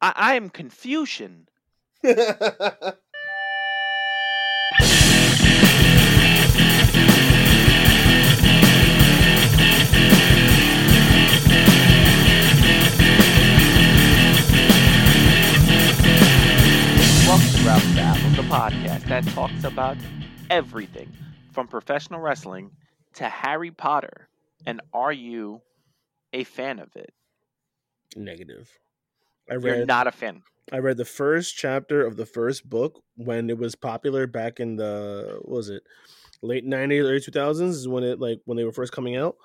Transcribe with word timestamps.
I, 0.00 0.12
I 0.14 0.34
am 0.34 0.50
Confucian. 0.50 1.48
Welcome 2.02 2.94
to 17.52 17.66
Ralph 17.66 17.84
Battle, 17.94 18.30
the 18.42 18.48
podcast 18.48 19.06
that 19.08 19.26
talks 19.28 19.64
about 19.64 19.96
everything 20.48 21.12
from 21.52 21.68
professional 21.68 22.20
wrestling 22.20 22.70
to 23.14 23.28
Harry 23.28 23.70
Potter. 23.70 24.28
And 24.64 24.80
are 24.92 25.12
you 25.12 25.60
a 26.32 26.44
fan 26.44 26.78
of 26.78 26.94
it? 26.96 27.12
Negative. 28.16 28.70
I 29.50 29.54
You're 29.54 29.60
read 29.60 29.86
not 29.86 30.06
a 30.06 30.12
fan. 30.12 30.42
I 30.72 30.78
read 30.78 30.98
the 30.98 31.04
first 31.04 31.56
chapter 31.56 32.04
of 32.04 32.16
the 32.16 32.26
first 32.26 32.68
book 32.68 33.02
when 33.16 33.48
it 33.48 33.58
was 33.58 33.74
popular 33.74 34.26
back 34.26 34.60
in 34.60 34.76
the 34.76 35.38
what 35.42 35.56
was 35.56 35.70
it 35.70 35.82
late 36.42 36.64
nineties, 36.64 37.04
early 37.04 37.20
two 37.20 37.32
thousands 37.32 37.76
is 37.76 37.88
when 37.88 38.04
it 38.04 38.20
like 38.20 38.40
when 38.44 38.56
they 38.56 38.64
were 38.64 38.72
first 38.72 38.92
coming 38.92 39.16
out. 39.16 39.36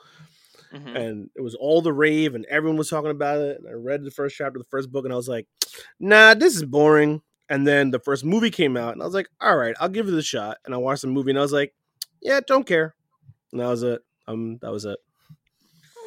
Mhm. 0.73 0.95
And 0.95 1.29
it 1.35 1.41
was 1.41 1.55
all 1.55 1.81
the 1.81 1.93
rave 1.93 2.35
and 2.35 2.45
everyone 2.47 2.77
was 2.77 2.89
talking 2.89 3.11
about 3.11 3.39
it. 3.39 3.59
And 3.59 3.67
I 3.69 3.73
read 3.73 4.03
the 4.03 4.11
first 4.11 4.35
chapter 4.35 4.57
of 4.59 4.63
the 4.65 4.69
first 4.69 4.91
book 4.91 5.05
and 5.05 5.13
I 5.13 5.17
was 5.17 5.29
like, 5.29 5.47
nah, 5.99 6.33
this 6.33 6.55
is 6.55 6.65
boring. 6.65 7.21
And 7.47 7.67
then 7.67 7.91
the 7.91 7.99
first 7.99 8.25
movie 8.25 8.49
came 8.49 8.75
out 8.75 8.93
and 8.93 9.01
I 9.01 9.05
was 9.05 9.13
like, 9.13 9.29
all 9.39 9.55
right, 9.55 9.75
I'll 9.79 9.89
give 9.89 10.07
it 10.07 10.13
a 10.13 10.21
shot. 10.21 10.57
And 10.65 10.73
I 10.73 10.77
watched 10.77 11.03
the 11.03 11.09
movie 11.09 11.29
and 11.29 11.37
I 11.37 11.43
was 11.43 11.53
like, 11.53 11.73
yeah, 12.21 12.39
don't 12.45 12.65
care. 12.65 12.95
And 13.51 13.61
that 13.61 13.67
was 13.67 13.83
it. 13.83 14.01
Um, 14.27 14.57
that 14.61 14.71
was 14.71 14.85
it. 14.85 14.97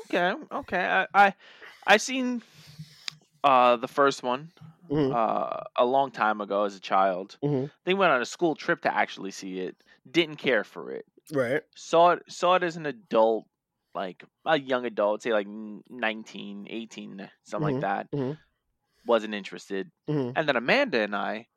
Okay, 0.06 0.34
okay. 0.52 0.84
I 0.84 1.26
I, 1.26 1.34
I 1.86 1.96
seen 1.96 2.42
uh 3.46 3.76
the 3.76 3.88
first 3.88 4.22
one 4.24 4.52
Mhm. 4.90 5.18
uh 5.18 5.60
a 5.76 5.86
long 5.86 6.10
time 6.12 6.40
ago 6.42 6.64
as 6.64 6.76
a 6.76 6.80
child. 6.80 7.38
Mhm. 7.42 7.70
They 7.86 7.94
went 7.94 8.12
on 8.12 8.22
a 8.22 8.26
school 8.26 8.56
trip 8.56 8.82
to 8.82 8.94
actually 8.94 9.32
see 9.32 9.60
it. 9.60 9.76
Didn't 10.10 10.36
care 10.36 10.64
for 10.64 10.92
it. 10.92 11.06
Right. 11.32 11.62
Saw 11.76 12.12
it 12.12 12.24
saw 12.28 12.56
it 12.56 12.64
as 12.64 12.76
an 12.76 12.86
adult, 12.86 13.46
like 13.94 14.24
a 14.46 14.58
young 14.58 14.86
adult, 14.86 15.22
say 15.22 15.32
like 15.32 15.46
n- 15.48 15.82
19, 15.90 16.66
18, 16.70 17.30
something 17.44 17.64
Mhm, 17.64 17.72
like 17.74 17.80
that. 17.80 18.08
mhm. 18.12 18.38
Wasn't 19.06 19.34
interested. 19.34 19.90
Mhm. 20.08 20.36
And 20.36 20.48
then 20.48 20.56
Amanda 20.56 21.00
and 21.00 21.16
I 21.16 21.48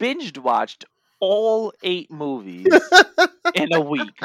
binged 0.00 0.38
watched 0.38 0.84
all 1.20 1.72
eight 1.82 2.10
movies 2.10 2.96
in 3.54 3.72
a 3.72 3.80
week. 3.80 4.22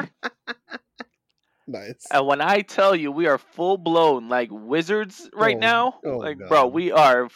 Nice. 1.66 2.06
And 2.10 2.26
when 2.26 2.40
I 2.40 2.60
tell 2.60 2.94
you 2.94 3.10
we 3.10 3.26
are 3.26 3.38
full 3.38 3.78
blown 3.78 4.28
like 4.28 4.48
wizards 4.52 5.28
right 5.34 5.56
Oh, 5.56 5.60
now, 5.60 5.94
oh 6.04 6.18
like 6.18 6.38
bro, 6.48 6.66
we 6.66 6.92
are 6.92 7.28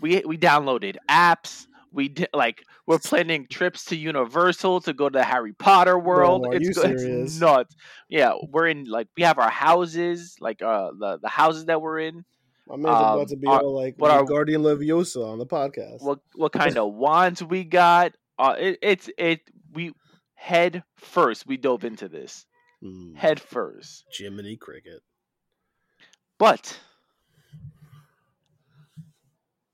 we 0.00 0.22
we 0.26 0.36
downloaded 0.38 0.96
apps. 1.10 1.66
We 1.92 2.08
did 2.08 2.28
like 2.34 2.62
we're 2.86 2.98
planning 2.98 3.46
trips 3.50 3.86
to 3.86 3.96
Universal 3.96 4.82
to 4.82 4.92
go 4.92 5.08
to 5.08 5.18
the 5.18 5.24
Harry 5.24 5.52
Potter 5.54 5.98
World. 5.98 6.46
are 6.46 6.54
it's, 6.54 6.76
it's 6.78 7.40
nuts. 7.40 7.74
Yeah, 8.08 8.34
we're 8.48 8.66
in 8.68 8.84
like 8.84 9.08
we 9.16 9.22
have 9.24 9.38
our 9.38 9.50
houses, 9.50 10.36
like 10.40 10.62
uh 10.62 10.90
the 10.98 11.18
the 11.22 11.28
houses 11.28 11.64
that 11.66 11.80
we're 11.80 12.00
in. 12.00 12.24
My 12.68 12.76
man's 12.76 12.86
about 12.86 13.18
um, 13.20 13.26
to 13.26 13.36
be 13.36 13.46
our- 13.46 13.60
all 13.60 13.74
like 13.74 13.94
what 13.96 14.10
our- 14.10 14.24
Guardian 14.24 14.62
Leviosa 14.62 15.24
on 15.26 15.38
the 15.38 15.46
podcast. 15.46 16.02
What 16.02 16.18
what 16.34 16.52
kind 16.62 16.76
of 16.76 16.92
wands 16.92 17.42
we 17.42 17.64
got? 17.64 18.12
Uh, 18.38 18.54
it, 18.58 18.78
it's 18.82 19.08
it 19.16 19.40
we 19.72 19.92
head 20.34 20.82
first. 20.96 21.46
We 21.46 21.56
dove 21.56 21.84
into 21.84 22.08
this 22.08 22.44
Hmm, 22.82 23.14
head 23.14 23.40
first, 23.40 24.04
Jiminy 24.12 24.56
Cricket. 24.56 25.00
but 26.38 26.78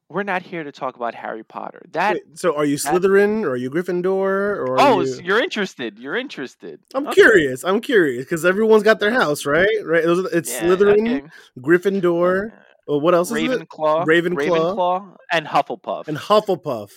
we're 0.08 0.22
not 0.22 0.42
here 0.42 0.62
to 0.62 0.70
talk 0.70 0.96
about 0.96 1.14
Harry 1.14 1.42
Potter. 1.42 1.82
That 1.92 2.14
Wait, 2.14 2.38
so 2.38 2.54
are 2.54 2.64
you 2.66 2.76
that- 2.76 2.92
Slytherin 2.94 3.44
or 3.44 3.50
are 3.50 3.56
you 3.56 3.70
Gryffindor 3.70 4.06
or? 4.06 4.78
oh, 4.80 5.00
are 5.00 5.06
so 5.06 5.20
you... 5.20 5.24
you're 5.24 5.42
interested. 5.42 5.98
You're 5.98 6.16
interested. 6.16 6.80
I'm 6.94 7.06
Okay. 7.06 7.14
curious. 7.14 7.64
I'm 7.64 7.80
curious 7.80 8.24
because 8.24 8.44
everyone's 8.44 8.82
got 8.82 9.00
their 9.00 9.10
house, 9.10 9.46
right? 9.46 9.66
Right. 9.84 10.04
It's 10.04 10.52
Yeah, 10.52 10.62
Slytherin, 10.62 11.18
okay. 11.18 11.28
Gryffindor. 11.58 12.52
Or 12.88 13.00
what 13.00 13.14
else 13.14 13.30
is 13.30 13.38
it? 13.38 13.48
Ravenclaw, 13.68 14.04
Ravenclaw. 14.06 14.48
Ravenclaw, 14.76 15.16
and 15.30 15.46
Hufflepuff. 15.46 16.08
And 16.08 16.18
Hufflepuff. 16.18 16.90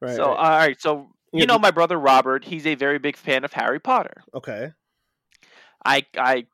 Right. 0.00 0.16
so, 0.16 0.28
right. 0.28 0.36
all 0.36 0.58
right. 0.58 0.80
So, 0.80 1.08
Yeah, 1.32 1.40
you 1.40 1.46
know, 1.46 1.58
my 1.58 1.70
brother 1.70 1.98
Robert. 1.98 2.44
He's 2.44 2.66
a 2.66 2.74
very 2.74 2.98
big 2.98 3.16
fan 3.16 3.44
of 3.44 3.52
Harry 3.52 3.80
Potter. 3.80 4.22
okay. 4.34 4.72
I, 5.84 6.04
I, 6.16 6.46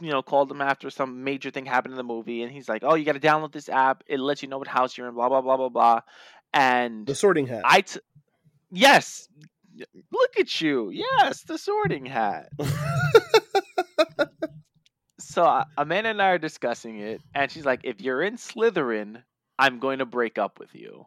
you 0.00 0.10
know, 0.10 0.22
called 0.22 0.50
him 0.50 0.60
after 0.60 0.90
some 0.90 1.24
major 1.24 1.50
thing 1.50 1.66
happened 1.66 1.92
in 1.92 1.96
the 1.96 2.04
movie, 2.04 2.42
and 2.42 2.52
he's 2.52 2.68
like, 2.68 2.82
"Oh, 2.84 2.94
you 2.94 3.04
got 3.04 3.12
to 3.14 3.20
download 3.20 3.52
this 3.52 3.68
app. 3.68 4.04
It 4.06 4.20
lets 4.20 4.42
you 4.42 4.48
know 4.48 4.58
what 4.58 4.68
house 4.68 4.96
you're 4.96 5.08
in. 5.08 5.14
Blah 5.14 5.28
blah 5.28 5.40
blah 5.40 5.56
blah 5.56 5.68
blah." 5.68 6.00
And 6.52 7.06
The 7.06 7.14
Sorting 7.14 7.46
Hat. 7.46 7.62
I, 7.64 7.80
t- 7.82 8.00
yes, 8.70 9.28
look 10.12 10.38
at 10.38 10.60
you. 10.60 10.90
Yes, 10.90 11.42
the 11.42 11.58
Sorting 11.58 12.06
Hat. 12.06 12.50
so 15.18 15.44
uh, 15.44 15.64
Amanda 15.76 16.10
and 16.10 16.22
I 16.22 16.30
are 16.30 16.38
discussing 16.38 16.98
it, 17.00 17.20
and 17.34 17.50
she's 17.50 17.64
like, 17.64 17.80
"If 17.84 18.00
you're 18.00 18.22
in 18.22 18.36
Slytherin, 18.36 19.22
I'm 19.58 19.78
going 19.78 19.98
to 20.00 20.06
break 20.06 20.38
up 20.38 20.58
with 20.58 20.74
you." 20.74 21.06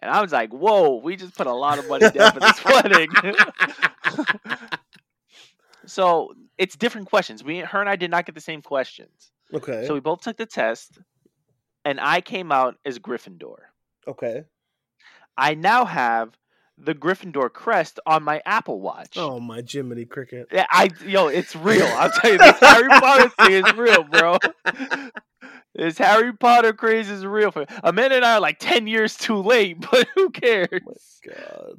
And 0.00 0.10
I 0.10 0.20
was 0.20 0.32
like, 0.32 0.52
"Whoa, 0.52 0.96
we 0.96 1.16
just 1.16 1.36
put 1.36 1.46
a 1.46 1.52
lot 1.52 1.78
of 1.78 1.88
money 1.88 2.10
down 2.10 2.32
for 2.32 2.40
this 2.40 2.64
wedding." 2.64 3.08
so 5.86 6.34
it's 6.58 6.76
different 6.76 7.08
questions. 7.08 7.42
We, 7.42 7.58
her 7.58 7.80
and 7.80 7.88
I, 7.88 7.96
did 7.96 8.10
not 8.10 8.26
get 8.26 8.34
the 8.34 8.40
same 8.40 8.62
questions. 8.62 9.30
okay. 9.52 9.86
So 9.86 9.94
we 9.94 10.00
both 10.00 10.20
took 10.22 10.36
the 10.36 10.46
test, 10.46 10.98
and 11.84 12.00
I 12.00 12.20
came 12.20 12.52
out 12.52 12.76
as 12.84 12.98
Gryffindor. 12.98 13.56
okay. 14.06 14.44
I 15.36 15.54
now 15.54 15.86
have 15.86 16.36
the 16.76 16.94
Gryffindor 16.94 17.50
crest 17.52 18.00
on 18.06 18.22
my 18.22 18.42
Apple 18.44 18.80
Watch. 18.80 19.16
Oh 19.16 19.40
my 19.40 19.62
Jiminy 19.66 20.04
Cricket. 20.04 20.48
Yeah, 20.52 20.66
I 20.70 20.90
yo, 21.06 21.28
it's 21.28 21.54
real. 21.56 21.86
I'll 21.86 22.10
tell 22.10 22.32
you, 22.32 22.38
this 22.38 22.58
Harry 22.60 22.88
Potter 23.00 23.28
thing 23.30 23.52
is 23.52 23.74
real, 23.74 24.04
bro. 24.04 24.38
This 25.74 25.96
Harry 25.98 26.34
Potter 26.34 26.74
craze 26.74 27.08
is 27.08 27.24
real. 27.24 27.50
For 27.50 27.64
Amanda 27.82 28.16
and 28.16 28.24
I 28.24 28.34
are 28.34 28.40
like 28.40 28.58
ten 28.58 28.86
years 28.86 29.16
too 29.16 29.36
late, 29.36 29.80
but 29.90 30.06
who 30.14 30.30
cares? 30.30 30.68
Oh 30.72 30.94
my 31.26 31.34
God. 31.34 31.78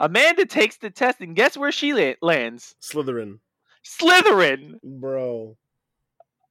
Amanda 0.00 0.46
takes 0.46 0.78
the 0.78 0.90
test, 0.90 1.20
and 1.20 1.36
guess 1.36 1.56
where 1.56 1.70
she 1.70 1.92
la- 1.92 2.14
lands? 2.22 2.74
Slytherin. 2.80 3.38
Slytherin. 3.84 4.80
Bro. 4.82 5.56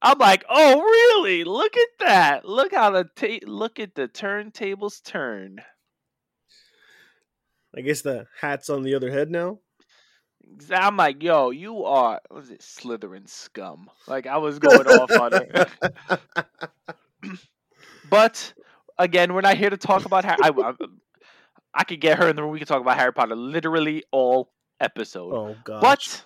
I'm 0.01 0.17
like, 0.17 0.45
oh 0.49 0.81
really? 0.81 1.43
Look 1.43 1.75
at 1.75 2.05
that. 2.05 2.45
Look 2.45 2.73
how 2.73 2.91
the 2.91 3.03
ta- 3.15 3.45
look 3.45 3.79
at 3.79 3.95
the 3.95 4.07
turntables 4.07 5.03
turn. 5.03 5.57
I 7.75 7.81
guess 7.81 8.01
the 8.01 8.27
hat's 8.39 8.69
on 8.69 8.83
the 8.83 8.95
other 8.95 9.11
head 9.11 9.29
now. 9.29 9.59
I'm 10.71 10.97
like, 10.97 11.21
yo, 11.21 11.49
you 11.49 11.83
are 11.83 12.21
what 12.29 12.39
was 12.39 12.49
it 12.49 12.61
Slytherin 12.61 13.27
scum? 13.27 13.89
Like 14.07 14.25
I 14.25 14.37
was 14.37 14.59
going 14.59 14.87
off 14.87 15.11
on 15.11 15.31
her. 15.33 16.19
But 18.09 18.53
again, 18.97 19.33
we're 19.33 19.41
not 19.41 19.57
here 19.57 19.69
to 19.69 19.77
talk 19.77 20.05
about 20.05 20.25
Harry. 20.25 20.37
I, 20.41 20.73
I, 21.79 21.83
could 21.83 22.01
get 22.01 22.19
her 22.19 22.29
in 22.29 22.35
the 22.35 22.43
room. 22.43 22.51
We 22.51 22.59
could 22.59 22.67
talk 22.67 22.81
about 22.81 22.97
Harry 22.97 23.13
Potter 23.13 23.35
literally 23.35 24.03
all 24.11 24.51
episode. 24.79 25.33
oh 25.33 25.55
god. 25.63 25.81
but 25.81 26.23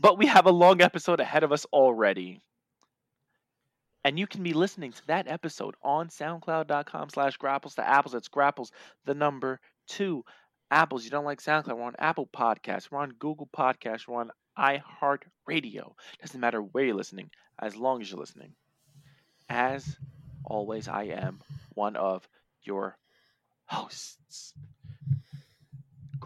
but 0.00 0.18
we 0.18 0.26
have 0.26 0.46
a 0.46 0.50
long 0.52 0.80
episode 0.80 1.20
ahead 1.20 1.44
of 1.44 1.52
us 1.52 1.64
already. 1.66 2.40
And 4.04 4.18
you 4.18 4.26
can 4.26 4.42
be 4.42 4.52
listening 4.52 4.92
to 4.92 5.06
that 5.08 5.28
episode 5.28 5.74
on 5.82 6.08
soundcloud.com 6.08 7.10
slash 7.10 7.36
grapples 7.36 7.74
to 7.74 7.86
apples. 7.86 8.12
That's 8.12 8.28
grapples, 8.28 8.72
the 9.04 9.14
number 9.14 9.60
two. 9.86 10.24
Apples, 10.70 11.04
you 11.04 11.10
don't 11.10 11.24
like 11.24 11.40
SoundCloud. 11.40 11.76
We're 11.76 11.84
on 11.84 11.94
Apple 11.98 12.28
Podcasts. 12.34 12.90
We're 12.90 13.00
on 13.00 13.14
Google 13.18 13.48
Podcasts. 13.56 14.06
We're 14.06 14.20
on 14.20 14.30
iHeartRadio. 14.58 15.92
Doesn't 16.20 16.40
matter 16.40 16.60
where 16.60 16.84
you're 16.84 16.94
listening, 16.94 17.30
as 17.58 17.74
long 17.74 18.02
as 18.02 18.10
you're 18.10 18.20
listening. 18.20 18.52
As 19.48 19.96
always, 20.44 20.88
I 20.88 21.04
am 21.04 21.40
one 21.74 21.96
of 21.96 22.28
your 22.62 22.98
hosts. 23.64 24.52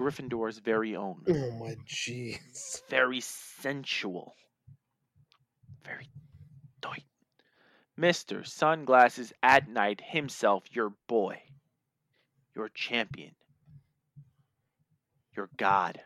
Gryffindor's 0.02 0.58
very 0.58 0.96
own 0.96 1.22
Oh 1.28 1.52
my 1.52 1.76
jeez. 1.86 2.82
very 2.90 3.20
sensual, 3.20 4.34
very 5.84 6.08
tight. 6.80 7.04
Mr. 7.98 8.44
Sunglasses 8.46 9.32
at 9.44 9.68
Night 9.68 10.00
himself, 10.04 10.64
your 10.72 10.92
boy, 11.06 11.40
your 12.56 12.68
champion, 12.70 13.34
your 15.36 15.48
god. 15.56 16.00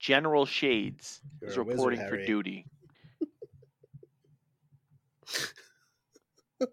General 0.00 0.44
Shades 0.44 1.20
You're 1.40 1.50
is 1.50 1.56
a 1.56 1.62
wizard, 1.62 1.78
reporting 1.78 2.08
for 2.08 2.26
duty. 2.26 2.66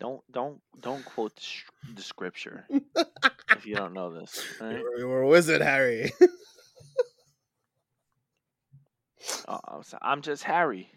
don't 0.00 0.20
don't 0.30 0.60
don't 0.80 1.04
quote 1.04 1.34
the, 1.36 1.40
sh- 1.42 1.64
the 1.94 2.02
scripture 2.02 2.66
if 3.56 3.66
you 3.66 3.74
don't 3.74 3.94
know 3.94 4.12
this. 4.12 4.44
all 4.60 4.68
right? 4.68 4.82
You're, 4.98 5.22
a 5.22 5.26
wizard, 5.26 5.60
Harry. 5.62 6.12
Uh, 9.48 9.82
I'm 10.02 10.22
just 10.22 10.44
Harry, 10.44 10.88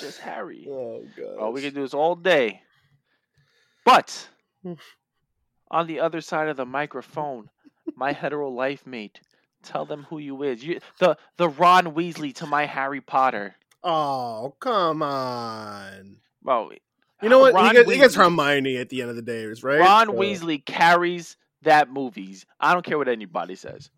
just 0.00 0.20
Harry. 0.20 0.66
oh 0.70 1.04
god. 1.16 1.36
Oh, 1.38 1.50
we 1.50 1.62
can 1.62 1.74
do 1.74 1.84
is 1.84 1.94
all 1.94 2.14
day. 2.14 2.62
But 3.84 4.28
on 5.70 5.86
the 5.86 6.00
other 6.00 6.20
side 6.20 6.48
of 6.48 6.56
the 6.56 6.66
microphone, 6.66 7.50
my 7.94 8.12
hetero 8.12 8.48
life 8.48 8.86
mate, 8.86 9.20
tell 9.62 9.84
them 9.84 10.06
who 10.08 10.18
you 10.18 10.42
is. 10.42 10.64
You 10.64 10.80
the 10.98 11.16
the 11.36 11.48
Ron 11.48 11.94
Weasley 11.94 12.34
to 12.36 12.46
my 12.46 12.66
Harry 12.66 13.00
Potter. 13.00 13.54
Oh, 13.82 14.54
come 14.60 15.02
on. 15.02 16.16
Well, 16.42 16.70
You 17.22 17.28
know 17.28 17.38
what? 17.38 17.54
Ron 17.54 17.68
he, 17.68 17.72
gets, 17.72 17.90
he 17.90 17.98
gets 17.98 18.14
Hermione 18.14 18.76
at 18.76 18.88
the 18.88 19.02
end 19.02 19.10
of 19.10 19.16
the 19.16 19.22
day, 19.22 19.46
right? 19.46 19.80
Ron 19.80 20.08
So, 20.08 20.12
Weasley 20.14 20.64
carries 20.64 21.36
that 21.62 21.90
movies. 21.90 22.46
I 22.60 22.72
don't 22.72 22.84
care 22.84 22.98
what 22.98 23.08
anybody 23.08 23.54
says. 23.54 23.90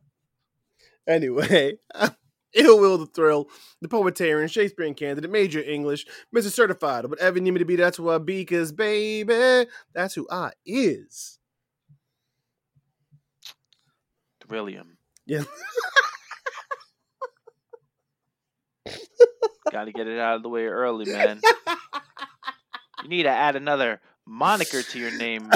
Anyway, 1.07 1.79
Ill 2.55 2.79
Will 2.79 2.99
the 2.99 3.07
Thrill, 3.07 3.49
the 3.81 3.89
poetarian, 3.89 4.49
Shakespearean 4.49 4.95
candidate, 4.95 5.31
major 5.31 5.61
English, 5.61 6.07
Mr. 6.35 6.51
Certified, 6.51 7.07
whatever 7.07 7.39
you 7.39 7.43
need 7.43 7.53
me 7.53 7.59
to 7.59 7.65
be, 7.65 7.77
that's 7.77 7.97
who 7.97 8.11
I 8.11 8.19
be, 8.19 8.45
cause 8.45 8.73
baby, 8.73 9.67
that's 9.95 10.15
who 10.15 10.27
I 10.31 10.53
is. 10.65 11.39
Thrillium. 14.47 14.97
Yeah. 15.27 15.45
Got 19.71 19.85
to 19.85 19.93
get 19.93 20.09
it 20.09 20.19
out 20.19 20.37
of 20.37 20.43
the 20.43 20.49
way 20.49 20.67
early, 20.67 21.07
man. 21.11 21.41
You 23.03 23.09
need 23.09 23.23
to 23.23 23.31
add 23.31 23.57
another 23.57 24.01
moniker 24.31 24.83
to 24.83 24.99
your 24.99 25.17
name, 25.19 25.49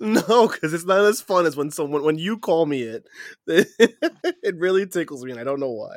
no, 0.00 0.48
because 0.48 0.74
it's 0.74 0.84
not 0.84 1.04
as 1.04 1.20
fun 1.20 1.46
as 1.46 1.56
when 1.56 1.70
someone 1.70 2.02
when 2.02 2.18
you 2.18 2.38
call 2.38 2.66
me 2.66 2.82
it. 2.82 3.06
it 3.46 4.56
really 4.56 4.86
tickles 4.86 5.24
me, 5.24 5.30
and 5.30 5.40
I 5.40 5.44
don't 5.44 5.60
know 5.60 5.70
why. 5.70 5.96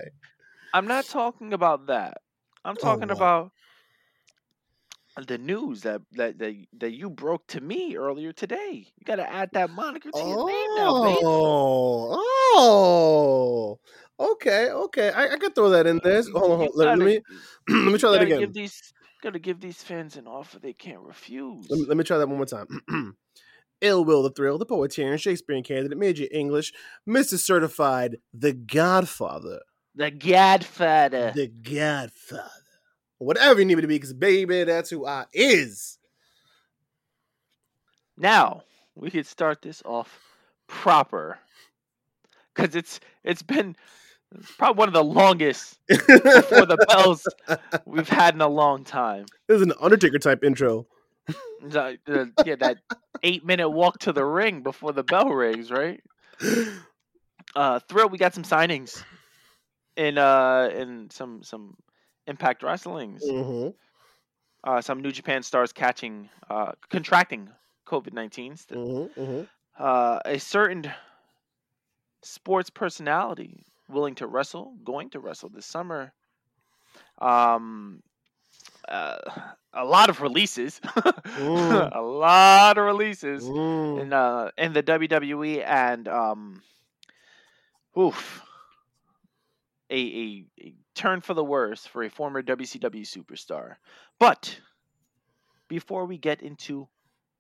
I'm 0.74 0.88
not 0.88 1.06
talking 1.06 1.54
about 1.54 1.88
that. 1.88 2.18
I'm 2.64 2.76
oh, 2.80 2.82
talking 2.82 3.10
what? 3.10 3.18
about 3.18 3.52
the 5.28 5.38
news 5.38 5.82
that, 5.82 6.02
that 6.14 6.38
that 6.40 6.56
that 6.78 6.92
you 6.92 7.10
broke 7.10 7.48
to 7.48 7.62
me 7.62 7.96
earlier 7.96 8.34
today. 8.34 8.88
You 8.98 9.06
got 9.06 9.16
to 9.16 9.32
add 9.32 9.50
that 9.54 9.70
moniker 9.70 10.12
to 10.12 10.20
your 10.20 10.48
name 10.48 10.76
now, 10.76 11.04
baby. 11.04 11.20
Oh, 11.24 12.20
oh, 14.20 14.32
okay, 14.34 14.70
okay. 14.70 15.12
I, 15.12 15.34
I 15.34 15.38
can 15.38 15.54
throw 15.54 15.70
that 15.70 15.88
in 15.88 16.02
there. 16.04 16.22
Hold 16.34 16.36
on, 16.36 16.58
hold 16.58 16.62
on. 16.62 16.70
Let, 16.76 16.88
let 16.88 16.98
gotta- 16.98 17.06
me 17.06 17.20
let 17.70 17.94
me 17.94 17.98
try 17.98 18.12
that 18.12 18.22
again. 18.22 18.40
Give 18.40 18.54
these, 18.54 18.94
gotta 19.26 19.40
give 19.40 19.60
these 19.60 19.82
fans 19.82 20.18
an 20.18 20.28
offer 20.28 20.60
they 20.60 20.74
can't 20.74 21.02
refuse. 21.02 21.66
Let 21.68 21.80
me, 21.80 21.86
let 21.88 21.98
me 21.98 22.04
try 22.04 22.20
that 22.20 22.30
one 22.30 22.38
more 22.38 22.46
time. 22.46 22.68
Ill 23.82 24.06
Will 24.06 24.22
the 24.22 24.30
Thrill, 24.30 24.60
the 24.60 24.68
poet 24.68 24.92
poetarian, 24.92 25.18
Shakespearean 25.18 25.64
candidate, 25.64 25.98
major 25.98 26.28
English, 26.32 26.72
Mr. 27.10 27.38
Certified, 27.38 28.18
the 28.34 28.54
Godfather. 28.54 29.62
the 29.96 30.12
Godfather. 30.12 31.34
The 31.36 31.48
Godfather. 31.48 32.52
Whatever 33.18 33.60
you 33.60 33.66
need 33.66 33.76
me 33.76 33.82
to 33.82 33.88
be, 33.88 33.96
because 33.96 34.14
baby, 34.14 34.64
that's 34.64 34.92
who 34.92 35.08
I 35.08 35.26
is. 35.34 35.98
Now 38.16 38.62
we 38.94 39.10
could 39.10 39.26
start 39.26 39.64
this 39.64 39.82
off 39.86 40.20
proper, 40.68 41.40
because 42.54 42.76
it's 42.76 43.00
it's 43.24 43.42
been 43.42 43.76
it's 44.40 44.52
probably 44.52 44.80
one 44.80 44.88
of 44.88 44.94
the 44.94 45.04
longest 45.04 45.78
for 45.90 46.66
the 46.66 46.78
bells 46.90 47.26
we've 47.86 48.10
had 48.10 48.34
in 48.36 48.42
a 48.42 48.48
long 48.48 48.84
time. 48.84 49.26
this 49.48 49.58
is 49.58 49.62
an 49.62 49.74
Undertaker 49.80 50.20
type 50.20 50.44
intro. 50.44 50.88
The- 51.62 52.32
yeah, 52.46 52.56
that 52.58 52.78
eight 53.24 53.46
minute 53.46 53.70
walk 53.70 54.00
to 54.00 54.14
the 54.14 54.24
ring 54.24 54.62
before 54.62 54.94
the 54.94 55.04
bell 55.04 55.30
rings, 55.30 55.72
right? 55.72 56.02
Uh, 57.56 57.80
thrill. 57.88 58.10
We 58.10 58.18
got 58.18 58.34
some 58.34 58.44
signings 58.44 59.02
in 59.96 60.18
uh 60.18 60.70
in 60.76 61.10
some 61.10 61.42
some 61.42 61.76
Impact 62.28 62.64
Wrestlings. 62.64 63.24
hmm 63.24 63.70
Uh, 64.64 64.82
some 64.82 65.02
New 65.02 65.12
Japan 65.12 65.42
stars 65.44 65.72
catching 65.72 66.30
uh 66.50 66.74
contracting 66.90 67.50
COVID 67.88 68.12
nineteen. 68.14 68.56
hmm 68.74 69.06
hmm 69.16 69.42
uh, 69.80 70.20
a 70.26 70.38
certain 70.40 70.92
sports 72.24 72.70
personality 72.70 73.66
willing 73.88 74.16
to 74.16 74.28
wrestle, 74.28 74.76
going 74.84 75.10
to 75.12 75.20
wrestle 75.20 75.50
this 75.50 75.66
summer. 75.66 76.14
Um, 77.20 78.02
uh, 78.88 79.18
a 79.74 79.86
lot 79.86 80.10
of 80.10 80.22
releases, 80.22 80.80
a 81.70 82.02
lot 82.02 82.78
of 82.78 82.86
releases 82.86 83.52
Mm. 83.52 84.02
in 84.02 84.14
uh 84.14 84.52
in 84.58 84.74
the 84.74 84.84
WWE 84.84 85.64
and 85.64 86.08
um, 86.08 86.62
oof, 87.98 88.42
a, 89.90 89.96
a 89.98 90.46
a 90.62 90.74
turn 90.96 91.22
for 91.22 91.34
the 91.34 91.44
worse 91.44 91.86
for 91.86 92.04
a 92.04 92.10
former 92.10 92.42
WCW 92.42 93.04
superstar. 93.04 93.76
But 94.20 94.60
before 95.68 96.06
we 96.06 96.18
get 96.18 96.42
into 96.42 96.88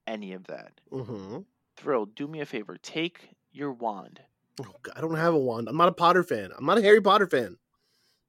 any 0.07 0.33
of 0.33 0.45
that, 0.45 0.79
hmm 0.91 1.39
Thrill, 1.77 2.05
do 2.05 2.27
me 2.27 2.41
a 2.41 2.45
favor. 2.45 2.77
Take 2.77 3.29
your 3.51 3.71
wand. 3.71 4.21
Oh, 4.61 4.75
God, 4.83 4.93
I 4.95 5.01
don't 5.01 5.15
have 5.15 5.33
a 5.33 5.39
wand. 5.39 5.67
I'm 5.67 5.77
not 5.77 5.89
a 5.89 5.93
Potter 5.93 6.23
fan. 6.23 6.51
I'm 6.57 6.65
not 6.65 6.77
a 6.77 6.81
Harry 6.81 7.01
Potter 7.01 7.27
fan. 7.27 7.57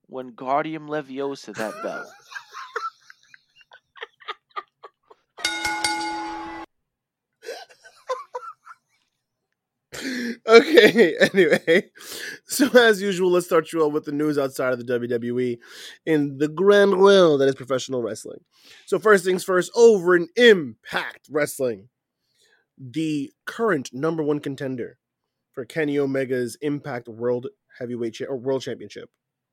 When 0.09 0.33
Guardium 0.33 0.89
Leviosa 0.89 1.55
that 1.55 1.75
bell. 1.83 2.11
okay, 10.47 11.17
anyway. 11.33 11.91
So 12.47 12.69
as 12.79 13.01
usual, 13.01 13.31
let's 13.31 13.47
start 13.47 13.73
you 13.73 13.83
off 13.83 13.93
with 13.93 14.05
the 14.05 14.13
news 14.13 14.39
outside 14.39 14.73
of 14.73 14.85
the 14.85 14.99
WWE 14.99 15.59
in 16.05 16.39
the 16.39 16.49
grand 16.49 16.99
world 17.01 17.41
that 17.41 17.49
is 17.49 17.55
professional 17.55 18.03
wrestling. 18.03 18.41
So 18.87 18.99
first 18.99 19.25
things 19.25 19.45
first, 19.45 19.71
over 19.77 20.17
in 20.17 20.29
Impact 20.37 21.29
Wrestling, 21.31 21.89
the 22.79 23.33
current 23.47 23.91
number 23.93 24.23
one 24.23 24.41
contender 24.41 24.99
for 25.57 25.65
Kenny 25.65 25.99
Omega's 25.99 26.57
Impact 26.61 27.09
World 27.09 27.47
Heavyweight 27.79 28.15
Cha- 28.15 28.27
or 28.27 28.37
World 28.37 28.61
Championship. 28.63 29.09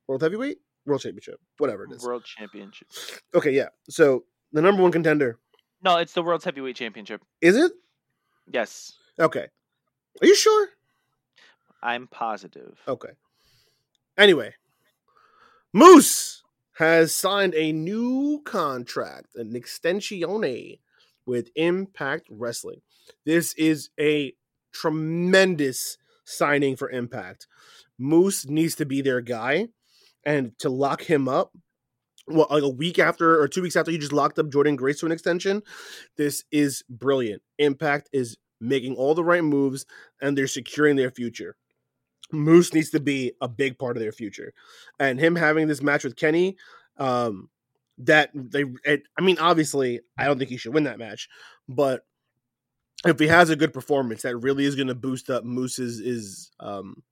World 0.08 0.22
Heavyweight? 0.22 0.58
World 0.86 1.02
Championship. 1.02 1.40
Whatever 1.58 1.86
it 1.86 1.94
is. 1.94 2.04
World 2.04 2.26
Championship. 2.26 2.90
Okay, 3.34 3.52
yeah. 3.52 3.70
So 3.90 4.26
the 4.52 4.62
number 4.62 4.84
one 4.84 4.92
contender. 4.92 5.40
No, 5.82 5.98
it's 5.98 6.12
the 6.14 6.22
World's 6.22 6.44
Heavyweight 6.44 6.76
Championship. 6.76 7.22
Is 7.42 7.56
it? 7.56 7.72
Yes, 8.52 8.94
Okay. 9.18 9.48
Are 10.22 10.28
you 10.28 10.36
sure? 10.36 10.68
I'm 11.82 12.08
positive. 12.08 12.78
Okay. 12.88 13.12
Anyway, 14.18 14.54
Moose 15.72 16.44
has 16.78 17.16
signed 17.16 17.56
a 17.56 17.72
new 17.72 18.42
contract, 18.44 19.36
an 19.36 19.54
extensione 19.54 20.80
with 21.26 21.50
Impact 21.56 22.28
Wrestling. 22.30 22.82
This 23.26 23.54
is 23.54 23.90
a 24.00 24.34
tremendous 24.74 25.98
signing 26.26 26.76
for 26.76 26.90
Impact. 26.90 27.48
Moose 27.98 28.46
needs 28.46 28.76
to 28.76 28.86
be 28.86 29.02
their 29.02 29.22
guy, 29.22 29.68
and 30.26 30.58
to 30.60 30.70
lock 30.70 31.02
him 31.04 31.28
up, 31.28 31.52
well, 32.28 32.48
like 32.50 32.64
a 32.64 32.70
week 32.70 33.00
after 33.00 33.40
or 33.40 33.48
two 33.48 33.62
weeks 33.62 33.76
after 33.76 33.92
he 33.92 33.98
just 33.98 34.14
locked 34.14 34.40
up 34.40 34.48
Jordynne 34.48 34.78
Grace 34.78 35.00
to 35.00 35.06
an 35.06 35.12
extension, 35.12 35.62
this 36.18 36.44
is 36.52 36.84
brilliant. 36.90 37.42
Impact 37.58 38.10
is 38.14 38.38
making 38.62 38.96
all 38.96 39.14
the 39.14 39.24
right 39.24 39.44
moves, 39.44 39.86
and 40.22 40.38
they're 40.38 40.48
securing 40.48 40.96
their 40.96 41.12
future. 41.12 41.56
Moose 42.32 42.74
needs 42.74 42.90
to 42.92 43.00
be 43.00 43.34
a 43.42 43.48
big 43.48 43.78
part 43.78 43.98
of 43.98 44.02
their 44.02 44.12
future, 44.12 44.54
and 45.00 45.20
him 45.20 45.36
having 45.36 45.68
this 45.68 45.82
match 45.82 46.04
with 46.04 46.16
Kenny, 46.16 46.58
um, 46.98 47.50
that 48.00 48.32
they, 48.34 48.66
it, 48.86 49.04
I 49.18 49.22
mean, 49.22 49.38
obviously, 49.38 50.00
I 50.18 50.26
don't 50.26 50.40
think 50.40 50.50
he 50.50 50.58
should 50.58 50.74
win 50.74 50.86
that 50.86 50.98
match, 50.98 51.30
but 51.68 52.06
if 53.12 53.20
he 53.20 53.28
has 53.28 53.50
a 53.50 53.56
good 53.56 53.74
performance, 53.74 54.22
that 54.22 54.38
really 54.38 54.66
is 54.66 54.76
going 54.76 54.88
to 54.88 54.96
boost 54.96 55.30
up 55.30 55.44
Moose's 55.44 56.00
is, 56.00 56.52
um, 56.60 57.04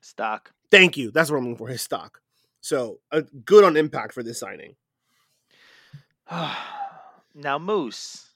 Stock. 0.00 0.52
thank 0.70 0.96
you, 0.96 1.10
that's 1.10 1.30
what 1.30 1.38
I'm 1.38 1.44
looking 1.44 1.56
for, 1.56 1.68
his 1.68 1.82
stock. 1.82 2.20
So, 2.60 3.00
uh, 3.10 3.22
good 3.44 3.64
on 3.64 3.76
Impact 3.76 4.12
for 4.12 4.22
this 4.22 4.38
signing. 4.38 4.76
now 7.34 7.58
Moose 7.58 8.30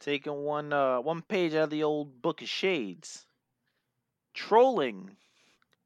taking 0.00 0.44
one 0.44 0.72
uh 0.72 1.00
one 1.00 1.22
page 1.22 1.54
out 1.54 1.64
of 1.64 1.70
the 1.70 1.84
old 1.84 2.20
book 2.22 2.42
of 2.42 2.48
shades, 2.48 3.26
trolling 4.34 5.16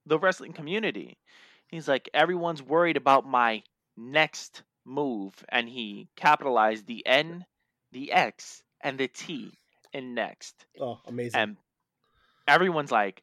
the 0.06 0.18
wrestling 0.18 0.52
community. 0.52 1.18
He's 1.68 1.88
like, 1.88 2.08
everyone's 2.14 2.62
worried 2.62 2.96
about 2.96 3.26
my 3.26 3.62
next 3.96 4.62
move, 4.84 5.34
and 5.48 5.68
he 5.68 6.08
capitalized 6.16 6.86
the 6.86 7.04
N, 7.06 7.44
the 7.92 8.12
X, 8.12 8.62
and 8.80 8.98
the 8.98 9.08
T 9.08 9.52
in 9.92 10.14
next, 10.14 10.66
Oh, 10.80 10.98
amazing! 11.06 11.40
and 11.40 11.56
everyone's 12.48 12.92
like. 12.92 13.22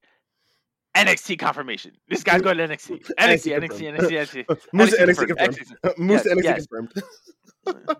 NXT 0.95 1.39
confirmation. 1.39 1.93
This 2.07 2.23
guy's 2.23 2.43
going 2.43 2.55
to 2.57 2.67
NXT. 2.67 3.13
NXT, 3.19 3.57
NXT, 3.57 3.97
NXT, 3.97 4.45
NXT. 4.45 4.59
Moose 4.73 4.95
NXT 4.95 5.27
confirmed, 5.27 5.57
confirmed. 5.57 5.97
Moose 5.97 6.21
NXT 6.21 6.67
confirmed. 6.69 7.97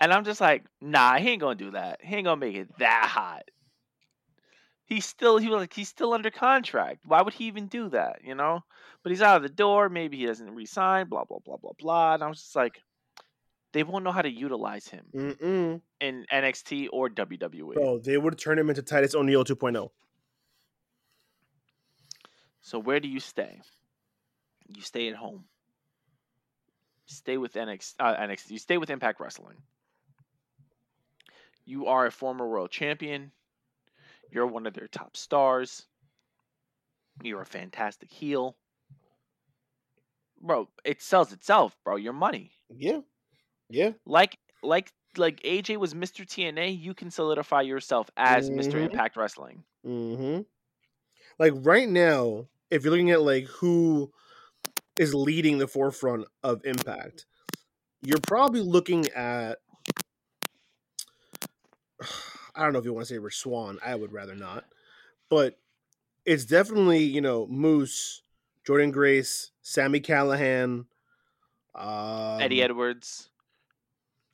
And 0.00 0.12
I'm 0.12 0.24
just 0.24 0.40
like, 0.40 0.64
nah, 0.80 1.18
he 1.18 1.30
ain't 1.30 1.40
gonna 1.40 1.56
do 1.56 1.72
that. 1.72 1.98
He 2.02 2.14
ain't 2.14 2.24
gonna 2.24 2.40
make 2.40 2.54
it 2.54 2.68
that 2.78 3.06
hot. 3.08 3.42
He's 4.84 5.04
still 5.04 5.38
he 5.38 5.48
was 5.48 5.58
like 5.58 5.72
he's 5.72 5.88
still 5.88 6.12
under 6.12 6.30
contract. 6.30 7.00
Why 7.04 7.20
would 7.20 7.34
he 7.34 7.46
even 7.46 7.66
do 7.66 7.88
that? 7.90 8.20
You 8.24 8.36
know? 8.36 8.62
But 9.02 9.10
he's 9.10 9.22
out 9.22 9.36
of 9.36 9.42
the 9.42 9.48
door. 9.48 9.88
Maybe 9.88 10.18
he 10.18 10.26
doesn't 10.26 10.54
resign. 10.54 11.08
Blah 11.08 11.24
blah 11.24 11.40
blah 11.44 11.56
blah 11.56 11.72
blah. 11.78 12.14
And 12.14 12.22
I 12.22 12.28
was 12.28 12.40
just 12.40 12.54
like, 12.54 12.80
they 13.72 13.82
won't 13.82 14.04
know 14.04 14.12
how 14.12 14.22
to 14.22 14.30
utilize 14.30 14.88
him 14.88 15.04
Mm-mm. 15.14 15.80
in 16.00 16.26
NXT 16.32 16.88
or 16.92 17.08
WWE. 17.08 17.74
Bro, 17.74 17.98
they 17.98 18.16
would 18.16 18.38
turn 18.38 18.58
him 18.58 18.68
into 18.68 18.82
Titus 18.82 19.14
O'Neil 19.14 19.40
oh. 19.40 19.44
2.0. 19.44 19.90
So 22.60 22.78
where 22.78 23.00
do 23.00 23.08
you 23.08 23.20
stay? 23.20 23.60
You 24.68 24.82
stay 24.82 25.08
at 25.08 25.14
home. 25.14 25.44
Stay 27.06 27.38
with 27.38 27.54
NXT, 27.54 27.94
uh, 28.00 28.16
NXT. 28.16 28.50
You 28.50 28.58
stay 28.58 28.76
with 28.76 28.90
Impact 28.90 29.18
Wrestling. 29.20 29.56
You 31.64 31.86
are 31.86 32.06
a 32.06 32.10
former 32.10 32.46
world 32.46 32.70
champion. 32.70 33.32
You're 34.30 34.46
one 34.46 34.66
of 34.66 34.74
their 34.74 34.88
top 34.88 35.16
stars. 35.16 35.86
You're 37.22 37.40
a 37.40 37.46
fantastic 37.46 38.10
heel. 38.10 38.56
Bro, 40.40 40.68
it 40.84 41.02
sells 41.02 41.32
itself, 41.32 41.76
bro. 41.84 41.96
Your 41.96 42.12
money. 42.12 42.52
Yeah. 42.74 43.00
Yeah. 43.68 43.92
Like 44.06 44.38
like 44.62 44.92
like 45.16 45.40
AJ 45.42 45.78
was 45.78 45.94
Mr. 45.94 46.24
TNA, 46.26 46.80
you 46.80 46.94
can 46.94 47.10
solidify 47.10 47.62
yourself 47.62 48.10
as 48.16 48.50
Mr. 48.50 48.74
Mhm. 48.74 48.90
Impact 48.90 49.16
Wrestling. 49.16 49.64
Mm-hmm. 49.86 50.42
Like 51.38 51.52
right 51.56 51.88
now, 51.88 52.46
if 52.70 52.82
you're 52.84 52.90
looking 52.90 53.10
at 53.10 53.22
like 53.22 53.46
who 53.46 54.12
is 54.96 55.14
leading 55.14 55.58
the 55.58 55.68
forefront 55.68 56.26
of 56.42 56.64
Impact, 56.64 57.26
you're 58.02 58.20
probably 58.20 58.60
looking 58.60 59.08
at 59.14 59.58
I 62.54 62.64
don't 62.64 62.72
know 62.72 62.78
if 62.80 62.84
you 62.84 62.92
want 62.92 63.06
to 63.06 63.14
say 63.14 63.18
Rich 63.18 63.36
Swann. 63.36 63.78
I 63.84 63.94
would 63.94 64.12
rather 64.12 64.34
not, 64.34 64.64
but 65.28 65.58
it's 66.24 66.44
definitely 66.44 67.04
you 67.04 67.20
know 67.20 67.46
Moose, 67.46 68.22
Jordynne 68.66 68.92
Grace, 68.92 69.52
Sami 69.62 70.00
Callihan, 70.00 70.86
um, 71.74 72.40
Eddie 72.40 72.62
Edwards. 72.62 73.28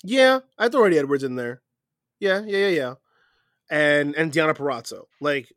Yeah, 0.04 0.40
I 0.58 0.68
throw 0.68 0.84
Eddie 0.84 0.99
Edwards 0.99 1.25
in 1.25 1.34
there. 1.34 1.62
Yeah, 2.20 2.42
yeah, 2.44 2.68
yeah, 2.68 2.68
yeah. 2.68 2.94
And 3.70 4.14
and 4.14 4.30
Deonna 4.30 4.54
Purrazzo. 4.54 5.04
Like 5.20 5.50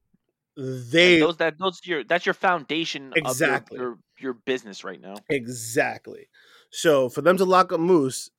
they 0.55 1.19
those 1.19 1.37
that 1.37 1.59
those 1.59 1.81
your 1.83 2.03
that's 2.03 2.25
your 2.25 2.33
foundation 2.33 3.11
Exactly. 3.15 3.77
of 3.77 3.81
your, 3.81 3.89
your 3.89 3.99
your 4.19 4.33
business 4.33 4.83
right 4.83 4.99
now. 5.01 5.15
exactly. 5.29 6.29
So 6.71 7.09
for 7.09 7.21
them 7.21 7.37
to 7.37 7.45
lock 7.45 7.71
up 7.73 7.79
Moose, 7.79 8.29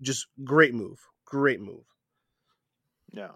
just 0.00 0.26
great 0.44 0.72
move. 0.72 1.00
Great 1.24 1.60
move. 1.60 1.84
Yeah. 3.12 3.30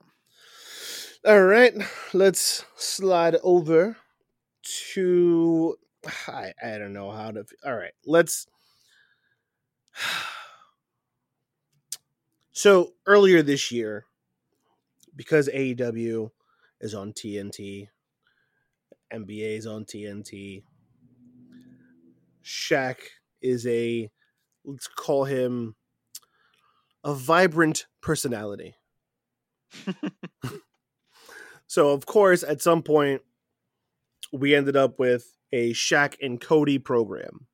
All 1.26 1.42
right, 1.42 1.74
let's 2.12 2.64
slide 2.76 3.36
over 3.42 3.96
to 4.92 5.76
I 6.28 6.52
I 6.62 6.78
don't 6.78 6.92
know 6.92 7.10
how 7.10 7.32
to. 7.32 7.44
All 7.64 7.74
right, 7.74 7.92
let's. 8.06 8.46
So 12.58 12.94
earlier 13.06 13.40
this 13.40 13.70
year, 13.70 14.06
because 15.14 15.48
AEW 15.48 16.32
is 16.80 16.92
on 16.92 17.12
TNT, 17.12 17.86
NBA 19.12 19.58
is 19.58 19.64
on 19.64 19.84
TNT, 19.84 20.64
Shaq 22.44 22.96
is 23.40 23.64
a 23.68 24.10
let's 24.64 24.88
call 24.88 25.22
him 25.22 25.76
a 27.04 27.14
vibrant 27.14 27.86
personality. 28.00 28.74
So 31.68 31.90
of 31.90 32.06
course, 32.06 32.42
at 32.42 32.62
some 32.62 32.82
point, 32.82 33.20
we 34.32 34.54
ended 34.54 34.74
up 34.74 34.98
with 34.98 35.36
a 35.52 35.74
Shaq 35.74 36.14
and 36.20 36.40
Cody 36.40 36.78
program. 36.78 37.46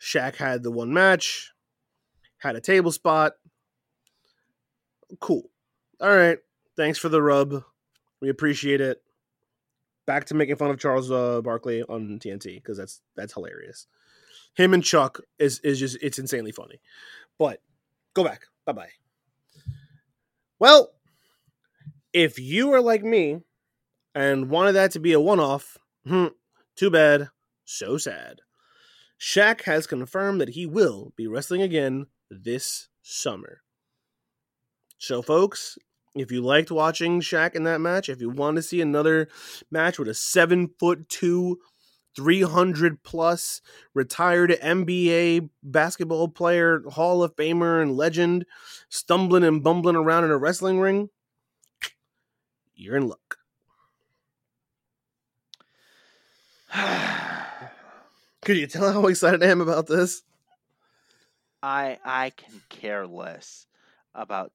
Shaq 0.00 0.36
had 0.36 0.62
the 0.62 0.70
one 0.70 0.92
match, 0.92 1.52
had 2.38 2.56
a 2.56 2.62
table 2.62 2.90
spot. 2.90 3.34
Cool. 5.20 5.50
All 6.00 6.14
right. 6.14 6.38
Thanks 6.76 6.98
for 6.98 7.08
the 7.08 7.22
rub. 7.22 7.62
We 8.20 8.28
appreciate 8.28 8.80
it. 8.80 9.02
Back 10.06 10.26
to 10.26 10.34
making 10.34 10.56
fun 10.56 10.70
of 10.70 10.78
Charles 10.78 11.10
uh, 11.10 11.40
Barkley 11.42 11.82
on 11.82 12.18
TNT 12.18 12.56
because 12.56 12.76
that's 12.76 13.00
that's 13.16 13.34
hilarious. 13.34 13.86
Him 14.54 14.74
and 14.74 14.82
Chuck 14.84 15.20
is 15.38 15.60
is 15.60 15.78
just 15.78 15.98
it's 16.02 16.18
insanely 16.18 16.52
funny. 16.52 16.80
But 17.38 17.60
go 18.14 18.24
back. 18.24 18.46
Bye 18.64 18.72
bye. 18.72 18.90
Well, 20.58 20.92
if 22.12 22.38
you 22.38 22.72
are 22.72 22.80
like 22.80 23.02
me 23.02 23.40
and 24.14 24.50
wanted 24.50 24.72
that 24.72 24.92
to 24.92 25.00
be 25.00 25.12
a 25.12 25.20
one 25.20 25.40
off, 25.40 25.78
hmm, 26.06 26.28
too 26.76 26.90
bad, 26.90 27.28
so 27.64 27.96
sad. 27.96 28.40
Shaq 29.20 29.62
has 29.62 29.86
confirmed 29.86 30.40
that 30.40 30.50
he 30.50 30.66
will 30.66 31.12
be 31.16 31.26
wrestling 31.26 31.62
again 31.62 32.06
this 32.30 32.88
summer. 33.02 33.62
So, 35.02 35.20
folks, 35.20 35.76
if 36.14 36.30
you 36.30 36.42
liked 36.42 36.70
watching 36.70 37.20
Shaq 37.20 37.56
in 37.56 37.64
that 37.64 37.80
match, 37.80 38.08
if 38.08 38.20
you 38.20 38.30
want 38.30 38.54
to 38.54 38.62
see 38.62 38.80
another 38.80 39.26
match 39.68 39.98
with 39.98 40.06
a 40.06 40.14
seven 40.14 40.70
foot 40.78 41.08
two, 41.08 41.58
300 42.14 43.02
plus 43.02 43.60
retired 43.94 44.52
NBA 44.62 45.50
basketball 45.60 46.28
player, 46.28 46.84
Hall 46.88 47.24
of 47.24 47.34
Famer, 47.34 47.82
and 47.82 47.96
legend 47.96 48.46
stumbling 48.90 49.42
and 49.42 49.64
bumbling 49.64 49.96
around 49.96 50.22
in 50.22 50.30
a 50.30 50.38
wrestling 50.38 50.78
ring, 50.78 51.10
you're 52.76 52.96
in 52.96 53.08
luck. 53.08 53.38
Could 58.42 58.56
you 58.56 58.68
tell 58.68 58.92
how 58.92 59.08
excited 59.08 59.42
I 59.42 59.46
am 59.48 59.60
about 59.60 59.88
this? 59.88 60.22
I 61.60 61.98
I 62.04 62.30
can 62.30 62.62
care 62.68 63.04
less 63.04 63.66
about 64.14 64.52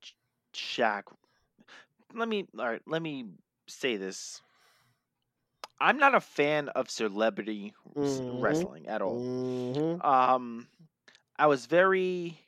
Shaq. 0.57 1.03
Let 2.13 2.27
me 2.29 2.47
all 2.59 2.65
right, 2.67 2.81
let 2.87 3.01
me 3.01 3.25
say 3.67 3.97
this. 3.97 4.41
I'm 5.79 5.97
not 5.97 6.15
a 6.15 6.21
fan 6.21 6.69
of 6.69 6.89
celebrity 6.89 7.73
Mhm. 7.95 8.41
wrestling 8.41 8.87
at 8.87 9.01
all. 9.01 9.27
Mhm. 9.75 10.01
Um 10.01 10.69
I 11.37 11.47
was 11.47 11.65
very 11.65 12.47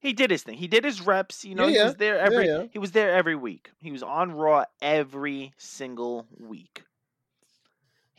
He 0.00 0.12
did 0.12 0.30
his 0.30 0.42
thing. 0.42 0.58
He 0.58 0.68
did 0.68 0.84
his 0.84 1.00
reps. 1.00 1.44
You 1.44 1.54
know, 1.54 1.66
Yeah, 1.66 1.68
he 1.68 1.76
yeah. 1.76 1.84
was 1.84 1.96
there 1.96 2.18
every. 2.18 2.46
yeah. 2.46 2.66
He 2.70 2.78
was 2.78 2.92
there 2.92 3.12
every 3.12 3.36
week. 3.36 3.70
He 3.80 3.92
was 3.92 4.02
on 4.02 4.32
Raw 4.32 4.64
every 4.82 5.54
single 5.58 6.26
week. 6.38 6.84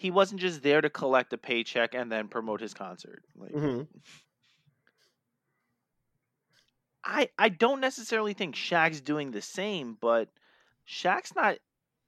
He 0.03 0.11
wasn't 0.11 0.41
just 0.41 0.61
there 0.63 0.81
to 0.81 0.89
collect 0.89 1.31
a 1.31 1.37
paycheck 1.37 1.93
and 1.95 2.11
then 2.11 2.27
promote 2.27 2.59
his 2.59 2.73
concert. 2.73 3.23
Like 3.37 3.53
Mhm. 3.53 3.87
I, 7.05 7.29
I 7.39 7.47
don't 7.47 7.79
necessarily 7.79 8.33
think 8.33 8.53
Shaq's 8.53 8.99
doing 8.99 9.31
the 9.31 9.41
same, 9.41 9.97
but 10.01 10.27
Shaq's 10.85 11.33
not 11.35 11.55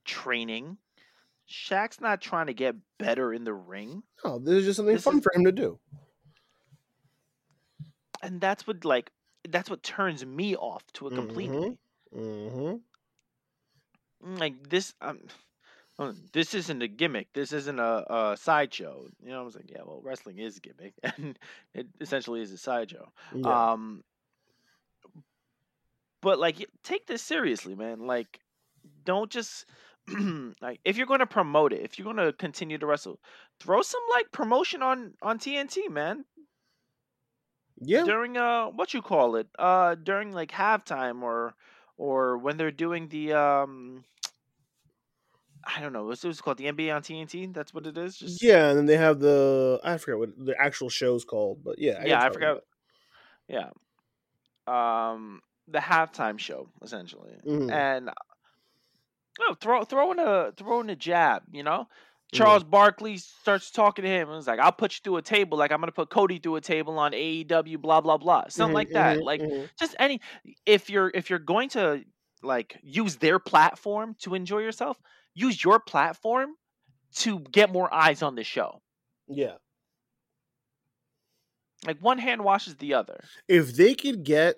training. 0.03 0.77
Shaq's 1.49 2.01
not 2.01 2.19
trying 2.19 2.47
to 2.47 2.53
get 2.53 2.75
better 2.97 3.33
in 3.33 3.45
the 3.45 3.53
ring, 3.53 4.03
No, 4.25 4.39
this 4.39 4.55
is 4.55 4.65
just 4.65 4.75
something 4.75 4.95
This 4.95 5.03
fun 5.05 5.19
is- 5.19 5.23
for 5.23 5.31
him 5.33 5.45
to 5.45 5.53
do. 5.53 5.79
and 8.21 8.41
that's 8.41 8.67
what 8.67 8.83
like 8.83 9.09
that's 9.47 9.69
what 9.69 9.83
turns 9.83 10.25
me 10.25 10.55
off 10.57 10.83
to 10.93 11.07
it 11.07 11.15
completely. 11.15 11.77
Mm-hmm. 12.13 12.75
Mm, 14.27 14.39
like 14.39 14.67
this 14.69 14.93
um 15.01 15.19
this 16.33 16.53
isn't 16.53 16.81
a 16.81 16.87
gimmick 16.87 17.31
this 17.33 17.53
isn't 17.53 17.79
a, 17.79 18.13
a 18.13 18.37
sideshow 18.37 19.07
you 19.23 19.29
know 19.29 19.39
i 19.39 19.43
was 19.43 19.55
like 19.55 19.69
yeah 19.71 19.81
well 19.85 20.01
wrestling 20.03 20.39
is 20.39 20.57
a 20.57 20.59
gimmick 20.59 20.93
and 21.03 21.39
it 21.73 21.87
essentially 22.01 22.41
is 22.41 22.51
a 22.51 22.57
sideshow 22.57 23.07
Yeah. 23.33 23.71
um 23.71 24.03
but 26.21 26.39
like 26.39 26.65
take 26.83 27.07
this 27.07 27.21
seriously 27.21 27.75
man 27.75 28.07
like 28.07 28.39
don't 29.05 29.31
just 29.31 29.65
like 30.61 30.79
if 30.83 30.97
you're 30.97 31.07
going 31.07 31.19
to 31.19 31.25
promote 31.25 31.71
it 31.73 31.81
if 31.81 31.97
you're 31.97 32.11
going 32.13 32.25
to 32.25 32.33
continue 32.33 32.77
to 32.77 32.85
wrestle 32.85 33.19
throw 33.59 33.81
some 33.81 34.01
like 34.13 34.31
promotion 34.31 34.81
on 34.83 35.13
on 35.21 35.39
tnt 35.39 35.89
man 35.89 36.25
yeah. 37.79 38.03
during 38.03 38.37
uh 38.37 38.65
what 38.67 38.93
you 38.93 39.01
call 39.01 39.35
it 39.35 39.47
uh 39.57 39.95
during 39.95 40.31
like 40.31 40.51
halftime 40.51 41.21
or 41.21 41.55
or 41.97 42.37
when 42.37 42.57
they're 42.57 42.71
doing 42.71 43.07
the 43.07 43.33
um 43.33 44.03
I 45.65 45.79
don't 45.81 45.93
know 45.93 46.05
what's 46.05 46.23
it 46.23 46.27
was 46.27 46.41
called 46.41 46.57
the 46.57 46.67
NBA 46.67 46.95
on 46.95 47.01
TNT. 47.01 47.45
That's 47.47 47.73
what 47.73 47.85
it 47.87 47.97
is. 47.97 48.17
Just 48.17 48.41
Yeah, 48.41 48.69
and 48.69 48.77
then 48.79 48.85
they 48.87 48.97
have 48.97 49.19
the 49.19 49.79
I 49.83 49.97
forget 49.97 50.17
what 50.17 50.45
the 50.45 50.59
actual 50.59 50.89
show's 50.89 51.25
called, 51.25 51.63
but 51.63 51.77
yeah, 51.79 52.03
yeah, 52.03 52.21
I 52.23 52.29
forgot. 52.29 52.63
Yeah, 53.47 53.71
um, 54.67 55.41
the 55.67 55.79
halftime 55.79 56.39
show 56.39 56.71
essentially, 56.81 57.37
Mhm. 57.43 57.69
and 57.69 58.09
oh, 59.41 59.53
throw 59.55 59.83
throw 59.83 60.11
in 60.11 60.19
a 60.19 60.51
throw 60.53 60.81
in 60.81 60.89
a 60.89 60.95
jab. 60.95 61.43
You 61.51 61.63
know, 61.63 61.87
Mhm. 62.33 62.55
Charles 62.55 62.63
Barkley 62.63 63.17
starts 63.17 63.71
talking 63.71 64.03
to 64.03 64.09
him 64.09 64.27
and 64.29 64.37
was 64.37 64.47
like, 64.47 64.59
"I'll 64.59 64.71
put 64.71 64.93
you 64.93 64.99
through 65.03 65.17
a 65.17 65.21
table, 65.21 65.57
like 65.57 65.71
I'm 65.71 65.79
gonna 65.79 65.91
put 65.91 66.09
Cody 66.09 66.39
through 66.39 66.57
a 66.57 66.61
table 66.61 66.97
on 66.99 67.13
AEW, 67.13 67.77
blah 67.77 68.01
blah 68.01 68.17
blah, 68.17 68.45
something 68.49 68.73
Mhm, 68.73 68.73
like 68.73 68.91
that." 68.93 69.21
mhm, 69.21 69.21
Like 69.21 69.43
mhm. 69.43 69.69
just 69.79 69.95
any 69.99 70.21
if 70.65 70.89
you're 70.89 71.11
if 71.13 71.29
you're 71.29 71.39
going 71.39 71.69
to 71.69 72.03
like 72.43 72.79
use 72.83 73.17
their 73.17 73.39
platform 73.39 74.15
to 74.19 74.35
enjoy 74.35 74.59
yourself 74.59 74.99
use 75.35 75.63
your 75.63 75.79
platform 75.79 76.55
to 77.17 77.39
get 77.39 77.71
more 77.71 77.93
eyes 77.93 78.23
on 78.23 78.35
the 78.35 78.43
show. 78.43 78.81
Yeah. 79.27 79.55
Like 81.85 81.99
one 81.99 82.17
hand 82.17 82.43
washes 82.43 82.75
the 82.75 82.95
other. 82.95 83.23
If 83.47 83.75
they 83.75 83.93
could 83.93 84.23
get 84.23 84.55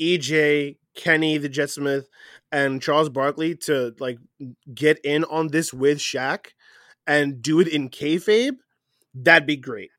EJ, 0.00 0.76
Kenny, 0.94 1.38
the 1.38 1.48
Jet 1.48 1.70
Smith, 1.70 2.08
and 2.52 2.80
Charles 2.80 3.08
Barkley 3.08 3.56
to 3.56 3.94
like 3.98 4.18
get 4.72 4.98
in 5.04 5.24
on 5.24 5.48
this 5.48 5.72
with 5.72 5.98
Shaq 5.98 6.48
and 7.06 7.42
do 7.42 7.60
it 7.60 7.68
in 7.68 7.88
kayfabe, 7.88 8.56
that'd 9.14 9.46
be 9.46 9.56
great. 9.56 9.90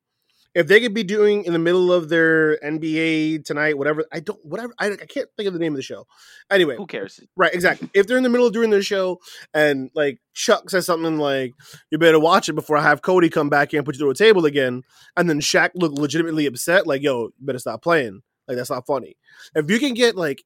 If 0.56 0.68
they 0.68 0.80
could 0.80 0.94
be 0.94 1.04
doing 1.04 1.44
in 1.44 1.52
the 1.52 1.60
middle 1.60 1.92
of 1.92 2.08
their 2.08 2.58
NBA 2.60 3.44
tonight, 3.44 3.78
whatever, 3.78 4.06
I 4.12 4.22
don't, 4.22 4.44
whatever, 4.46 4.74
I, 4.80 4.92
I 4.92 4.96
can't 4.96 5.28
think 5.36 5.48
of 5.48 5.54
the 5.54 5.60
name 5.60 5.74
of 5.74 5.76
the 5.76 5.84
show. 5.84 6.08
Anyway, 6.50 6.78
Who 6.78 6.88
cares? 6.88 7.20
Right, 7.36 7.54
exactly. 7.54 7.90
If 7.94 8.08
they're 8.08 8.16
in 8.16 8.24
the 8.24 8.30
middle 8.30 8.48
of 8.48 8.54
doing 8.54 8.70
their 8.70 8.82
show 8.82 9.20
and 9.54 9.92
like 9.94 10.20
Chuck 10.34 10.70
says 10.70 10.86
something 10.86 11.18
like, 11.18 11.54
"You 11.92 11.98
better 11.98 12.20
watch 12.20 12.48
it 12.48 12.54
before 12.54 12.78
I 12.78 12.84
have 12.84 13.02
Cody 13.02 13.30
come 13.30 13.50
back 13.50 13.72
here 13.72 13.80
and 13.80 13.86
put 13.86 13.96
you 13.96 14.00
through 14.00 14.12
a 14.12 14.16
table 14.16 14.46
again," 14.46 14.84
and 15.18 15.30
then 15.30 15.42
Shaq 15.42 15.72
look 15.76 15.92
legitimately 15.92 16.46
upset, 16.46 16.88
like, 16.88 17.02
"Yo, 17.02 17.24
you 17.38 17.46
better 17.46 17.60
stop 17.60 17.84
playing." 17.84 18.22
Like 18.48 18.58
that's 18.58 18.70
not 18.70 18.86
funny. 18.86 19.18
If 19.56 19.70
you 19.70 19.80
can 19.80 19.94
get 19.94 20.16
like 20.16 20.44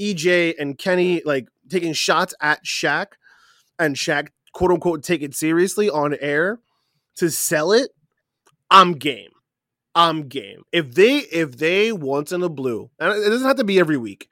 EJ 0.00 0.54
and 0.58 0.78
Kenny 0.78 1.22
like 1.24 1.48
taking 1.68 1.92
shots 1.92 2.32
at 2.40 2.64
Shaq, 2.64 3.08
and 3.78 3.96
Shaq 3.96 4.28
quote 4.54 4.70
unquote 4.70 5.02
take 5.02 5.22
it 5.22 5.34
seriously 5.34 5.90
on 5.90 6.16
air 6.20 6.60
to 7.16 7.30
sell 7.30 7.72
it, 7.72 7.90
I'm 8.70 8.94
game. 8.94 9.30
I'm 9.94 10.28
game. 10.28 10.62
If 10.72 10.94
they 10.94 11.18
if 11.18 11.58
they 11.58 11.92
once 11.92 12.32
in 12.32 12.42
a 12.42 12.48
blue, 12.48 12.90
and 12.98 13.12
it 13.12 13.28
doesn't 13.28 13.46
have 13.46 13.56
to 13.56 13.64
be 13.64 13.78
every 13.78 13.96
week. 13.96 14.28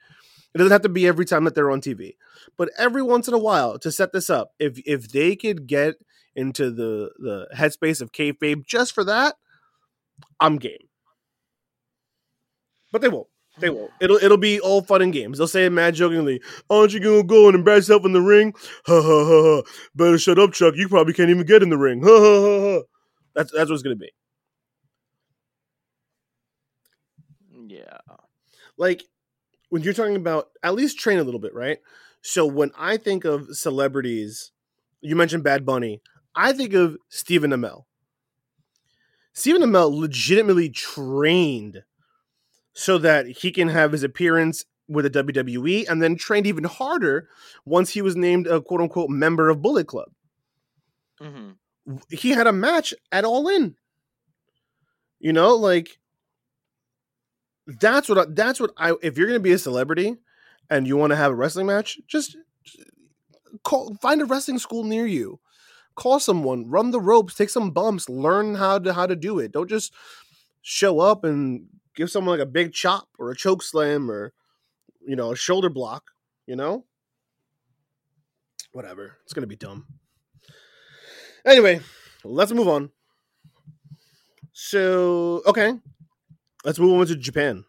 It 0.53 0.57
doesn't 0.57 0.71
have 0.71 0.81
to 0.81 0.89
be 0.89 1.05
every 1.07 1.25
time 1.25 1.43
that 1.43 1.53
they're 1.53 1.69
on 1.69 1.81
TV, 1.81 2.15
but 2.57 2.69
every 2.77 3.03
once 3.03 3.27
in 3.27 3.33
a 3.35 3.39
while 3.39 3.77
to 3.79 3.91
set 3.91 4.13
this 4.13 4.29
up. 4.29 4.53
If 4.59 4.79
if 4.85 5.11
they 5.11 5.35
could 5.35 5.67
get 5.67 5.95
into 6.35 6.71
the 6.71 7.11
the 7.19 7.47
headspace 7.55 8.01
of 8.01 8.11
kayfabe 8.11 8.65
just 8.65 8.93
for 8.93 9.03
that, 9.03 9.35
I'm 10.39 10.57
game. 10.57 10.87
But 12.91 13.01
they 13.01 13.09
won't. 13.09 13.27
They 13.59 13.69
won't. 13.69 13.91
It'll 13.99 14.17
it'll 14.17 14.37
be 14.37 14.59
all 14.59 14.81
fun 14.81 15.01
and 15.01 15.13
games. 15.13 15.37
They'll 15.37 15.47
say 15.47 15.65
it 15.65 15.71
mad 15.71 15.93
jokingly. 15.95 16.41
Aren't 16.69 16.93
you 16.93 16.99
gonna 16.99 17.23
go 17.23 17.47
and 17.47 17.55
embarrass 17.55 17.87
yourself 17.89 18.05
in 18.05 18.13
the 18.13 18.21
ring? 18.21 18.53
Ha 18.87 19.01
ha 19.01 19.25
ha 19.25 19.41
ha. 19.43 19.61
Better 19.95 20.17
shut 20.17 20.39
up, 20.39 20.53
Chuck. 20.53 20.75
You 20.77 20.87
probably 20.87 21.13
can't 21.13 21.29
even 21.29 21.45
get 21.45 21.61
in 21.61 21.69
the 21.69 21.77
ring. 21.77 22.01
Ha 22.01 22.09
ha 22.09 22.41
ha 22.41 22.61
ha. 22.61 22.81
That's 23.35 23.51
that's 23.51 23.69
what 23.69 23.75
it's 23.75 23.83
gonna 23.83 23.95
be. 23.97 24.11
Yeah. 27.67 27.97
Like 28.79 29.05
when 29.69 29.83
you're 29.83 29.93
talking 29.93 30.17
about 30.17 30.49
at 30.63 30.75
least 30.75 30.99
train 30.99 31.19
a 31.19 31.23
little 31.23 31.41
bit, 31.41 31.53
right? 31.53 31.79
So 32.21 32.45
when 32.45 32.71
I 32.77 32.97
think 32.97 33.25
of 33.25 33.55
celebrities, 33.55 34.51
you 35.01 35.15
mentioned 35.15 35.43
Bad 35.43 35.65
Bunny, 35.65 36.01
I 36.35 36.53
think 36.53 36.73
of 36.73 36.97
Stephen 37.09 37.51
Amell. 37.51 37.85
Stephen 39.33 39.61
Amell 39.63 39.91
legitimately 39.97 40.69
trained 40.69 41.83
so 42.73 42.97
that 42.99 43.27
he 43.27 43.51
can 43.51 43.69
have 43.69 43.91
his 43.91 44.03
appearance 44.03 44.65
with 44.87 45.05
the 45.05 45.09
WWE 45.09 45.85
and 45.87 46.01
then 46.01 46.15
trained 46.15 46.47
even 46.47 46.65
harder 46.65 47.29
once 47.65 47.91
he 47.91 48.01
was 48.01 48.15
named 48.15 48.47
a 48.47 48.61
quote 48.61 48.81
unquote 48.81 49.09
member 49.09 49.49
of 49.49 49.61
Bullet 49.61 49.87
Club. 49.87 50.11
hmm 51.19 51.51
He 52.09 52.31
had 52.31 52.47
a 52.47 52.53
match 52.53 52.93
at 53.11 53.25
All 53.25 53.47
In. 53.47 53.77
You 55.19 55.33
know, 55.33 55.55
like 55.55 55.98
that's 57.79 58.09
what 58.09 58.17
I, 58.17 58.25
that's 58.29 58.59
what 58.59 58.71
I 58.77 58.93
if 59.01 59.17
you're 59.17 59.27
going 59.27 59.39
to 59.39 59.43
be 59.43 59.51
a 59.51 59.57
celebrity 59.57 60.17
and 60.69 60.87
you 60.87 60.97
want 60.97 61.11
to 61.11 61.17
have 61.17 61.31
a 61.31 61.35
wrestling 61.35 61.67
match, 61.67 61.99
just 62.07 62.37
call 63.63 63.95
find 64.01 64.21
a 64.21 64.25
wrestling 64.25 64.59
school 64.59 64.83
near 64.83 65.05
you. 65.05 65.39
Call 65.95 66.19
someone, 66.19 66.69
run 66.69 66.91
the 66.91 67.01
ropes, 67.01 67.35
take 67.35 67.49
some 67.49 67.71
bumps, 67.71 68.07
learn 68.09 68.55
how 68.55 68.79
to 68.79 68.93
how 68.93 69.05
to 69.05 69.15
do 69.15 69.39
it. 69.39 69.51
Don't 69.51 69.69
just 69.69 69.93
show 70.61 70.99
up 70.99 71.23
and 71.23 71.65
give 71.95 72.09
someone 72.09 72.37
like 72.37 72.47
a 72.47 72.49
big 72.49 72.73
chop 72.73 73.07
or 73.17 73.31
a 73.31 73.35
choke 73.35 73.61
slam 73.61 74.09
or 74.09 74.33
you 75.05 75.15
know, 75.15 75.31
a 75.31 75.35
shoulder 75.35 75.69
block, 75.69 76.11
you 76.45 76.55
know? 76.55 76.85
Whatever. 78.71 79.17
It's 79.23 79.33
going 79.33 79.41
to 79.41 79.47
be 79.47 79.55
dumb. 79.55 79.87
Anyway, 81.45 81.79
let's 82.23 82.51
move 82.51 82.67
on. 82.67 82.91
So, 84.51 85.41
okay. 85.47 85.73
Let's 86.63 86.77
move 86.77 86.99
on 86.99 87.07
to 87.07 87.15
Japan. 87.15 87.65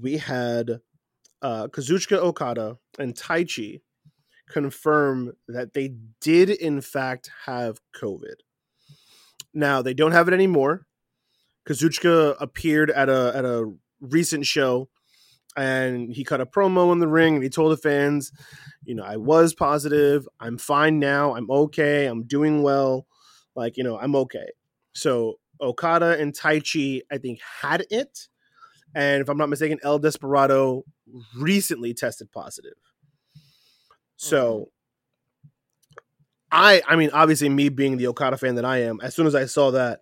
We 0.00 0.18
had 0.18 0.80
uh, 1.42 1.68
Kazuchika 1.68 2.18
Okada 2.18 2.78
and 2.98 3.14
Taichi 3.14 3.80
confirm 4.48 5.32
that 5.46 5.74
they 5.74 5.94
did, 6.20 6.50
in 6.50 6.80
fact, 6.80 7.30
have 7.46 7.80
COVID. 8.00 8.36
Now, 9.54 9.82
they 9.82 9.94
don't 9.94 10.12
have 10.12 10.28
it 10.28 10.34
anymore. 10.34 10.86
Kazuchika 11.68 12.36
appeared 12.40 12.90
at 12.90 13.08
a 13.08 13.32
at 13.34 13.44
a 13.44 13.70
recent 14.00 14.46
show 14.46 14.88
and 15.56 16.14
he 16.14 16.24
cut 16.24 16.40
a 16.40 16.46
promo 16.46 16.92
in 16.92 16.98
the 16.98 17.08
ring 17.08 17.34
and 17.34 17.42
he 17.42 17.50
told 17.50 17.72
the 17.72 17.76
fans, 17.76 18.32
you 18.84 18.94
know, 18.94 19.02
I 19.02 19.16
was 19.16 19.54
positive. 19.54 20.26
I'm 20.40 20.56
fine 20.56 20.98
now. 20.98 21.34
I'm 21.34 21.50
okay. 21.50 22.06
I'm 22.06 22.22
doing 22.24 22.62
well. 22.62 23.06
Like, 23.54 23.76
you 23.76 23.84
know, 23.84 23.98
I'm 23.98 24.14
okay. 24.14 24.46
So 24.94 25.40
Okada 25.60 26.18
and 26.18 26.32
Taichi, 26.32 27.02
I 27.10 27.18
think, 27.18 27.40
had 27.60 27.84
it. 27.90 28.28
And 28.94 29.20
if 29.20 29.28
I'm 29.28 29.38
not 29.38 29.48
mistaken, 29.48 29.78
El 29.82 29.98
Desperado 29.98 30.84
recently 31.36 31.94
tested 31.94 32.30
positive. 32.32 32.74
So 34.16 34.70
I 36.50 36.82
I 36.86 36.96
mean, 36.96 37.10
obviously 37.12 37.48
me 37.48 37.68
being 37.68 37.96
the 37.96 38.06
Okada 38.08 38.36
fan 38.36 38.56
that 38.56 38.64
I 38.64 38.78
am, 38.78 39.00
as 39.02 39.14
soon 39.14 39.26
as 39.26 39.34
I 39.34 39.46
saw 39.46 39.70
that, 39.72 40.00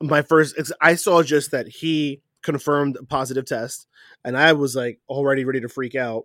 my 0.00 0.22
first 0.22 0.56
I 0.80 0.94
saw 0.94 1.22
just 1.22 1.50
that 1.50 1.68
he 1.68 2.22
confirmed 2.42 2.96
a 2.96 3.04
positive 3.04 3.44
test 3.44 3.88
and 4.24 4.36
I 4.36 4.52
was 4.52 4.76
like 4.76 5.00
already 5.08 5.44
ready 5.44 5.60
to 5.60 5.68
freak 5.68 5.94
out. 5.94 6.24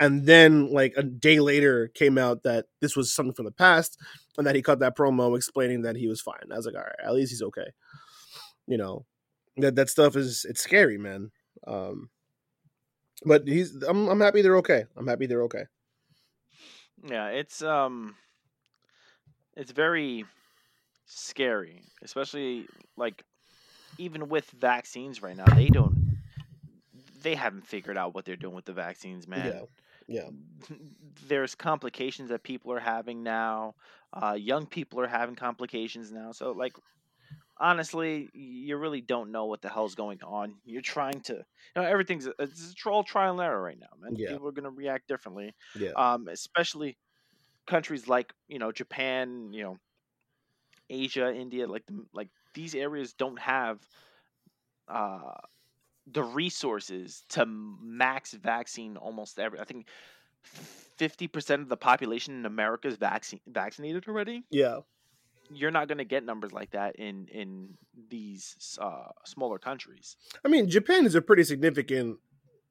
And 0.00 0.26
then 0.26 0.72
like 0.72 0.94
a 0.96 1.02
day 1.02 1.40
later 1.40 1.88
came 1.88 2.18
out 2.18 2.44
that 2.44 2.66
this 2.80 2.96
was 2.96 3.12
something 3.12 3.34
from 3.34 3.44
the 3.44 3.52
past 3.52 3.98
and 4.36 4.46
that 4.46 4.54
he 4.54 4.62
cut 4.62 4.78
that 4.78 4.96
promo 4.96 5.36
explaining 5.36 5.82
that 5.82 5.96
he 5.96 6.06
was 6.06 6.20
fine. 6.20 6.36
I 6.52 6.56
was 6.56 6.66
like, 6.66 6.76
all 6.76 6.82
right, 6.82 6.92
at 7.04 7.14
least 7.14 7.32
he's 7.32 7.42
okay. 7.42 7.66
You 8.66 8.78
know, 8.78 9.04
that 9.58 9.76
that 9.76 9.90
stuff 9.90 10.16
is 10.16 10.44
it's 10.48 10.62
scary, 10.62 10.98
man. 10.98 11.30
Um 11.66 12.10
but 13.24 13.46
he's 13.46 13.74
I'm 13.82 14.08
I'm 14.08 14.20
happy 14.20 14.42
they're 14.42 14.58
okay. 14.58 14.84
I'm 14.96 15.06
happy 15.06 15.26
they're 15.26 15.42
okay. 15.44 15.64
Yeah, 17.04 17.28
it's 17.28 17.62
um 17.62 18.16
it's 19.56 19.72
very 19.72 20.24
scary, 21.06 21.82
especially 22.02 22.66
like 22.96 23.24
even 23.98 24.28
with 24.28 24.50
vaccines 24.50 25.22
right 25.22 25.36
now, 25.36 25.46
they 25.54 25.68
don't 25.68 25.94
they 27.22 27.34
haven't 27.34 27.66
figured 27.66 27.98
out 27.98 28.14
what 28.14 28.24
they're 28.24 28.36
doing 28.36 28.54
with 28.54 28.64
the 28.64 28.72
vaccines, 28.72 29.26
man. 29.26 29.66
Yeah. 30.08 30.22
Yeah. 30.22 30.28
There's 31.26 31.54
complications 31.54 32.30
that 32.30 32.42
people 32.42 32.72
are 32.72 32.80
having 32.80 33.22
now. 33.22 33.74
Uh, 34.12 34.36
young 34.38 34.66
people 34.66 35.00
are 35.00 35.06
having 35.06 35.34
complications 35.34 36.10
now. 36.10 36.32
So 36.32 36.52
like 36.52 36.74
honestly, 37.60 38.30
you 38.34 38.76
really 38.76 39.00
don't 39.00 39.32
know 39.32 39.46
what 39.46 39.62
the 39.62 39.68
hell's 39.68 39.94
going 39.94 40.22
on. 40.22 40.60
You're 40.64 40.82
trying 40.82 41.20
to, 41.22 41.34
you 41.34 41.44
know, 41.76 41.82
everything's 41.82 42.28
it's 42.38 42.70
a 42.72 42.74
troll 42.74 43.04
trial 43.04 43.32
and 43.32 43.40
error 43.40 43.62
right 43.62 43.78
now, 43.78 43.88
man. 43.98 44.16
Yeah. 44.16 44.26
People 44.26 44.48
are 44.48 44.52
gonna 44.52 44.70
react 44.70 45.08
differently. 45.08 45.54
Yeah. 45.74 45.94
Um, 45.96 46.28
especially 46.28 46.98
countries 47.66 48.08
like 48.08 48.34
you 48.48 48.58
know 48.60 48.72
Japan, 48.72 49.52
you 49.52 49.62
know, 49.64 49.78
Asia, 50.90 51.32
India, 51.34 51.66
like 51.66 51.86
the, 51.86 52.06
like 52.12 52.30
these 52.54 52.74
areas 52.74 53.12
don't 53.12 53.38
have 53.38 53.88
uh 54.88 55.34
the 56.06 56.22
resources 56.24 57.24
to 57.30 57.46
max 57.46 58.32
vaccine 58.34 58.96
almost 58.96 59.38
every. 59.40 59.60
I 59.60 59.64
think 59.64 59.88
fifty 60.42 61.28
percent 61.28 61.62
of 61.62 61.68
the 61.68 61.76
population 61.76 62.34
in 62.36 62.46
America 62.46 62.88
is 62.88 62.96
vaccine 62.96 63.40
vaccinated 63.46 64.08
already 64.08 64.46
Yeah. 64.50 64.80
You're 65.50 65.70
not 65.70 65.88
going 65.88 65.98
to 65.98 66.04
get 66.04 66.24
numbers 66.24 66.52
like 66.52 66.70
that 66.70 66.96
in 66.96 67.26
in 67.32 67.74
these 68.08 68.78
uh, 68.80 69.08
smaller 69.24 69.58
countries. 69.58 70.16
I 70.44 70.48
mean, 70.48 70.68
Japan 70.68 71.06
is 71.06 71.14
a 71.14 71.22
pretty 71.22 71.44
significant 71.44 72.18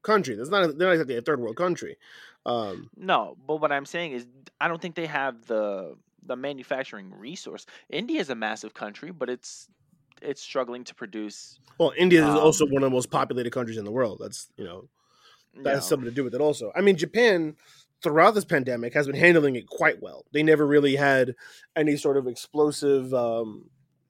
country. 0.04 0.36
That's 0.36 0.50
not 0.50 0.78
they're 0.78 0.88
not 0.88 0.94
exactly 0.94 1.18
a 1.18 1.22
third 1.22 1.40
world 1.40 1.56
country. 1.58 1.98
Um, 2.46 2.90
No, 2.96 3.36
but 3.46 3.58
what 3.58 3.72
I'm 3.72 3.86
saying 3.86 4.14
is, 4.14 4.26
I 4.62 4.68
don't 4.68 4.82
think 4.82 4.96
they 4.96 5.08
have 5.08 5.46
the 5.48 5.96
the 6.26 6.36
manufacturing 6.36 7.12
resource. 7.14 7.66
India 7.90 8.20
is 8.20 8.30
a 8.30 8.36
massive 8.36 8.74
country, 8.74 9.12
but 9.12 9.30
it's 9.30 9.68
it's 10.22 10.42
struggling 10.42 10.84
to 10.86 10.96
produce. 10.96 11.60
well, 11.78 11.94
India 11.98 12.28
is 12.28 12.36
also 12.36 12.66
Um, 12.66 12.72
one 12.72 12.84
of 12.84 12.90
the 12.90 12.94
most 12.96 13.12
populated 13.12 13.52
countries 13.52 13.78
in 13.78 13.86
the 13.86 13.92
world. 13.92 14.20
That's 14.22 14.50
you 14.58 14.64
know 14.66 14.90
that 15.64 15.76
has 15.76 15.88
something 15.88 16.10
to 16.10 16.16
do 16.16 16.24
with 16.24 16.36
it 16.36 16.42
also. 16.42 16.72
I 16.76 16.82
mean, 16.82 16.96
Japan 16.98 17.56
throughout 18.04 18.36
this 18.36 18.46
pandemic 18.46 18.94
has 18.94 19.08
been 19.08 19.16
handling 19.16 19.56
it 19.56 19.68
quite 19.68 20.02
well. 20.02 20.26
They 20.32 20.44
never 20.44 20.66
really 20.66 20.96
had 20.96 21.36
any 21.76 21.98
sort 21.98 22.18
of 22.18 22.28
explosive 22.28 23.14
um, 23.14 23.70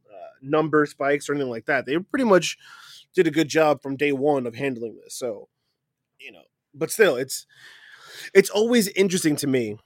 uh, 0.09 0.35
number 0.41 0.85
spikes 0.85 1.29
or 1.29 1.33
anything 1.33 1.49
like 1.49 1.65
that. 1.65 1.85
They 1.85 1.97
pretty 1.97 2.25
much 2.25 2.57
did 3.13 3.27
a 3.27 3.31
good 3.31 3.47
job 3.49 3.81
from 3.81 3.95
day 3.95 4.11
one 4.11 4.45
of 4.45 4.55
handling 4.55 4.97
this. 5.03 5.15
So, 5.15 5.47
you 6.19 6.31
know, 6.31 6.43
but 6.73 6.91
still, 6.91 7.15
it's 7.15 7.45
it's 8.33 8.49
always 8.49 8.87
interesting 8.89 9.35
to 9.37 9.47
me 9.47 9.77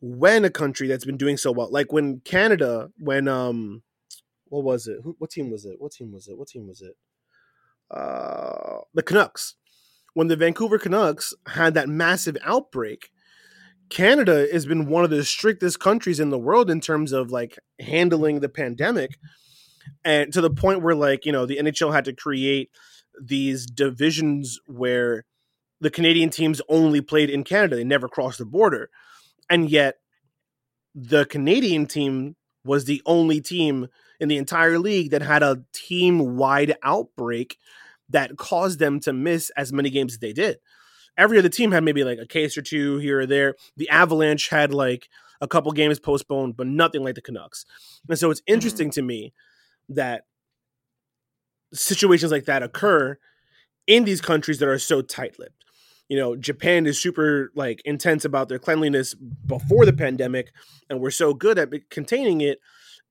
when 0.00 0.44
a 0.44 0.50
country 0.50 0.88
that's 0.88 1.04
been 1.04 1.16
doing 1.16 1.36
so 1.36 1.52
well, 1.52 1.70
like 1.70 1.92
when 1.92 2.20
Canada, 2.20 2.90
when 2.98 3.28
um, 3.28 3.82
what 4.48 4.64
was 4.64 4.86
it? 4.86 4.98
Who, 5.02 5.16
what 5.18 5.30
team 5.30 5.50
was 5.50 5.64
it? 5.64 5.76
What 5.78 5.92
team 5.92 6.12
was 6.12 6.28
it? 6.28 6.38
What 6.38 6.48
team 6.48 6.66
was 6.68 6.82
it? 6.82 6.96
Uh, 7.90 8.80
the 8.94 9.02
Canucks. 9.02 9.54
When 10.14 10.28
the 10.28 10.36
Vancouver 10.36 10.78
Canucks 10.78 11.34
had 11.46 11.74
that 11.74 11.88
massive 11.88 12.38
outbreak, 12.42 13.10
Canada 13.90 14.48
has 14.52 14.66
been 14.66 14.86
one 14.86 15.04
of 15.04 15.10
the 15.10 15.24
strictest 15.24 15.80
countries 15.80 16.20
in 16.20 16.30
the 16.30 16.38
world 16.38 16.70
in 16.70 16.80
terms 16.80 17.12
of 17.12 17.30
like 17.30 17.58
handling 17.80 18.40
the 18.40 18.48
pandemic, 18.48 19.18
and 20.04 20.32
to 20.32 20.40
the 20.40 20.50
point 20.50 20.82
where 20.82 20.94
like 20.94 21.24
you 21.24 21.32
know 21.32 21.46
the 21.46 21.58
NHL 21.58 21.92
had 21.92 22.04
to 22.06 22.12
create 22.12 22.70
these 23.22 23.66
divisions 23.66 24.60
where 24.66 25.24
the 25.80 25.90
Canadian 25.90 26.30
teams 26.30 26.60
only 26.68 27.00
played 27.00 27.30
in 27.30 27.44
Canada; 27.44 27.76
they 27.76 27.84
never 27.84 28.08
crossed 28.08 28.38
the 28.38 28.44
border 28.46 28.90
and 29.48 29.70
yet 29.70 29.96
the 30.94 31.24
Canadian 31.26 31.86
team 31.86 32.36
was 32.64 32.84
the 32.84 33.02
only 33.06 33.40
team 33.40 33.88
in 34.18 34.28
the 34.28 34.36
entire 34.36 34.78
league 34.78 35.10
that 35.10 35.22
had 35.22 35.42
a 35.42 35.62
team 35.72 36.36
wide 36.36 36.74
outbreak 36.82 37.58
that 38.08 38.36
caused 38.36 38.78
them 38.78 38.98
to 39.00 39.12
miss 39.12 39.50
as 39.56 39.72
many 39.72 39.90
games 39.90 40.14
as 40.14 40.18
they 40.18 40.32
did. 40.32 40.58
Every 41.16 41.38
other 41.38 41.48
team 41.48 41.72
had 41.72 41.84
maybe 41.84 42.04
like 42.04 42.18
a 42.18 42.26
case 42.26 42.56
or 42.58 42.62
two 42.62 42.98
here 42.98 43.20
or 43.20 43.26
there. 43.26 43.54
The 43.76 43.88
Avalanche 43.88 44.48
had 44.48 44.74
like 44.74 45.08
a 45.40 45.48
couple 45.48 45.72
games 45.72 45.98
postponed, 45.98 46.56
but 46.56 46.66
nothing 46.66 47.02
like 47.04 47.14
the 47.14 47.22
Canucks. 47.22 47.64
And 48.08 48.18
so 48.18 48.30
it's 48.30 48.42
Mm-hmm. 48.52 48.54
interesting 48.54 48.90
to 48.92 49.02
me 49.02 49.32
that 49.88 50.24
situations 51.72 52.32
like 52.32 52.44
that 52.44 52.62
occur 52.62 53.18
in 53.86 54.04
these 54.04 54.20
countries 54.20 54.58
that 54.58 54.68
are 54.68 54.78
so 54.78 55.02
tight-lipped 55.02 55.64
you 56.08 56.16
know 56.16 56.36
japan 56.36 56.86
is 56.86 57.00
super 57.00 57.50
like 57.54 57.82
intense 57.84 58.24
about 58.24 58.48
their 58.48 58.58
cleanliness 58.58 59.14
before 59.46 59.84
the 59.84 59.92
pandemic 59.92 60.52
and 60.88 61.00
we're 61.00 61.10
so 61.10 61.34
good 61.34 61.58
at 61.58 61.70
containing 61.90 62.40
it 62.40 62.60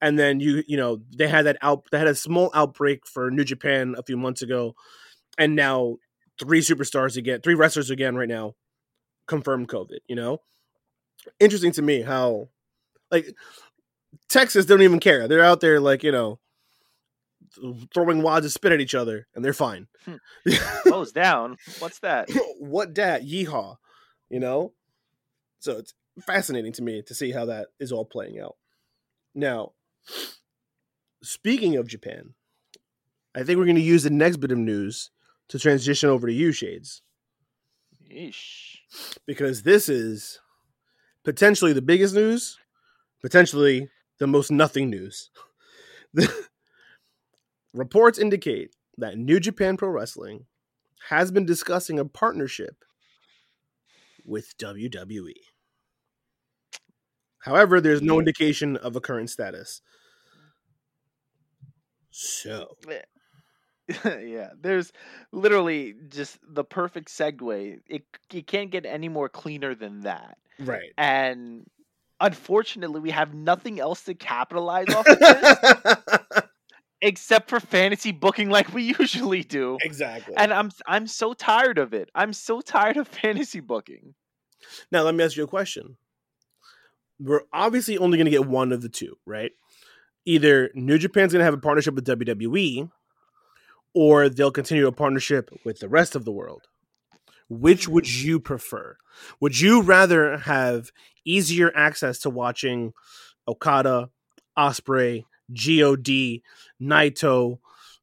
and 0.01 0.17
then 0.17 0.39
you 0.39 0.63
you 0.67 0.77
know 0.77 1.01
they 1.15 1.27
had 1.27 1.45
that 1.45 1.57
out 1.61 1.85
they 1.91 1.97
had 1.99 2.07
a 2.07 2.15
small 2.15 2.49
outbreak 2.53 3.05
for 3.07 3.29
new 3.31 3.43
japan 3.43 3.95
a 3.97 4.03
few 4.03 4.17
months 4.17 4.41
ago 4.41 4.75
and 5.37 5.55
now 5.55 5.97
three 6.39 6.61
superstars 6.61 7.17
again 7.17 7.41
three 7.41 7.53
wrestlers 7.53 7.89
again 7.89 8.15
right 8.15 8.29
now 8.29 8.55
confirmed 9.27 9.67
covid 9.67 9.99
you 10.07 10.15
know? 10.15 10.41
Interesting 11.39 11.71
to 11.73 11.81
me 11.81 12.01
how 12.01 12.49
like 13.09 13.33
texas 14.29 14.65
don't 14.65 14.83
even 14.83 14.99
care. 14.99 15.27
They're 15.27 15.43
out 15.43 15.59
there 15.59 15.79
like 15.79 16.03
you 16.03 16.11
know 16.11 16.39
throwing 17.93 18.21
wads 18.21 18.45
of 18.45 18.51
spit 18.51 18.73
at 18.73 18.81
each 18.81 18.93
other 18.93 19.27
and 19.33 19.43
they're 19.43 19.53
fine. 19.53 19.87
Hmm. 20.05 20.15
Goes 20.89 21.11
down. 21.11 21.57
What's 21.79 21.99
that? 21.99 22.29
what 22.59 22.93
dat? 22.93 23.23
Yeehaw 23.23 23.77
you 24.29 24.39
know? 24.39 24.73
So 25.59 25.77
it's 25.77 25.93
fascinating 26.21 26.73
to 26.73 26.83
me 26.83 27.01
to 27.07 27.15
see 27.15 27.31
how 27.31 27.45
that 27.45 27.67
is 27.79 27.91
all 27.91 28.05
playing 28.05 28.39
out. 28.39 28.55
Now 29.33 29.71
speaking 31.25 31.75
of 31.75 31.87
japan 31.87 32.33
i 33.35 33.43
think 33.43 33.57
we're 33.57 33.65
going 33.65 33.75
to 33.75 33.81
use 33.81 34.03
the 34.03 34.09
next 34.09 34.37
bit 34.37 34.51
of 34.51 34.57
news 34.57 35.09
to 35.49 35.59
transition 35.59 36.09
over 36.09 36.27
to 36.27 36.33
you 36.33 36.51
shades 36.51 37.01
Yeesh. 38.11 38.77
because 39.25 39.63
this 39.63 39.89
is 39.89 40.39
potentially 41.23 41.73
the 41.73 41.81
biggest 41.81 42.15
news 42.15 42.57
potentially 43.21 43.89
the 44.19 44.27
most 44.27 44.51
nothing 44.51 44.89
news 44.89 45.31
reports 47.73 48.19
indicate 48.19 48.75
that 48.97 49.17
new 49.17 49.39
japan 49.39 49.77
pro 49.77 49.89
wrestling 49.89 50.45
has 51.09 51.31
been 51.31 51.45
discussing 51.45 51.99
a 51.99 52.05
partnership 52.05 52.83
with 54.25 54.57
WWE. 54.57 55.33
However, 57.39 57.79
there's 57.79 58.01
no 58.01 58.19
indication 58.19 58.75
of 58.77 58.95
a 58.95 59.01
current 59.01 59.29
status. 59.29 59.81
So, 62.09 62.77
yeah, 64.05 64.49
there's 64.59 64.91
literally 65.31 65.95
just 66.09 66.39
the 66.47 66.63
perfect 66.63 67.09
segue. 67.09 67.79
It 67.87 68.03
you 68.31 68.43
can't 68.43 68.71
get 68.71 68.85
any 68.85 69.09
more 69.09 69.29
cleaner 69.29 69.75
than 69.75 70.01
that. 70.01 70.37
right. 70.59 70.91
And 70.97 71.65
unfortunately, 72.19 72.99
we 73.01 73.11
have 73.11 73.33
nothing 73.33 73.79
else 73.79 74.03
to 74.03 74.15
capitalize 74.15 74.89
off 74.89 75.07
of 75.07 75.19
this 75.19 76.43
except 77.01 77.49
for 77.49 77.59
fantasy 77.59 78.11
booking 78.11 78.49
like 78.49 78.73
we 78.73 78.83
usually 78.99 79.43
do. 79.43 79.77
exactly. 79.81 80.33
And 80.35 80.51
I'm 80.51 80.71
I'm 80.87 81.07
so 81.07 81.33
tired 81.33 81.77
of 81.77 81.93
it. 81.93 82.09
I'm 82.15 82.33
so 82.33 82.61
tired 82.61 82.97
of 82.97 83.07
fantasy 83.07 83.59
booking. 83.59 84.15
now, 84.91 85.03
let 85.03 85.15
me 85.15 85.23
ask 85.23 85.37
you 85.37 85.43
a 85.43 85.47
question. 85.47 85.97
We're 87.19 87.43
obviously 87.53 87.97
only 87.97 88.17
going 88.17 88.25
to 88.25 88.31
get 88.31 88.45
one 88.45 88.71
of 88.71 88.81
the 88.81 88.89
two, 88.89 89.17
right? 89.25 89.51
Either 90.25 90.71
New 90.73 90.97
Japan's 90.97 91.31
going 91.31 91.39
to 91.39 91.45
have 91.45 91.53
a 91.53 91.59
partnership 91.59 91.93
with 91.93 92.05
WWE, 92.05 92.89
or 93.95 94.29
they'll 94.29 94.51
continue 94.51 94.85
a 94.85 94.91
partnership 94.91 95.49
with 95.63 95.79
the 95.79 95.89
rest 95.89 96.15
of 96.15 96.25
the 96.25 96.31
world. 96.31 96.67
Which 97.49 97.87
would 97.87 98.07
you 98.13 98.39
prefer? 98.39 98.97
Would 99.39 99.59
you 99.59 99.81
rather 99.81 100.37
have 100.37 100.91
easier 101.23 101.71
access 101.75 102.19
to 102.19 102.29
watching 102.29 102.93
Okada, 103.47 104.09
Ospreay, 104.57 105.23
God, 105.51 106.41
Naito, 106.81 107.59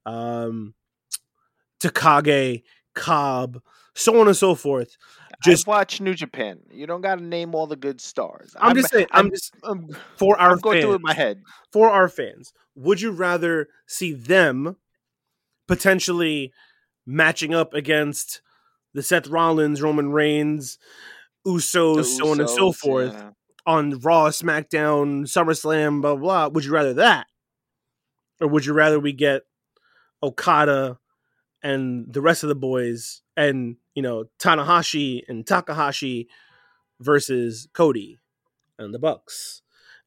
um, 0.07 0.75
Takagi, 1.81 2.63
Cobb, 2.95 3.61
so 3.95 4.21
on 4.21 4.29
and 4.29 4.37
so 4.37 4.55
forth? 4.55 4.97
Just 5.43 5.59
Just 5.59 5.67
watch 5.67 6.01
New 6.01 6.15
Japan. 6.15 6.61
You 6.71 6.87
don't 6.87 7.01
got 7.01 7.17
to 7.17 7.25
name 7.25 7.55
all 7.55 7.67
the 7.67 7.75
good 7.77 8.01
stars. 8.01 8.55
I'm, 8.61 8.77
just 8.77 8.91
saying. 8.91 9.09
I'm, 9.11 9.27
I'm- 9.27 9.31
just 9.31 9.55
I'm, 9.65 9.89
for 10.17 10.39
our 10.41 10.53
I'm 10.53 10.59
going 10.59 10.77
fans. 10.77 10.85
through 10.85 10.93
it 10.93 10.97
in 10.97 11.03
my 11.03 11.15
head. 11.15 11.43
for 11.73 11.91
our 11.91 12.09
fans, 12.09 12.53
would 12.77 13.01
you 13.01 13.11
rather 13.11 13.69
see 13.87 14.13
them 14.13 14.77
potentially 15.67 16.53
matching 17.07 17.55
up 17.55 17.75
against 17.75 18.41
the 18.95 19.03
Seth 19.03 19.29
Rollins, 19.29 19.83
Roman 19.83 20.13
Reigns, 20.13 20.79
Usos, 21.47 21.97
The 21.97 22.05
so 22.05 22.31
on 22.31 22.41
and 22.41 22.51
so 22.51 22.73
forth 22.73 23.13
yeah. 23.13 23.31
on 23.67 23.99
Raw, 24.01 24.29
SmackDown, 24.29 25.25
SummerSlam, 25.25 26.01
blah, 26.01 26.15
blah 26.15 26.21
blah? 26.21 26.49
Would 26.49 26.65
you 26.65 26.73
rather 26.73 26.95
that, 26.95 27.27
or 28.41 28.49
would 28.49 28.67
you 28.67 28.73
rather 28.73 29.01
we 29.01 29.13
get 29.13 29.43
Okada 30.23 30.99
and 31.63 32.13
the 32.13 32.21
rest 32.21 32.43
of 32.43 32.49
the 32.49 32.55
boys, 32.55 33.23
and 33.37 33.77
you 33.95 34.03
know 34.03 34.25
Tanahashi 34.39 35.23
and 35.29 35.47
Takahashi 35.47 36.29
versus 37.01 37.69
Cody 37.73 38.19
and 38.79 38.95
the 38.95 38.99
Bucks 38.99 39.63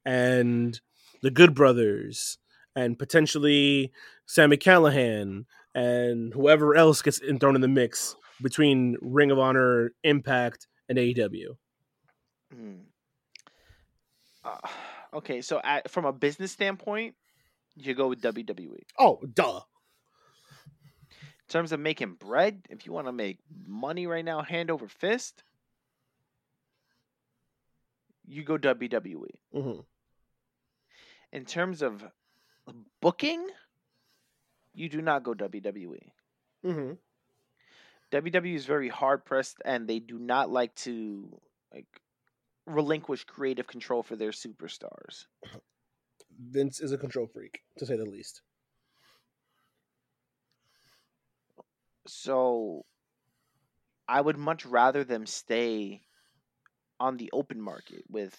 and 0.06 0.80
the 1.22 1.32
Good 1.32 1.54
Brothers 1.54 2.38
and 2.76 3.00
potentially 3.00 3.92
Sami 4.26 4.58
Callihan 4.58 5.46
and 5.74 6.34
whoever 6.34 6.76
else 6.76 7.02
gets 7.02 7.20
in- 7.20 7.40
thrown 7.40 7.56
in 7.56 7.62
the 7.62 7.68
mix 7.68 8.16
between 8.42 8.98
Ring 9.02 9.32
of 9.32 9.40
Honor, 9.40 9.92
Impact, 10.04 10.68
and 10.90 10.98
AEW. 10.98 11.58
Hmm. 12.54 12.76
Uh, 14.44 14.58
okay, 15.14 15.42
so 15.42 15.60
at, 15.64 15.90
from 15.90 16.06
a 16.06 16.14
business 16.14 16.52
standpoint, 16.52 17.16
you 17.76 17.94
go 17.94 18.08
with 18.08 18.22
WWE. 18.22 18.82
Oh, 19.00 19.20
duh. 19.34 19.62
In 20.68 21.50
terms 21.50 21.72
of 21.72 21.80
making 21.80 22.14
bread, 22.16 22.62
if 22.70 22.86
you 22.86 22.92
want 22.92 23.08
to 23.08 23.12
make 23.12 23.40
money 23.68 24.08
right 24.08 24.26
now, 24.26 24.42
hand 24.42 24.72
over 24.72 24.88
fist, 24.88 25.44
you 28.26 28.44
go 28.44 28.58
WWE. 28.58 29.30
hmm 29.54 29.80
In 31.32 31.46
terms 31.46 31.82
of 31.82 32.04
booking, 33.02 33.46
you 34.76 34.90
do 34.90 35.02
not 35.02 35.24
go 35.24 35.34
WWE. 35.34 36.12
hmm 36.64 36.94
WWE 38.12 38.56
is 38.56 38.66
very 38.66 38.90
hard 38.90 39.26
pressed, 39.26 39.62
and 39.66 39.88
they 39.88 40.00
do 40.00 40.20
not 40.20 40.50
like 40.50 40.76
to 40.76 41.42
like 41.74 41.88
relinquish 42.66 43.24
creative 43.26 43.68
control 43.68 44.04
for 44.04 44.16
their 44.16 44.32
superstars. 44.32 45.26
Vince 46.40 46.80
is 46.80 46.92
a 46.92 46.98
control 46.98 47.28
freak, 47.28 47.62
to 47.78 47.86
say 47.86 47.96
the 47.96 48.06
least. 48.06 48.42
So 52.08 52.86
I 54.08 54.22
would 54.22 54.38
much 54.38 54.66
rather 54.66 55.04
them 55.04 55.26
stay 55.26 56.04
on 57.00 57.18
the 57.18 57.30
open 57.34 57.62
market 57.62 58.04
with 58.10 58.36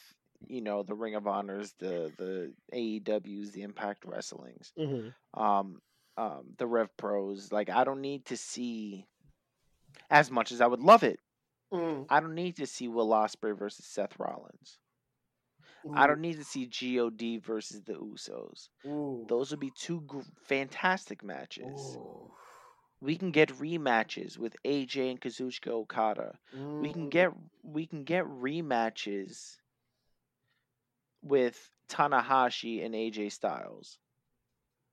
you 0.46 0.60
know 0.60 0.82
the 0.82 0.94
Ring 0.94 1.14
of 1.14 1.26
Honors, 1.26 1.72
the 1.78 2.12
the 2.16 2.54
AEWs, 2.72 3.52
the 3.52 3.62
Impact 3.62 4.04
Wrestlings, 4.04 4.72
hmm 4.76 5.08
um, 5.34 5.80
um, 6.16 6.54
the 6.58 6.66
Rev 6.66 6.94
Pros. 6.96 7.52
Like 7.52 7.70
I 7.70 7.84
don't 7.84 8.00
need 8.00 8.26
to 8.26 8.36
see 8.36 9.06
as 10.10 10.30
much 10.30 10.52
as 10.52 10.60
I 10.60 10.66
would 10.66 10.80
love 10.80 11.02
it. 11.02 11.20
Mm. 11.72 12.06
I 12.08 12.20
don't 12.20 12.34
need 12.34 12.56
to 12.56 12.66
see 12.66 12.88
Will 12.88 13.08
Ospreay 13.08 13.56
versus 13.56 13.86
Seth 13.86 14.18
Rollins. 14.18 14.78
I 15.94 16.04
mm. 16.04 16.08
don't 16.08 16.20
need 16.20 16.36
to 16.36 16.44
see 16.44 16.66
God 16.66 17.44
versus 17.44 17.82
the 17.82 17.94
Usos. 17.94 18.68
Those 19.28 19.50
would 19.50 19.60
be 19.60 19.72
two 19.76 20.00
gr- 20.02 20.20
fantastic 20.44 21.22
matches. 21.22 21.96
We 23.00 23.16
can 23.16 23.30
get 23.30 23.50
rematches 23.58 24.38
with 24.38 24.56
AJ 24.64 25.10
and 25.10 25.20
Kazuchika 25.20 25.68
Okada. 25.68 26.38
We 26.52 26.92
can 26.92 27.06
mm. 27.06 27.10
get 27.10 27.30
we 27.62 27.86
can 27.86 28.04
get 28.04 28.24
rematches 28.24 29.56
with 31.22 31.70
Tanahashi 31.88 32.84
and 32.84 32.94
AJ 32.94 33.32
Styles. 33.32 33.98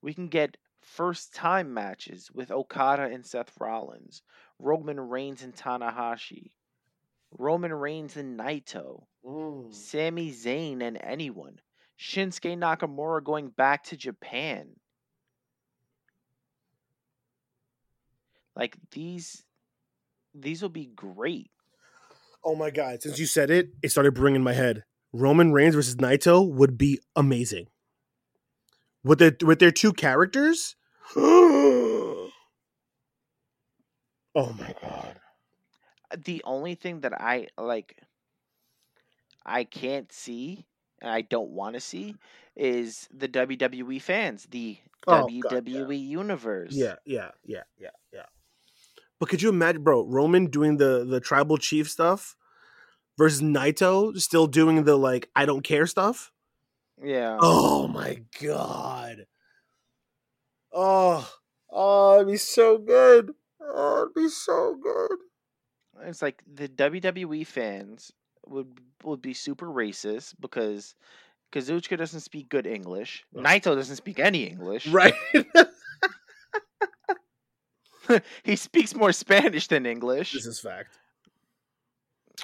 We 0.02 0.14
can 0.14 0.28
get 0.28 0.58
first 0.84 1.34
time 1.34 1.74
matches 1.74 2.30
with 2.34 2.52
Okada 2.52 3.04
and 3.04 3.26
Seth 3.26 3.52
Rollins, 3.60 4.22
Roman 4.60 5.00
Reigns 5.00 5.44
and 5.44 5.56
Tanahashi, 5.56 6.52
Roman 7.32 7.74
Reigns 7.74 8.18
and 8.18 8.40
Naito, 8.40 9.06
Mm. 9.26 9.74
Sami 9.74 10.32
Zayn 10.32 10.82
and 10.82 10.98
anyone, 11.02 11.60
Shinsuke 11.98 12.58
Nakamura 12.58 13.24
going 13.24 13.50
back 13.50 13.86
to 13.86 13.98
Japan. 13.98 14.68
Like 18.56 18.76
these 18.92 19.44
these 20.36 20.62
will 20.62 20.70
be 20.70 20.88
great. 20.88 21.52
Oh 22.44 22.56
my 22.56 22.70
god! 22.70 23.02
Since 23.02 23.18
you 23.18 23.26
said 23.26 23.50
it, 23.50 23.70
it 23.82 23.90
started 23.90 24.14
bringing 24.14 24.44
my 24.44 24.54
head. 24.54 24.84
Roman 25.14 25.54
Reigns 25.54 25.76
versus 25.76 25.96
Naito 25.96 26.48
would 26.48 26.78
be 26.78 27.00
amazing. 27.16 27.68
With 29.04 29.20
their 29.20 29.36
with 29.42 29.60
their 29.60 29.72
two 29.72 29.94
characters. 29.94 30.76
oh 31.16 32.30
my 34.36 34.74
god! 34.82 35.20
The 36.18 36.42
only 36.46 36.76
thing 36.76 37.02
that 37.02 37.14
I 37.20 37.48
like 37.58 38.02
I 39.46 39.64
can't 39.66 40.12
see 40.12 40.66
and 41.02 41.12
I 41.12 41.22
don't 41.22 41.50
want 41.52 41.76
to 41.76 41.82
see 41.82 42.16
is 42.56 43.10
the 43.14 43.28
WWE 43.28 44.02
fans, 44.02 44.48
the 44.50 44.78
Oh, 45.06 45.28
WWE 45.28 45.42
God, 45.42 45.68
yeah. 45.68 45.88
universe. 45.90 46.72
Yeah, 46.74 46.96
yeah, 47.06 47.32
yeah, 47.44 47.64
yeah, 47.78 47.90
yeah. 48.14 48.26
But 49.20 49.30
could 49.30 49.42
you 49.42 49.50
imagine, 49.50 49.84
bro? 49.84 50.06
Roman 50.06 50.48
doing 50.48 50.78
the 50.78 51.06
the 51.06 51.20
tribal 51.20 51.58
chief 51.58 51.90
stuff 51.90 52.36
versus 53.18 53.42
Naito 53.42 54.18
still 54.20 54.48
doing 54.48 54.84
the 54.84 54.98
like 54.98 55.30
I 55.36 55.46
don't 55.46 55.64
care 55.64 55.88
stuff. 55.88 56.32
Yeah. 57.04 57.38
Oh 57.42 57.88
my 57.88 58.22
god. 58.42 59.26
Oh, 60.72 61.30
oh, 61.70 62.16
it'd 62.16 62.28
be 62.28 62.38
so 62.38 62.78
good. 62.78 63.34
Oh, 63.62 64.04
it'd 64.04 64.16
be 64.16 64.30
so 64.30 64.78
good. 64.82 65.18
It's 66.08 66.22
like 66.22 66.42
the 66.52 66.68
WWE 66.68 67.46
fans 67.46 68.12
would 68.48 68.80
would 69.04 69.22
be 69.22 69.34
super 69.34 69.68
racist 69.68 70.34
because 70.40 70.96
Kazuchika 71.52 71.98
doesn't 71.98 72.22
speak 72.22 72.50
good 72.50 72.66
English. 72.66 73.26
Ugh. 73.38 73.44
Naito 73.44 73.76
doesn't 73.76 73.98
speak 73.98 74.20
any 74.20 74.44
English. 74.44 74.88
Right. 74.88 75.14
he 78.44 78.56
speaks 78.56 78.96
more 78.96 79.12
Spanish 79.12 79.68
than 79.68 79.86
English. 79.86 80.34
this 80.34 80.46
is 80.46 80.60
fact. 80.60 80.98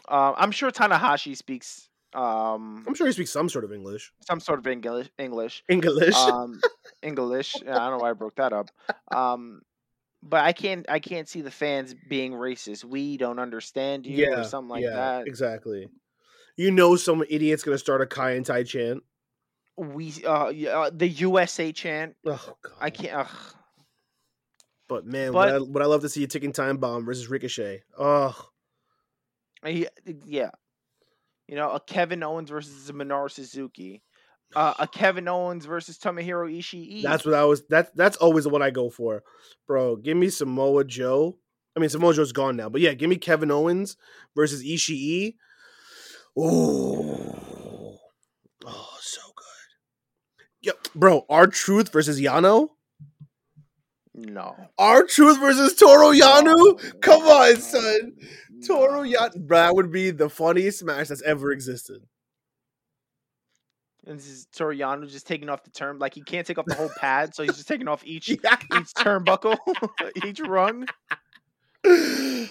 Uh, 0.08 0.34
I'm 0.38 0.52
sure 0.52 0.72
Tanahashi 0.72 1.36
speaks 1.36 1.89
um, 2.14 2.84
I'm 2.88 2.96
sure 2.96 3.08
he 3.08 3.14
speaks 3.14 3.32
some 3.32 3.50
sort 3.50 3.64
of 3.64 3.72
English. 3.72 4.12
some 4.22 4.40
sort 4.40 4.60
of 4.60 4.68
English. 4.68 5.10
English. 5.18 5.64
English. 5.70 6.16
um, 6.16 6.60
English. 7.04 7.56
I 7.62 7.74
don't 7.74 7.92
know 7.92 7.98
why 7.98 8.10
I 8.10 8.14
broke 8.14 8.36
that 8.36 8.54
up. 8.54 8.70
Um, 9.12 9.62
but 10.24 10.44
I 10.44 10.52
can't. 10.52 10.86
I 10.90 11.00
can't 11.00 11.30
see 11.30 11.42
the 11.42 11.52
fans 11.52 11.96
being 12.10 12.34
racist. 12.34 12.84
We 12.84 13.18
don't 13.18 13.40
understand 13.40 14.06
you, 14.06 14.26
yeah, 14.26 14.42
or 14.42 14.44
something 14.44 14.70
like 14.70 14.84
yeah, 14.84 14.96
that. 14.96 15.28
Exactly. 15.28 15.88
You 16.58 16.72
know, 16.72 16.96
some 16.96 17.24
idiot's 17.30 17.64
gonna 17.64 17.78
start 17.78 18.02
a 18.02 18.06
Kai 18.06 18.32
and 18.32 18.46
Tai 18.46 18.64
chant. 18.64 19.04
We, 19.78 20.14
uh, 20.26 20.52
uh, 20.52 20.90
the 20.94 21.08
USA 21.08 21.72
chant. 21.72 22.16
Oh 22.26 22.54
god. 22.62 22.74
I 22.82 22.90
can't. 22.90 23.14
Ugh. 23.14 23.56
But 24.90 25.06
man, 25.06 25.32
But- 25.32 25.54
would, 25.54 25.56
I, 25.56 25.60
would 25.60 25.84
I 25.84 25.86
love 25.86 26.02
to 26.02 26.10
see 26.10 26.24
a 26.24 26.28
ticking 26.28 26.52
time 26.52 26.78
bomb 26.78 27.06
versus 27.06 27.30
Ricochet? 27.30 27.84
Oh, 27.98 28.36
yeah. 29.64 30.50
You 31.50 31.56
know, 31.56 31.72
a 31.72 31.80
Kevin 31.80 32.22
Owens 32.22 32.52
versus 32.52 32.92
a 32.92 32.94
Minoru 32.94 33.32
Suzuki. 33.32 34.04
Uh, 34.56 34.76
a 34.78 34.88
Kevin 34.88 35.28
Owens 35.28 35.66
versus 35.66 35.98
Tomohiro 35.98 36.48
Ishii. 36.48 37.02
that's 37.02 37.26
what 37.26 37.34
I 37.34 37.44
was. 37.44 37.64
That's 37.68 37.90
that's 37.96 38.18
always 38.18 38.44
the 38.44 38.52
one 38.52 38.62
I 38.62 38.70
go 38.70 38.92
for, 38.92 39.24
bro. 39.66 39.96
Give 39.96 40.16
me 40.16 40.30
Samoa 40.30 40.84
Joe. 40.84 41.40
I 41.76 41.80
mean, 41.80 41.90
Samoa 41.90 42.14
Joe's 42.14 42.34
gone 42.34 42.56
now, 42.56 42.70
but 42.70 42.82
yeah, 42.82 42.94
give 42.94 43.10
me 43.10 43.16
Kevin 43.16 43.50
Owens 43.50 43.98
versus 44.36 44.64
Ishii. 44.64 45.36
Ooh, 46.38 47.98
oh, 48.66 48.98
so 49.02 49.22
good. 49.36 50.46
Yo, 50.62 50.74
bro, 50.94 51.26
R-Truth 51.30 51.92
versus 51.92 52.22
Yano. 52.22 52.70
no. 54.14 54.56
R-Truth 54.78 55.40
versus 55.40 55.74
Toru 55.74 56.14
Yano. 56.16 57.02
Come 57.02 57.24
on, 57.24 57.56
son. 57.58 58.14
Yano. 58.68 59.36
Bro, 59.48 59.58
that 59.58 59.76
would 59.76 59.92
be 59.92 60.12
the 60.12 60.30
funniest 60.30 60.84
match 60.84 61.08
that's 61.10 61.22
ever 61.24 61.52
existed. 61.52 62.04
And 64.08 64.18
this 64.18 64.28
is 64.28 64.48
Toru 64.56 64.76
Yano 64.76 65.10
just 65.10 65.28
taking 65.28 65.50
off 65.50 65.64
the 65.64 65.70
turn. 65.72 66.00
Like 66.00 66.14
he 66.14 66.22
can't 66.22 66.48
take 66.48 66.58
off 66.58 66.66
the 66.66 66.76
whole 66.76 66.90
pad, 67.00 67.36
so 67.36 67.44
he's 67.44 67.56
just 67.56 67.68
taking 67.68 67.88
off 67.88 68.06
each 68.06 68.28
Yeah. 68.44 68.58
each 68.76 68.94
turnbuckle, 68.96 69.58
each 70.26 70.40
rung. 70.40 70.88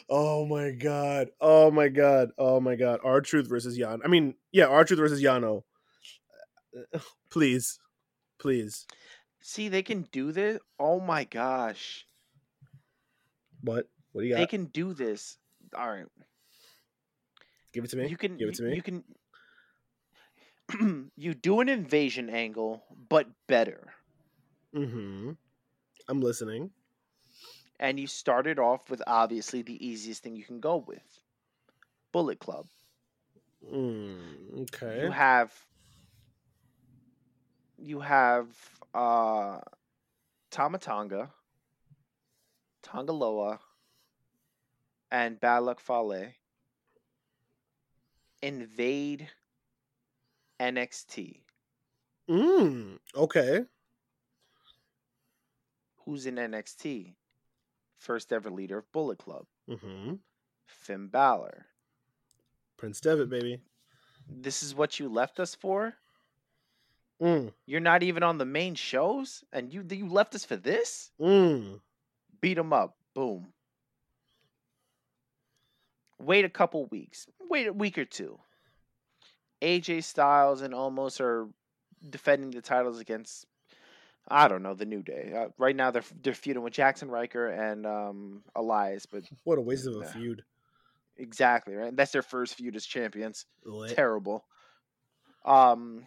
oh 0.08 0.46
my 0.46 0.70
god. 0.70 1.28
Oh 1.40 1.70
my 1.70 1.88
god. 1.88 2.30
Oh 2.38 2.60
my 2.60 2.76
god. 2.76 3.00
R-Truth 3.04 3.48
versus 3.48 3.78
Yano. 3.78 4.00
I 4.04 4.08
mean, 4.08 4.34
yeah, 4.52 4.66
R-Truth 4.66 5.00
versus 5.00 5.22
Yano. 5.22 5.62
Please. 7.30 7.78
Please. 8.38 8.86
See, 9.40 9.68
they 9.68 9.82
can 9.82 10.02
do 10.12 10.30
this. 10.32 10.58
Oh 10.78 11.00
my 11.00 11.24
gosh, 11.24 12.06
What? 13.62 13.88
What 14.12 14.22
do 14.22 14.26
you 14.28 14.34
got? 14.34 14.38
they 14.40 14.46
can 14.46 14.66
do 14.66 14.92
this. 14.94 15.38
All 15.76 15.90
right, 15.90 16.06
Give 17.72 17.84
it 17.84 17.90
to 17.90 17.96
me. 17.96 18.08
you 18.08 18.16
can. 18.16 18.36
Give 18.36 18.48
it 18.48 18.54
to 18.56 18.62
me. 18.64 18.74
You 18.76 18.82
can. 18.82 19.04
you 21.16 21.34
do 21.34 21.60
an 21.60 21.68
invasion 21.68 22.28
angle, 22.30 22.82
but 23.08 23.26
better, 23.46 23.92
mm-hmm. 24.74 25.32
I'm 26.08 26.20
listening. 26.20 26.70
and 27.80 27.98
you 27.98 28.06
started 28.06 28.58
off 28.58 28.90
with 28.90 29.02
obviously 29.06 29.62
the 29.62 29.86
easiest 29.86 30.22
thing 30.22 30.36
you 30.36 30.44
can 30.44 30.60
go 30.60 30.76
with, 30.86 31.02
Bullet 32.12 32.38
Club. 32.38 32.66
Mm, 33.72 34.62
okay. 34.62 35.02
You 35.02 35.10
have. 35.10 35.52
You 37.80 38.00
have 38.00 38.48
uh, 38.92 39.60
Tama 40.50 40.78
Tonga, 40.78 41.30
Tangaloa, 42.82 43.58
and 45.10 45.40
Bad 45.40 45.58
Luck 45.58 45.80
Fale 45.80 46.28
invade 48.42 49.28
NXT. 50.60 51.40
Mm, 52.30 52.98
okay. 53.14 53.60
Who's 56.04 56.26
in 56.26 56.36
NXT? 56.36 57.14
First 57.96 58.32
ever 58.32 58.50
leader 58.50 58.78
of 58.78 58.90
Bullet 58.92 59.18
Club, 59.18 59.44
Mm-hmm. 59.68 60.14
Finn 60.66 61.08
Balor. 61.08 61.66
Prince 62.76 63.00
Devitt, 63.00 63.28
baby. 63.28 63.60
This 64.30 64.62
is 64.62 64.74
what 64.74 65.00
you 65.00 65.08
left 65.08 65.40
us 65.40 65.54
for? 65.54 65.94
Mm, 67.20 67.52
You're 67.66 67.80
not 67.80 68.04
even 68.04 68.22
on 68.22 68.38
the 68.38 68.44
main 68.44 68.76
shows, 68.76 69.42
and 69.52 69.72
you 69.72 69.84
you 69.90 70.06
left 70.08 70.34
us 70.36 70.44
for 70.44 70.54
this? 70.56 71.10
mm. 71.20 71.80
Beat 72.40 72.54
them 72.54 72.72
up. 72.72 72.96
Boom. 73.14 73.48
Wait 76.18 76.44
a 76.44 76.48
couple 76.48 76.86
weeks. 76.86 77.26
Wait 77.48 77.66
a 77.66 77.72
week 77.72 77.96
or 77.98 78.04
two. 78.04 78.38
AJ 79.62 80.04
Styles 80.04 80.62
and 80.62 80.74
Omos 80.74 81.20
are 81.20 81.48
defending 82.10 82.50
the 82.50 82.60
titles 82.62 83.00
against 83.00 83.44
I 84.28 84.46
don't 84.46 84.62
know 84.62 84.74
the 84.74 84.84
New 84.84 85.02
Day. 85.02 85.32
Uh, 85.34 85.48
right 85.58 85.74
now 85.74 85.90
they're 85.90 86.04
they're 86.22 86.34
feuding 86.34 86.62
with 86.62 86.74
Jaxson 86.74 87.08
Ryker 87.10 87.48
and 87.48 87.86
um, 87.86 88.42
Elias, 88.54 89.06
but 89.06 89.24
What 89.44 89.58
a 89.58 89.62
waste 89.62 89.86
of 89.86 89.94
a 89.96 90.00
Yeah. 90.00 90.12
feud. 90.12 90.44
exactly 91.16 91.74
right. 91.74 91.96
That's 91.96 92.12
their 92.12 92.22
first 92.22 92.54
feud 92.54 92.76
as 92.76 92.84
champions. 92.86 93.46
Lit. 93.64 93.94
Terrible. 93.96 94.44
Um. 95.44 96.06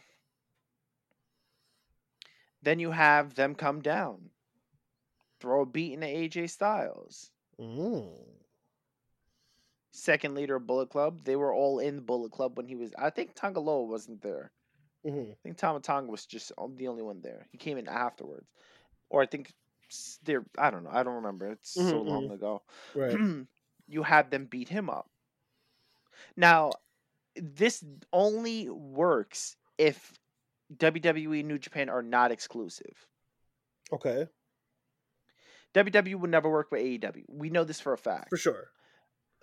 Then 2.63 2.77
you 2.79 2.91
have 2.91 3.33
them 3.33 3.55
come 3.55 3.81
down, 3.81 4.29
throw 5.39 5.61
a 5.61 5.65
beat 5.65 5.93
into 5.93 6.05
AJ 6.05 6.51
Styles. 6.51 7.31
Mm. 7.59 8.13
Second 9.91 10.35
leader 10.35 10.55
of 10.55 10.65
Bullet 10.67 10.89
Club. 10.89 11.23
They 11.23 11.35
were 11.35 11.53
all 11.53 11.79
in 11.79 11.99
Bullet 12.01 12.31
Club 12.31 12.57
when 12.57 12.65
he 12.67 12.75
was. 12.75 12.91
I 12.97 13.09
think 13.09 13.33
Tanga 13.35 13.59
Loa 13.59 13.83
wasn't 13.85 14.21
there. 14.21 14.51
Mhm. 15.05 15.31
I 15.31 15.35
think 15.43 15.57
Tama 15.57 15.79
Tonga 15.81 16.11
was 16.11 16.25
just 16.25 16.49
the 16.75 16.87
only 16.87 17.01
one 17.01 17.21
there. 17.21 17.47
He 17.51 17.57
came 17.57 17.77
in 17.77 17.87
afterwards, 17.87 18.47
or 19.09 19.21
I 19.21 19.25
think 19.25 19.51
there. 20.23 20.45
I 20.57 20.69
don't 20.71 20.83
know. 20.83 20.91
I 20.91 21.03
don't 21.03 21.15
remember. 21.15 21.51
It's 21.51 21.73
so 21.73 21.81
Mhm, 21.81 22.05
long 22.07 22.31
ago. 22.31 22.61
Right. 22.95 23.11
you 23.87 24.03
had 24.03 24.31
them 24.31 24.45
beat 24.45 24.69
him 24.69 24.89
up. 24.89 25.09
Now, 26.37 26.71
this 27.35 27.83
only 28.13 28.69
works 28.69 29.57
if 29.77 30.13
WWE 30.77 31.39
and 31.39 31.47
New 31.47 31.57
Japan 31.59 31.89
are 31.89 32.03
not 32.03 32.31
exclusive. 32.31 33.07
Okay. 33.91 34.27
WWE 35.73 36.15
would 36.15 36.29
never 36.29 36.49
work 36.49 36.71
with 36.71 36.81
AEW. 36.81 37.25
We 37.27 37.49
know 37.49 37.63
this 37.63 37.79
for 37.79 37.93
a 37.93 37.97
fact. 37.97 38.29
For 38.29 38.37
sure. 38.37 38.71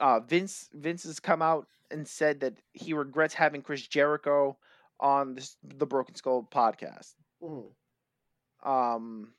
Uh, 0.01 0.21
Vince 0.21 0.69
Vince 0.73 1.05
has 1.05 1.21
come 1.21 1.43
out 1.43 1.67
and 1.91 2.07
said 2.07 2.41
that 2.41 2.55
he 2.73 2.93
regrets 2.93 3.35
having 3.35 3.63
Chris 3.63 3.87
Jericho 3.87 4.59
on 5.01 5.35
this, 5.35 5.57
the 5.63 5.87
Broken 5.87 6.15
Skull 6.15 6.47
podcast. 6.51 7.15
Mhm. 7.43 7.73
Um, 8.63 9.35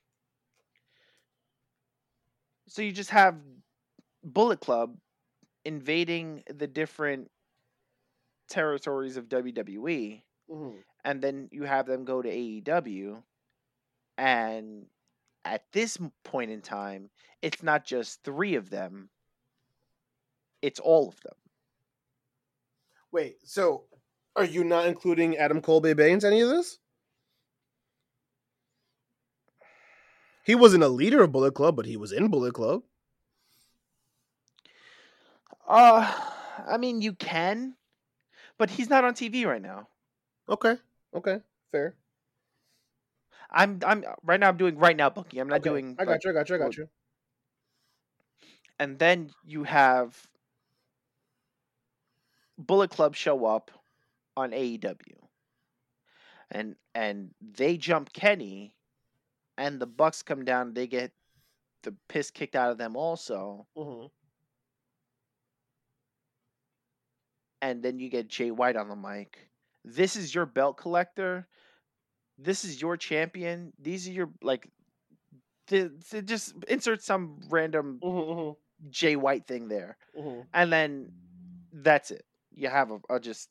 so 2.67 2.81
you 2.81 2.91
just 2.91 3.09
have 3.09 3.35
Bullet 4.23 4.59
Club 4.61 4.97
invading 5.65 6.43
the 6.53 6.67
different 6.67 7.29
territories 8.49 9.17
of 9.17 9.29
WWE, 9.29 10.23
Mhm. 10.49 10.83
and 11.03 11.21
then 11.21 11.49
you 11.51 11.63
have 11.63 11.85
them 11.85 12.03
go 12.05 12.21
to 12.21 12.29
AEW, 12.29 13.23
and 14.17 14.89
at 15.45 15.71
this 15.71 15.97
point 16.23 16.51
in 16.51 16.61
time, 16.61 17.11
it's 17.41 17.63
not 17.63 17.85
just 17.85 18.23
three 18.23 18.55
of 18.55 18.69
them; 18.69 19.09
it's 20.61 20.79
all 20.79 21.09
of 21.09 21.19
them. 21.21 21.35
Wait, 23.11 23.37
so 23.47 23.85
are 24.35 24.43
you 24.45 24.63
not 24.63 24.87
including 24.87 25.37
Adam 25.37 25.61
Cole 25.61 25.81
Bay 25.81 25.93
Baines 25.93 26.25
any 26.25 26.41
of 26.41 26.49
this? 26.49 26.79
He 30.43 30.53
wasn't 30.55 30.83
a 30.83 30.89
leader 30.89 31.21
of 31.23 31.31
Bullet 31.31 31.53
Club, 31.53 31.75
but 31.77 31.85
he 31.85 31.95
was 31.95 32.11
in 32.11 32.27
Bullet 32.29 32.53
Club. 32.53 32.83
Uh, 35.67 36.31
I 36.67 36.77
mean, 36.77 37.01
you 37.01 37.13
can, 37.13 37.77
but 38.57 38.69
he's 38.71 38.89
not 38.89 39.03
on 39.05 39.15
TV 39.15 39.45
right 39.45 39.61
now. 39.61 39.89
Okay, 40.49 40.77
okay, 41.13 41.41
fair. 41.71 41.95
I'm 43.51 43.79
I'm 43.85 44.03
right 44.23 44.39
now. 44.39 44.49
I'm 44.49 44.57
doing 44.57 44.77
right 44.77 44.95
now 44.95 45.09
booking. 45.09 45.39
I'm 45.39 45.47
not 45.49 45.61
Okay, 45.61 45.69
doing. 45.69 45.95
I 45.97 46.05
like, 46.05 46.21
got 46.21 46.23
you. 46.23 46.29
I 46.31 46.33
got 46.33 46.49
you. 46.49 46.55
I 46.55 46.57
got 46.57 46.77
you. 46.77 46.89
and 48.79 48.97
then 48.99 49.31
you 49.45 49.63
have 49.63 50.27
Bullet 52.59 52.91
Club 52.91 53.15
show 53.15 53.45
up 53.45 53.71
on 54.37 54.51
AEW, 54.51 55.27
and 56.51 56.75
and 56.93 57.31
they 57.41 57.77
jump 57.77 58.13
Kenny, 58.13 58.75
and 59.57 59.79
the 59.79 59.87
Bucks 59.87 60.21
come 60.21 60.45
down. 60.45 60.73
They 60.73 60.87
get 60.87 61.11
the 61.83 61.95
piss 62.09 62.29
kicked 62.31 62.55
out 62.55 62.71
of 62.71 62.77
them 62.77 62.95
also, 62.97 63.65
hmm 63.75 64.07
and 67.61 67.83
then 67.83 67.99
you 67.99 68.09
get 68.09 68.27
Jay 68.27 68.51
White 68.51 68.75
on 68.75 68.89
the 68.89 68.95
mic. 68.95 69.49
This 69.83 70.15
is 70.15 70.33
your 70.33 70.45
belt 70.45 70.77
collector. 70.77 71.47
This 72.37 72.63
is 72.65 72.81
your 72.81 72.97
champion. 72.97 73.73
These 73.79 74.07
are 74.07 74.11
your 74.11 74.29
like. 74.41 74.69
Just 75.67 76.55
insert 76.67 77.03
some 77.03 77.39
random 77.49 77.99
hmm 78.03 78.51
Jay 78.89 79.15
White 79.15 79.45
thing 79.47 79.67
there. 79.67 79.97
hmm 80.17 80.41
and 80.53 80.71
then 80.71 81.11
that's 81.71 82.11
it. 82.11 82.25
You 82.59 82.69
have 82.69 82.91
a, 82.91 82.99
a 83.09 83.19
just 83.19 83.49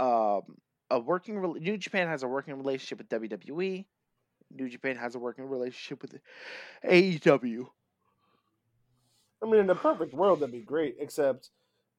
um, 0.00 0.42
a 0.90 0.98
working. 0.98 1.38
rel- 1.38 1.54
New 1.54 1.76
Japan 1.76 2.08
has 2.08 2.22
a 2.22 2.28
working 2.28 2.56
relationship 2.56 2.98
with 2.98 3.08
WWE. 3.08 3.84
New 4.50 4.68
Japan 4.68 4.96
has 4.96 5.14
a 5.14 5.18
working 5.18 5.44
relationship 5.44 6.00
with 6.02 6.18
AEW. 6.84 7.66
I 9.42 9.46
mean, 9.46 9.60
in 9.60 9.70
a 9.70 9.74
perfect 9.74 10.14
world, 10.14 10.40
that'd 10.40 10.52
be 10.52 10.60
great. 10.60 10.96
Except 10.98 11.50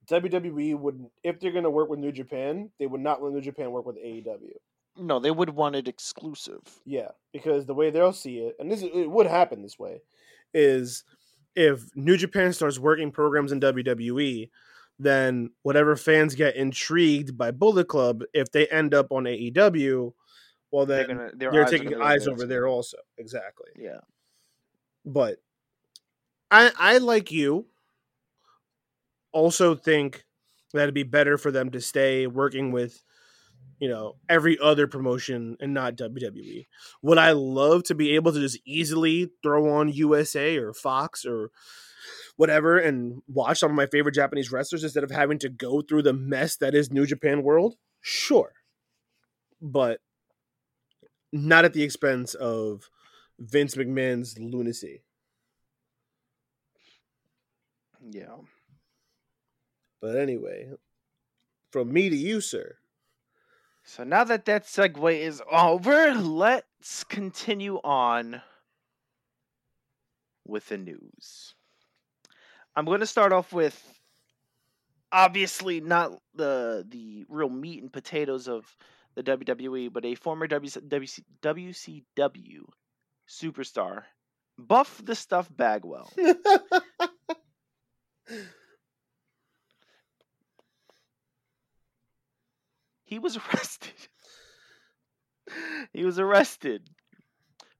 WWE 0.09 0.77
would, 0.77 1.05
if 1.23 1.39
they're 1.39 1.51
going 1.51 1.63
to 1.63 1.69
work 1.69 1.89
with 1.89 1.99
New 1.99 2.11
Japan, 2.11 2.69
they 2.79 2.87
would 2.87 3.01
not 3.01 3.21
let 3.21 3.33
New 3.33 3.41
Japan 3.41 3.71
work 3.71 3.85
with 3.85 3.97
AEW. 3.97 4.53
No, 4.97 5.19
they 5.19 5.31
would 5.31 5.51
want 5.51 5.75
it 5.75 5.87
exclusive. 5.87 6.61
Yeah, 6.85 7.09
because 7.31 7.65
the 7.65 7.73
way 7.73 7.89
they'll 7.89 8.11
see 8.11 8.39
it, 8.39 8.55
and 8.59 8.71
this 8.71 8.81
is, 8.81 8.89
it 8.93 9.09
would 9.09 9.27
happen 9.27 9.61
this 9.61 9.79
way, 9.79 10.01
is 10.53 11.03
if 11.55 11.95
New 11.95 12.17
Japan 12.17 12.51
starts 12.51 12.79
working 12.79 13.11
programs 13.11 13.51
in 13.51 13.59
WWE, 13.59 14.49
then 14.99 15.51
whatever 15.63 15.95
fans 15.95 16.35
get 16.35 16.55
intrigued 16.55 17.37
by 17.37 17.51
Bullet 17.51 17.87
Club, 17.87 18.23
if 18.33 18.51
they 18.51 18.67
end 18.67 18.93
up 18.93 19.11
on 19.11 19.23
AEW, 19.23 20.13
well 20.71 20.85
They're 20.85 21.07
then 21.07 21.17
gonna. 21.17 21.31
Their 21.35 21.51
they're 21.51 21.63
eyes 21.63 21.71
taking 21.71 22.01
eyes 22.01 22.27
over 22.27 22.45
there 22.45 22.67
also. 22.67 22.97
Exactly. 23.17 23.69
Yeah. 23.77 24.01
But 25.05 25.37
I 26.51 26.71
I 26.77 26.97
like 26.97 27.31
you 27.31 27.65
also 29.31 29.73
think 29.75 30.25
that 30.73 30.83
it'd 30.83 30.93
be 30.93 31.03
better 31.03 31.37
for 31.37 31.51
them 31.51 31.71
to 31.71 31.81
stay 31.81 32.27
working 32.27 32.71
with 32.71 33.01
you 33.79 33.87
know 33.87 34.17
every 34.27 34.57
other 34.61 34.87
promotion 34.87 35.55
and 35.59 35.73
not 35.73 35.95
WWE. 35.95 36.67
Would 37.01 37.17
I 37.17 37.31
love 37.31 37.83
to 37.83 37.95
be 37.95 38.15
able 38.15 38.33
to 38.33 38.39
just 38.39 38.59
easily 38.65 39.31
throw 39.41 39.73
on 39.73 39.93
USA 39.93 40.57
or 40.57 40.73
Fox 40.73 41.25
or 41.25 41.51
whatever 42.39 42.79
and 42.79 43.21
watch 43.27 43.59
some 43.59 43.69
of 43.69 43.75
my 43.75 43.85
favorite 43.85 44.15
Japanese 44.15 44.49
wrestlers 44.49 44.85
instead 44.85 45.03
of 45.03 45.11
having 45.11 45.37
to 45.37 45.49
go 45.49 45.81
through 45.81 46.01
the 46.01 46.13
mess 46.13 46.55
that 46.55 46.73
is 46.73 46.89
New 46.89 47.05
Japan 47.05 47.43
World? 47.43 47.75
Sure. 47.99 48.53
But 49.61 49.99
not 51.33 51.65
at 51.65 51.73
the 51.73 51.83
expense 51.83 52.35
of 52.35 52.89
Vince 53.39 53.75
McMahon's 53.75 54.39
lunacy. 54.39 55.03
Yeah. 58.09 58.37
But 59.99 60.15
anyway, 60.15 60.69
from 61.73 61.91
me 61.91 62.07
to 62.07 62.15
you, 62.15 62.39
sir. 62.39 62.77
So 63.83 64.05
now 64.05 64.23
that 64.23 64.45
that 64.45 64.63
segue 64.63 65.19
is 65.19 65.41
over, 65.51 66.13
let's 66.13 67.03
continue 67.03 67.81
on 67.83 68.41
with 70.47 70.69
the 70.69 70.77
news. 70.77 71.55
I'm 72.79 72.85
going 72.85 73.01
to 73.01 73.05
start 73.05 73.33
off 73.33 73.51
with 73.51 73.77
obviously 75.11 75.81
not 75.81 76.17
the 76.33 76.85
the 76.87 77.25
real 77.27 77.49
meat 77.49 77.81
and 77.81 77.91
potatoes 77.91 78.47
of 78.47 78.73
the 79.15 79.23
WWE, 79.23 79.91
but 79.91 80.05
a 80.05 80.15
former 80.15 80.47
WC, 80.47 80.87
WC, 80.87 82.05
WCW 82.17 82.61
superstar, 83.27 84.03
Buff 84.57 85.01
the 85.03 85.13
Stuff 85.13 85.49
Bagwell. 85.53 86.09
he 93.03 93.19
was 93.19 93.35
arrested. 93.35 93.91
he 95.91 96.05
was 96.05 96.17
arrested 96.17 96.89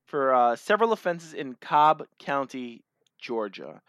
for 0.08 0.34
uh, 0.34 0.58
several 0.58 0.92
offenses 0.92 1.34
in 1.34 1.56
Cobb 1.56 2.04
County, 2.20 2.84
Georgia, 3.18 3.82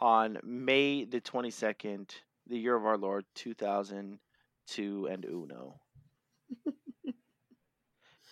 on 0.00 0.38
May 0.42 1.04
the 1.04 1.20
22nd, 1.20 2.10
the 2.46 2.58
year 2.58 2.76
of 2.76 2.86
our 2.86 2.98
Lord, 2.98 3.24
2002 3.34 5.06
and 5.06 5.24
Uno. 5.24 5.80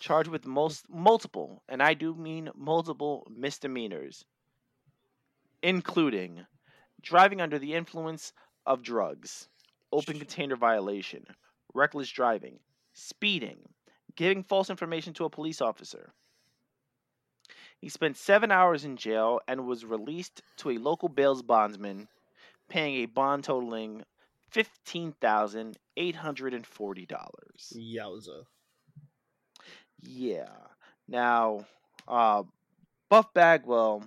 Charged 0.00 0.28
with 0.28 0.46
most 0.46 0.84
multiple, 0.88 1.62
and 1.68 1.82
I 1.82 1.94
do 1.94 2.14
mean 2.14 2.50
multiple 2.54 3.26
misdemeanors, 3.30 4.24
including 5.62 6.44
driving 7.00 7.40
under 7.40 7.58
the 7.58 7.74
influence 7.74 8.32
of 8.66 8.82
drugs, 8.82 9.48
open 9.92 10.18
container 10.18 10.56
violation, 10.56 11.24
reckless 11.72 12.10
driving, 12.10 12.58
speeding, 12.92 13.58
giving 14.16 14.42
false 14.42 14.70
information 14.70 15.14
to 15.14 15.24
a 15.24 15.30
police 15.30 15.60
officer. 15.60 16.12
He 17.84 17.90
spent 17.90 18.16
seven 18.16 18.50
hours 18.50 18.86
in 18.86 18.96
jail 18.96 19.40
and 19.46 19.66
was 19.66 19.84
released 19.84 20.40
to 20.56 20.70
a 20.70 20.78
local 20.78 21.10
bail's 21.10 21.42
bondsman, 21.42 22.08
paying 22.66 22.94
a 22.94 23.04
bond 23.04 23.44
totaling 23.44 24.04
fifteen 24.48 25.12
thousand 25.20 25.76
eight 25.98 26.16
hundred 26.16 26.54
and 26.54 26.66
forty 26.66 27.04
dollars. 27.04 27.74
Yowza. 27.76 28.46
Yeah. 30.00 30.48
Now, 31.06 31.66
uh, 32.08 32.44
Buff 33.10 33.34
Bagwell 33.34 34.04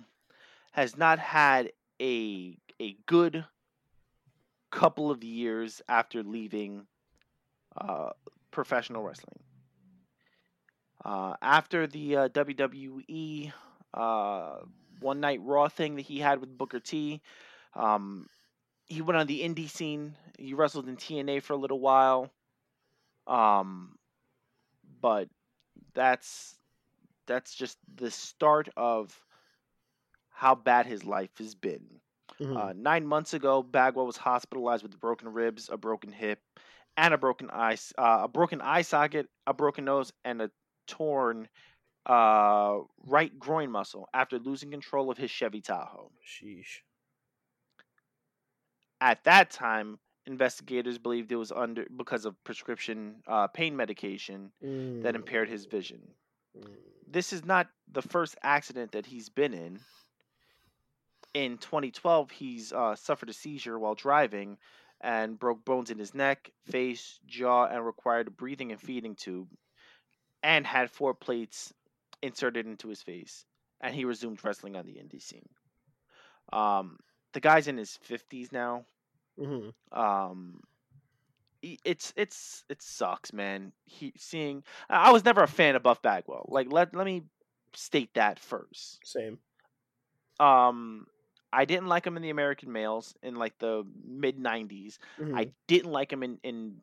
has 0.72 0.96
not 0.96 1.20
had 1.20 1.70
a 2.02 2.58
a 2.80 2.96
good 3.06 3.44
couple 4.72 5.12
of 5.12 5.22
years 5.22 5.82
after 5.88 6.24
leaving 6.24 6.88
uh, 7.80 8.10
professional 8.50 9.04
wrestling. 9.04 9.38
Uh, 11.04 11.36
after 11.40 11.86
the 11.86 12.16
uh, 12.16 12.28
WWE 12.30 13.52
uh, 13.94 14.58
One 15.00 15.20
Night 15.20 15.40
Raw 15.42 15.68
thing 15.68 15.96
that 15.96 16.02
he 16.02 16.18
had 16.20 16.40
with 16.40 16.56
Booker 16.56 16.80
T, 16.80 17.22
um, 17.74 18.28
he 18.86 19.02
went 19.02 19.18
on 19.18 19.26
the 19.26 19.42
indie 19.42 19.68
scene. 19.68 20.16
He 20.38 20.54
wrestled 20.54 20.88
in 20.88 20.96
TNA 20.96 21.40
for 21.40 21.54
a 21.54 21.58
little 21.58 21.80
while. 21.80 22.30
Um, 23.26 23.98
but 25.00 25.28
that's 25.94 26.56
that's 27.26 27.54
just 27.54 27.78
the 27.96 28.10
start 28.10 28.68
of 28.76 29.24
how 30.30 30.54
bad 30.54 30.86
his 30.86 31.04
life 31.04 31.36
has 31.38 31.54
been. 31.54 32.00
Mhm. 32.40 32.54
Uh, 32.54 32.72
nine 32.76 33.06
months 33.06 33.34
ago, 33.34 33.62
Bagwell 33.62 34.06
was 34.06 34.16
hospitalized 34.16 34.82
with 34.82 34.98
broken 35.00 35.28
ribs, 35.32 35.68
a 35.70 35.76
broken 35.76 36.12
hip, 36.12 36.40
and 36.96 37.14
a 37.14 37.18
broken 37.18 37.50
eye, 37.50 37.76
uh, 37.98 38.20
a 38.24 38.28
broken 38.28 38.60
eye 38.60 38.82
socket, 38.82 39.28
a 39.46 39.54
broken 39.54 39.84
nose, 39.84 40.12
and 40.24 40.42
a 40.42 40.50
torn 40.86 41.48
uh, 42.08 42.80
right 43.06 43.38
groin 43.38 43.70
muscle 43.70 44.08
after 44.14 44.38
losing 44.38 44.70
control 44.70 45.10
of 45.10 45.18
his 45.18 45.30
Chevy 45.30 45.60
Tahoe. 45.60 46.10
Sheesh. 46.24 46.82
At 49.00 49.24
that 49.24 49.50
time, 49.50 49.98
investigators 50.26 50.98
believed 50.98 51.32
it 51.32 51.36
was 51.36 51.52
under 51.52 51.86
because 51.96 52.24
of 52.24 52.42
prescription 52.44 53.22
uh, 53.26 53.48
pain 53.48 53.76
medication 53.76 54.52
that 55.02 55.14
Mm, 55.14 55.16
impaired 55.16 55.48
his 55.48 55.66
vision. 55.66 56.14
mm. 56.56 56.76
This 57.06 57.32
is 57.32 57.44
not 57.44 57.68
the 57.90 58.02
first 58.02 58.36
accident 58.42 58.92
that 58.92 59.06
he's 59.06 59.28
been 59.28 59.54
in. 59.54 59.80
In 61.34 61.58
2012, 61.58 62.30
he's 62.30 62.72
uh, 62.72 62.94
suffered 62.96 63.30
a 63.30 63.32
seizure 63.32 63.78
while 63.78 63.94
driving 63.94 64.58
and 65.00 65.38
broke 65.38 65.64
bones 65.64 65.90
in 65.90 65.98
his 65.98 66.14
neck, 66.14 66.52
face, 66.66 67.20
jaw, 67.26 67.66
and 67.66 67.84
required 67.86 68.28
a 68.28 68.30
breathing 68.30 68.72
and 68.72 68.80
feeding 68.80 69.14
tube, 69.14 69.48
and 70.42 70.66
had 70.66 70.90
four 70.90 71.14
plates 71.14 71.72
inserted 72.22 72.66
into 72.66 72.88
his 72.88 73.02
face. 73.02 73.46
And 73.80 73.94
he 73.94 74.04
resumed 74.04 74.44
wrestling 74.44 74.76
on 74.76 74.86
the 74.86 74.94
indie 74.96 75.22
scene. 75.22 75.48
Um, 76.52 76.98
the 77.32 77.40
guy's 77.40 77.68
in 77.68 77.76
his 77.76 77.96
50s 77.96 78.52
now. 78.52 78.86
Mhm. 79.36 79.70
Um, 79.92 80.60
it's 81.62 82.12
it's 82.16 82.64
it 82.68 82.80
sucks, 82.82 83.32
man. 83.32 83.72
He 83.84 84.12
seeing 84.16 84.62
I 84.88 85.10
was 85.10 85.24
never 85.24 85.42
a 85.42 85.48
fan 85.48 85.74
of 85.74 85.82
Buff 85.82 86.00
Bagwell. 86.02 86.46
Like 86.48 86.70
let 86.70 86.94
let 86.94 87.04
me 87.04 87.24
state 87.74 88.14
that 88.14 88.38
first. 88.38 89.00
Same. 89.02 89.40
Um, 90.40 91.06
I 91.52 91.64
didn't 91.64 91.86
like 91.88 92.06
him 92.06 92.16
in 92.16 92.22
the 92.22 92.30
American 92.30 92.72
Males 92.72 93.16
in 93.22 93.34
like 93.34 93.58
the 93.58 93.84
mid 94.04 94.38
'90s. 94.38 94.98
Mhm. 95.18 95.34
I 95.36 95.52
didn't 95.66 95.92
like 95.92 96.12
him 96.12 96.22
in 96.22 96.38
in 96.42 96.82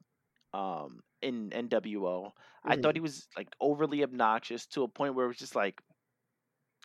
um 0.54 1.02
in 1.26 1.50
NWO. 1.50 2.32
I 2.64 2.76
thought 2.76 2.94
Mhm. 2.94 2.98
he 2.98 3.02
was 3.02 3.28
like 3.36 3.50
overly 3.60 4.04
obnoxious 4.04 4.66
to 4.68 4.84
a 4.84 4.88
point 4.88 5.16
where 5.16 5.26
it 5.26 5.30
was 5.30 5.38
just 5.38 5.56
like, 5.56 5.82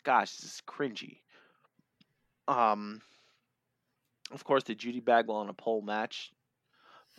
gosh, 0.03 0.37
this 0.37 0.55
is 0.55 0.63
cringy. 0.67 1.21
Um, 2.49 3.03
of 4.31 4.43
course, 4.45 4.65
the 4.65 4.75
Judy 4.75 5.01
Bagwell 5.01 5.37
on 5.37 5.49
a 5.51 5.55
pole 5.55 5.83
match, 5.83 6.33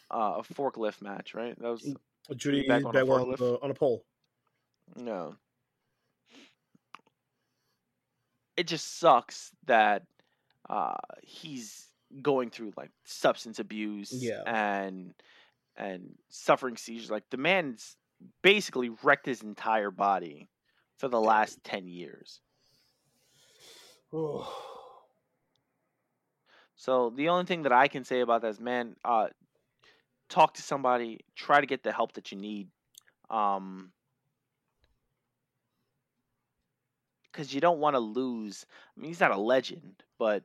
uh, 0.09 0.35
a 0.39 0.41
forklift 0.43 1.01
match, 1.01 1.33
right? 1.35 1.57
That 1.59 1.69
was 1.69 1.95
Judy 2.35 2.67
Bagwell 2.67 2.89
on 2.89 2.95
a 2.95 2.99
Bagwell 2.99 3.21
on, 3.31 3.35
the, 3.37 3.59
on 3.61 3.71
a 3.71 3.73
pole. 3.75 4.03
no. 4.95 5.35
It 8.57 8.67
just 8.67 8.99
sucks 8.99 9.51
that 9.65 10.05
uh, 10.69 10.97
he's 11.23 11.87
going 12.21 12.49
through 12.49 12.73
like 12.75 12.91
substance 13.05 13.59
abuse 13.59 14.11
Yeah. 14.11 14.43
and 14.45 15.13
and 15.75 16.15
suffering 16.29 16.77
seizures. 16.77 17.11
Like 17.11 17.29
the 17.29 17.37
man's 17.37 17.95
basically 18.41 18.89
wrecked 19.03 19.25
his 19.25 19.41
entire 19.41 19.91
body 19.91 20.49
for 20.97 21.07
the 21.07 21.19
last 21.19 21.63
ten 21.63 21.87
years. 21.87 22.41
So 26.75 27.11
the 27.15 27.29
only 27.29 27.45
thing 27.45 27.63
that 27.63 27.71
I 27.71 27.87
can 27.87 28.03
say 28.03 28.21
about 28.21 28.41
that 28.41 28.49
is, 28.49 28.59
man, 28.59 28.95
uh, 29.05 29.27
talk 30.29 30.55
to 30.55 30.61
somebody, 30.61 31.19
try 31.35 31.61
to 31.61 31.67
get 31.67 31.83
the 31.83 31.91
help 31.91 32.13
that 32.13 32.31
you 32.31 32.37
need, 32.37 32.69
um, 33.29 33.91
because 37.31 37.53
you 37.53 37.61
don't 37.61 37.79
want 37.79 37.95
to 37.95 37.99
lose. 37.99 38.65
I 38.97 38.99
mean, 38.99 39.09
he's 39.09 39.19
not 39.19 39.31
a 39.31 39.37
legend, 39.37 40.03
but 40.17 40.43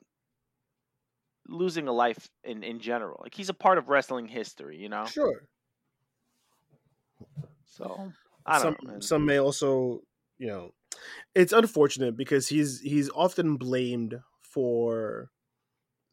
losing 1.48 1.88
a 1.88 1.92
life 1.92 2.28
in 2.44 2.62
in 2.62 2.80
general, 2.80 3.20
like 3.22 3.34
he's 3.34 3.48
a 3.48 3.54
part 3.54 3.78
of 3.78 3.88
wrestling 3.88 4.26
history, 4.26 4.78
you 4.78 4.88
know. 4.88 5.06
Sure. 5.06 5.42
So 7.64 8.12
I 8.44 8.58
some 8.58 8.72
don't 8.72 8.84
know, 8.84 8.90
man. 8.92 9.02
some 9.02 9.26
may 9.26 9.38
also, 9.38 10.02
you 10.38 10.46
know, 10.46 10.70
it's 11.34 11.52
unfortunate 11.52 12.16
because 12.16 12.48
he's 12.48 12.80
he's 12.80 13.10
often 13.10 13.56
blamed 13.56 14.20
for 14.42 15.30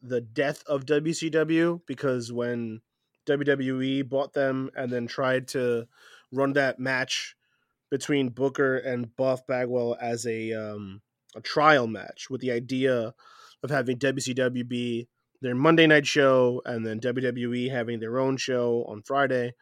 the 0.02 0.20
death 0.20 0.62
of 0.66 0.84
WCW 0.84 1.80
because 1.86 2.32
when 2.32 2.82
WWE 3.26 4.06
bought 4.08 4.34
them 4.34 4.70
and 4.76 4.92
then 4.92 5.06
tried 5.06 5.48
to 5.48 5.86
run 6.30 6.52
that 6.52 6.78
match 6.78 7.36
between 7.90 8.28
Booker 8.28 8.76
and 8.76 9.14
Buff 9.16 9.46
Bagwell 9.46 9.96
as 10.00 10.26
a 10.26 10.52
um, 10.52 11.00
a 11.34 11.40
trial 11.40 11.86
match 11.86 12.28
with 12.28 12.40
the 12.40 12.52
idea 12.52 13.14
of 13.62 13.70
having 13.70 13.98
WCW 13.98 14.68
be 14.68 15.08
their 15.44 15.54
Monday 15.54 15.86
night 15.86 16.06
show 16.06 16.62
and 16.64 16.84
then 16.86 17.00
WWE 17.00 17.70
having 17.70 18.00
their 18.00 18.18
own 18.18 18.36
show 18.36 18.84
on 18.88 19.02
Friday. 19.02 19.52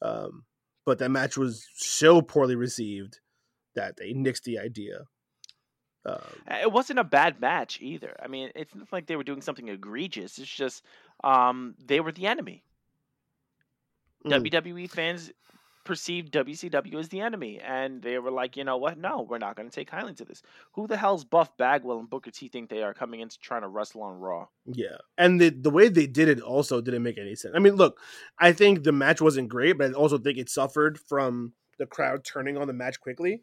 Um, 0.00 0.44
but 0.84 0.98
that 0.98 1.10
match 1.10 1.36
was 1.36 1.66
so 1.76 2.22
poorly 2.22 2.56
received 2.56 3.20
that 3.74 3.96
they 3.96 4.12
nixed 4.12 4.42
the 4.42 4.58
idea. 4.58 5.04
Um, 6.04 6.20
It 6.50 6.72
wasn't 6.72 6.98
a 6.98 7.04
bad 7.04 7.40
match 7.40 7.78
either. 7.80 8.16
I 8.22 8.26
mean, 8.26 8.50
it's 8.54 8.74
not 8.74 8.92
like 8.92 9.06
they 9.06 9.16
were 9.16 9.22
doing 9.24 9.40
something 9.40 9.68
egregious. 9.68 10.38
It's 10.38 10.50
just 10.50 10.84
um, 11.22 11.74
they 11.84 12.00
were 12.00 12.12
the 12.12 12.26
enemy. 12.26 12.64
mm, 14.26 14.30
WWE 14.30 14.90
fans 14.90 15.30
perceived 15.84 16.32
WCW 16.32 16.94
as 16.96 17.08
the 17.08 17.20
enemy, 17.20 17.60
and 17.60 18.02
they 18.02 18.18
were 18.18 18.30
like, 18.30 18.56
you 18.56 18.64
know 18.64 18.76
what? 18.76 18.98
No, 18.98 19.22
we're 19.22 19.38
not 19.38 19.56
going 19.56 19.68
to 19.68 19.74
take 19.74 19.90
kindly 19.90 20.14
to 20.14 20.24
this. 20.24 20.42
Who 20.72 20.86
the 20.86 20.96
hell's 20.96 21.24
Buff 21.24 21.56
Bagwell 21.56 21.98
and 21.98 22.10
Booker 22.10 22.30
T 22.30 22.48
think 22.48 22.68
they 22.68 22.82
are 22.82 22.94
coming 22.94 23.20
in 23.20 23.28
to 23.28 23.38
trying 23.38 23.62
to 23.62 23.68
wrestle 23.68 24.02
on 24.02 24.18
Raw? 24.18 24.46
yeah, 24.66 24.96
and 25.18 25.40
the 25.40 25.50
the 25.50 25.70
way 25.70 25.88
they 25.88 26.06
did 26.06 26.28
it 26.28 26.40
also 26.40 26.80
didn't 26.80 27.02
make 27.02 27.18
any 27.18 27.34
sense. 27.34 27.54
I 27.56 27.58
mean, 27.58 27.74
look, 27.74 27.98
I 28.38 28.52
think 28.52 28.84
the 28.84 28.92
match 28.92 29.20
wasn't 29.20 29.48
great, 29.48 29.78
but 29.78 29.90
I 29.90 29.94
also 29.94 30.18
think 30.18 30.38
it 30.38 30.48
suffered 30.48 30.98
from 30.98 31.52
the 31.78 31.86
crowd 31.86 32.24
turning 32.24 32.56
on 32.56 32.66
the 32.66 32.72
match 32.72 33.00
quickly. 33.00 33.42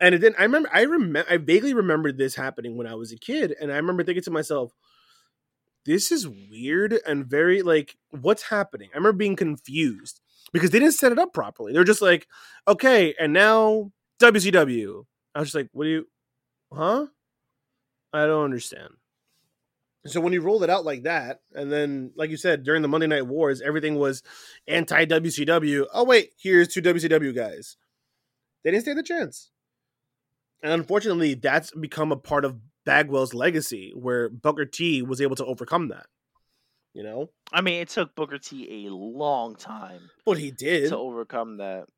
And 0.00 0.14
it 0.14 0.18
didn't. 0.18 0.38
I 0.38 0.42
remember. 0.42 0.68
I 0.72 0.82
remember. 0.82 1.24
I 1.30 1.38
vaguely 1.38 1.72
remember 1.72 2.12
this 2.12 2.34
happening 2.34 2.76
when 2.76 2.86
I 2.86 2.94
was 2.94 3.12
a 3.12 3.16
kid, 3.16 3.54
and 3.60 3.72
I 3.72 3.76
remember 3.76 4.04
thinking 4.04 4.24
to 4.24 4.30
myself, 4.30 4.72
"This 5.86 6.12
is 6.12 6.28
weird 6.28 6.98
and 7.06 7.24
very 7.24 7.62
like 7.62 7.96
what's 8.10 8.42
happening." 8.42 8.90
I 8.92 8.98
remember 8.98 9.16
being 9.16 9.36
confused 9.36 10.20
because 10.56 10.70
they 10.70 10.78
didn't 10.78 10.94
set 10.94 11.12
it 11.12 11.18
up 11.18 11.32
properly. 11.32 11.72
They're 11.72 11.84
just 11.84 12.02
like, 12.02 12.26
"Okay, 12.66 13.14
and 13.18 13.32
now 13.32 13.92
WCW." 14.20 15.04
I 15.34 15.40
was 15.40 15.48
just 15.48 15.54
like, 15.54 15.68
"What 15.72 15.84
do 15.84 15.90
you? 15.90 16.08
Huh? 16.72 17.06
I 18.12 18.26
don't 18.26 18.44
understand." 18.44 18.94
So 20.06 20.20
when 20.20 20.32
you 20.32 20.40
rolled 20.40 20.62
it 20.62 20.70
out 20.70 20.84
like 20.84 21.02
that, 21.02 21.40
and 21.52 21.70
then 21.70 22.12
like 22.16 22.30
you 22.30 22.36
said 22.36 22.62
during 22.62 22.82
the 22.82 22.88
Monday 22.88 23.06
Night 23.06 23.26
Wars, 23.26 23.60
everything 23.60 23.96
was 23.96 24.22
anti 24.68 25.04
WCW. 25.04 25.86
Oh 25.92 26.04
wait, 26.04 26.32
here's 26.38 26.68
two 26.68 26.82
WCW 26.82 27.34
guys. 27.34 27.76
They 28.62 28.70
didn't 28.70 28.84
stand 28.84 28.98
a 28.98 29.02
chance. 29.02 29.50
And 30.62 30.72
unfortunately, 30.72 31.34
that's 31.34 31.70
become 31.72 32.12
a 32.12 32.16
part 32.16 32.44
of 32.44 32.58
Bagwell's 32.84 33.34
legacy, 33.34 33.92
where 33.94 34.28
Booker 34.28 34.64
T 34.64 35.02
was 35.02 35.20
able 35.20 35.36
to 35.36 35.44
overcome 35.44 35.88
that. 35.88 36.06
You 36.96 37.02
know, 37.02 37.28
I 37.52 37.60
mean, 37.60 37.82
it 37.82 37.90
took 37.90 38.14
Booker 38.14 38.38
T 38.38 38.86
a 38.86 38.90
long 38.90 39.54
time 39.54 40.10
but 40.24 40.38
he 40.38 40.50
did. 40.50 40.88
to 40.88 40.96
overcome 40.96 41.58
that, 41.58 41.88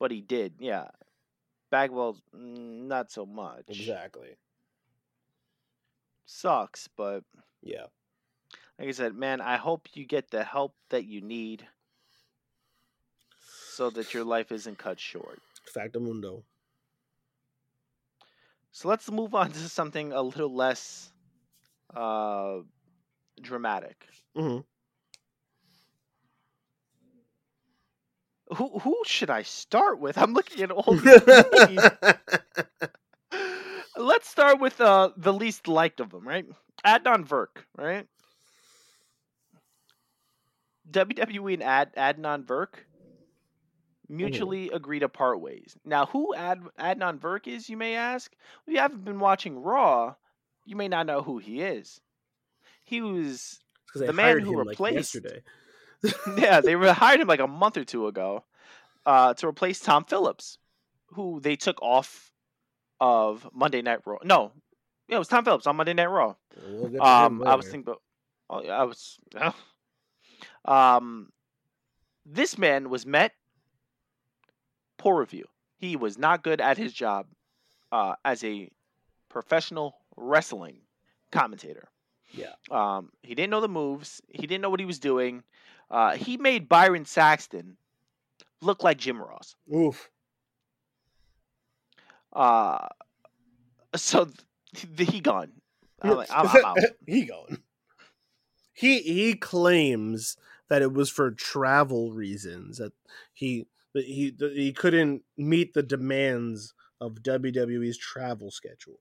but 0.00 0.10
he 0.10 0.20
did. 0.20 0.54
Yeah, 0.58 0.88
Bagwell, 1.70 2.16
mm, 2.34 2.86
not 2.88 3.12
so 3.12 3.24
much. 3.24 3.64
exactly. 3.68 4.36
Sucks, 6.26 6.88
but 6.88 7.22
Yeah. 7.62 7.86
like 8.78 8.88
I 8.88 8.92
said, 8.92 9.14
man, 9.14 9.40
I 9.40 9.56
hope 9.58 9.88
you 9.94 10.04
get 10.04 10.30
the 10.30 10.42
help 10.42 10.74
that 10.90 11.04
you 11.04 11.20
need, 11.20 11.68
so 13.70 13.90
that 13.90 14.12
your 14.12 14.24
life 14.24 14.50
isn't 14.50 14.78
cut 14.78 14.98
short. 14.98 15.40
Factamundo. 15.72 16.44
So 18.72 18.88
let's 18.88 19.10
move 19.10 19.34
on 19.34 19.52
to 19.52 19.68
something 19.68 20.12
a 20.12 20.22
little 20.22 20.52
less 20.52 21.12
uh, 21.94 22.58
dramatic. 23.40 24.06
hmm 24.34 24.58
Who 28.56 28.78
who 28.80 29.02
should 29.06 29.30
I 29.30 29.42
start 29.42 29.98
with? 29.98 30.16
I'm 30.18 30.32
looking 30.34 30.62
at 30.62 30.70
all 30.70 30.96
these. 30.96 31.30
Let's 33.96 34.28
start 34.28 34.60
with 34.60 34.80
uh, 34.80 35.10
the 35.16 35.32
least 35.32 35.68
liked 35.68 36.00
of 36.00 36.10
them, 36.10 36.26
right? 36.26 36.46
Adnan 36.84 37.26
Virk, 37.26 37.64
right? 37.76 38.06
WWE 40.90 41.54
and 41.54 41.62
Ad- 41.62 41.94
Adnan 41.94 42.44
Virk 42.44 42.84
mutually 44.08 44.70
agree 44.70 44.98
to 45.00 45.08
part 45.08 45.40
ways. 45.40 45.76
Now, 45.84 46.06
who 46.06 46.34
Ad- 46.34 46.64
Adnan 46.78 47.18
Virk 47.18 47.46
is, 47.46 47.68
you 47.68 47.76
may 47.76 47.94
ask? 47.94 48.32
If 48.66 48.72
you 48.72 48.78
haven't 48.80 49.04
been 49.04 49.18
watching 49.20 49.58
Raw, 49.62 50.14
you 50.64 50.76
may 50.76 50.88
not 50.88 51.06
know 51.06 51.22
who 51.22 51.38
he 51.38 51.60
is. 51.62 52.00
He 52.84 53.00
was 53.00 53.60
The 53.94 54.12
man 54.12 54.38
who 54.40 54.56
replaced- 54.58 55.14
yesterday. 55.14 55.42
yeah, 56.36 56.60
they 56.60 56.76
re- 56.76 56.88
hired 56.92 57.20
him 57.20 57.28
like 57.28 57.40
a 57.40 57.46
month 57.48 57.76
or 57.76 57.84
two 57.84 58.06
ago 58.06 58.44
uh, 59.06 59.32
to 59.34 59.46
replace 59.48 59.80
Tom 59.80 60.04
Phillips, 60.04 60.58
who 61.14 61.40
they 61.40 61.56
took 61.56 61.80
off 61.82 62.30
of 63.00 63.48
Monday 63.52 63.80
Night 63.82 64.00
Raw. 64.06 64.18
No, 64.22 64.52
yeah, 65.08 65.16
it 65.16 65.18
was 65.18 65.28
Tom 65.28 65.44
Phillips 65.44 65.66
on 65.66 65.76
Monday 65.76 65.94
Night 65.94 66.06
Raw. 66.06 66.34
We'll 66.66 67.02
Um, 67.02 67.42
I 67.46 67.54
was 67.54 67.68
thinking. 67.68 67.94
Oh, 68.50 68.66
I 68.66 68.84
was. 68.84 69.18
um, 70.66 71.30
this 72.26 72.58
man 72.58 72.90
was 72.90 73.06
met 73.06 73.32
poor 74.98 75.18
review. 75.20 75.46
He 75.78 75.96
was 75.96 76.18
not 76.18 76.42
good 76.42 76.60
at 76.60 76.76
his 76.78 76.92
job 76.92 77.26
uh, 77.92 78.14
as 78.24 78.44
a 78.44 78.70
professional 79.28 79.96
wrestling 80.16 80.78
commentator. 81.32 81.88
Yeah. 82.36 82.54
Um, 82.70 83.10
he 83.22 83.34
didn't 83.34 83.50
know 83.50 83.60
the 83.60 83.68
moves. 83.68 84.20
He 84.28 84.46
didn't 84.46 84.62
know 84.62 84.70
what 84.70 84.80
he 84.80 84.86
was 84.86 84.98
doing. 84.98 85.42
Uh, 85.90 86.16
he 86.16 86.36
made 86.36 86.68
Byron 86.68 87.04
Saxton 87.04 87.76
look 88.60 88.82
like 88.82 88.98
Jim 88.98 89.20
Ross. 89.20 89.54
Oof. 89.74 90.10
Uh, 92.32 92.88
so 93.94 94.28
th- 94.74 95.10
he 95.10 95.20
gone. 95.20 95.52
I'm, 96.02 96.16
like, 96.16 96.28
I'm, 96.32 96.48
I'm 96.48 96.64
out. 96.64 96.78
he 97.06 97.24
going. 97.24 97.58
He 98.72 98.98
he 99.00 99.34
claims 99.34 100.36
that 100.68 100.82
it 100.82 100.92
was 100.92 101.08
for 101.08 101.30
travel 101.30 102.12
reasons 102.12 102.78
that 102.78 102.92
he 103.32 103.66
that 103.94 104.04
he 104.04 104.30
that 104.30 104.52
he 104.52 104.72
couldn't 104.72 105.22
meet 105.36 105.74
the 105.74 105.82
demands 105.82 106.74
of 107.00 107.22
WWE's 107.22 107.96
travel 107.96 108.50
schedule. 108.50 108.98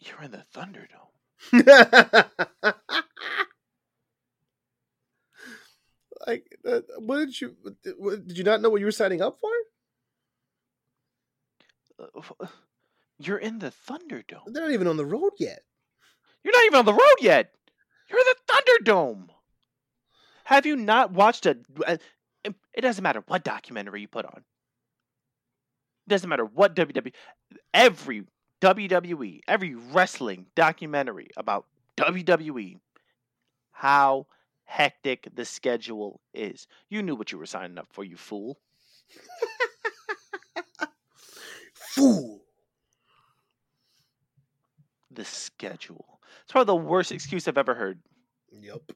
You're 0.00 0.22
in 0.22 0.30
the 0.30 0.44
Thunderdome. 0.54 1.08
like, 6.26 6.58
uh, 6.66 6.80
what 6.98 7.18
did 7.18 7.40
you 7.40 7.56
what, 7.98 8.26
did 8.26 8.36
you 8.38 8.44
not 8.44 8.60
know 8.60 8.70
what 8.70 8.80
you 8.80 8.86
were 8.86 8.92
signing 8.92 9.22
up 9.22 9.38
for? 9.40 9.50
Uh, 11.98 12.46
You're 13.18 13.38
in 13.38 13.58
the 13.58 13.72
Thunderdome. 13.88 14.42
They're 14.46 14.62
not 14.64 14.72
even 14.72 14.86
on 14.86 14.96
the 14.96 15.06
road 15.06 15.32
yet. 15.38 15.60
You're 16.44 16.54
not 16.54 16.64
even 16.64 16.78
on 16.78 16.84
the 16.86 16.92
road 16.94 17.16
yet. 17.20 17.52
You're 18.08 18.20
in 18.20 18.26
the 18.26 18.82
Thunderdome. 18.84 19.28
Have 20.44 20.66
you 20.66 20.76
not 20.76 21.12
watched 21.12 21.46
a? 21.46 21.58
a- 21.86 21.98
It 22.44 22.80
doesn't 22.80 23.02
matter 23.02 23.22
what 23.26 23.44
documentary 23.44 24.00
you 24.02 24.08
put 24.08 24.24
on. 24.24 24.44
It 26.06 26.10
doesn't 26.10 26.28
matter 26.28 26.44
what 26.44 26.74
WWE. 26.74 27.12
Every 27.74 28.24
WWE, 28.60 29.40
every 29.48 29.74
wrestling 29.74 30.46
documentary 30.54 31.28
about 31.36 31.66
WWE, 31.96 32.76
how 33.72 34.26
hectic 34.64 35.28
the 35.34 35.44
schedule 35.44 36.20
is. 36.34 36.66
You 36.88 37.02
knew 37.02 37.16
what 37.16 37.32
you 37.32 37.38
were 37.38 37.46
signing 37.46 37.78
up 37.78 37.88
for, 37.92 38.04
you 38.04 38.16
fool. 38.16 38.58
Fool. 41.74 42.40
The 45.10 45.24
schedule. 45.24 46.20
It's 46.44 46.52
probably 46.52 46.72
the 46.72 46.76
worst 46.88 47.10
excuse 47.10 47.48
I've 47.48 47.58
ever 47.58 47.74
heard. 47.74 47.98
Yep. 48.52 48.92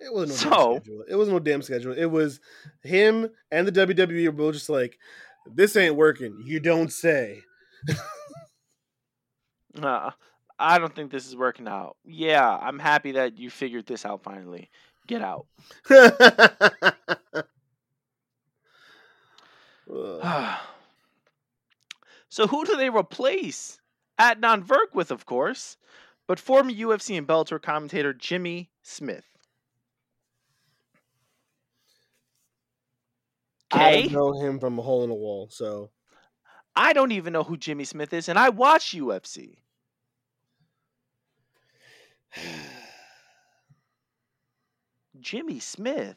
It 0.00 0.12
wasn't 0.12 0.30
no 0.30 0.36
So- 0.50 0.76
schedule. 0.76 1.04
It 1.08 1.16
wasn't 1.16 1.34
no 1.36 1.40
damn 1.40 1.62
schedule. 1.62 1.94
It 1.96 2.04
was 2.06 2.40
him 2.82 3.28
and 3.50 3.66
the 3.66 3.72
WWE 3.86 4.26
were 4.26 4.32
both 4.32 4.54
just 4.54 4.68
like, 4.68 4.98
"This 5.46 5.76
ain't 5.76 5.96
working." 5.96 6.42
You 6.44 6.60
don't 6.60 6.92
say. 6.92 7.42
Uh, 9.82 10.10
I 10.58 10.78
don't 10.78 10.94
think 10.94 11.10
this 11.10 11.26
is 11.26 11.34
working 11.34 11.66
out. 11.66 11.96
Yeah, 12.04 12.46
I'm 12.46 12.78
happy 12.78 13.12
that 13.12 13.38
you 13.38 13.48
figured 13.48 13.86
this 13.86 14.04
out 14.04 14.22
finally. 14.22 14.68
Get 15.06 15.22
out. 15.22 15.46
So 22.28 22.46
who 22.46 22.64
do 22.64 22.76
they 22.76 22.88
replace? 22.88 23.78
Adnan 24.18 24.64
Virk 24.64 24.94
with, 24.94 25.10
of 25.10 25.26
course, 25.26 25.76
but 26.26 26.40
former 26.40 26.70
UFC 26.70 27.18
and 27.18 27.28
Bellator 27.28 27.60
commentator 27.60 28.14
Jimmy 28.14 28.70
Smith. 28.80 29.31
I 33.72 34.02
know 34.10 34.32
him 34.40 34.58
from 34.60 34.78
a 34.78 34.82
hole 34.82 35.04
in 35.04 35.10
a 35.10 35.14
wall, 35.14 35.48
so 35.50 35.90
I 36.76 36.92
don't 36.92 37.12
even 37.12 37.32
know 37.32 37.42
who 37.44 37.56
Jimmy 37.56 37.84
Smith 37.84 38.12
is, 38.12 38.28
and 38.28 38.38
I 38.38 38.48
watch 38.50 38.94
UFC. 38.94 39.58
Jimmy 45.20 45.60
Smith, 45.60 46.16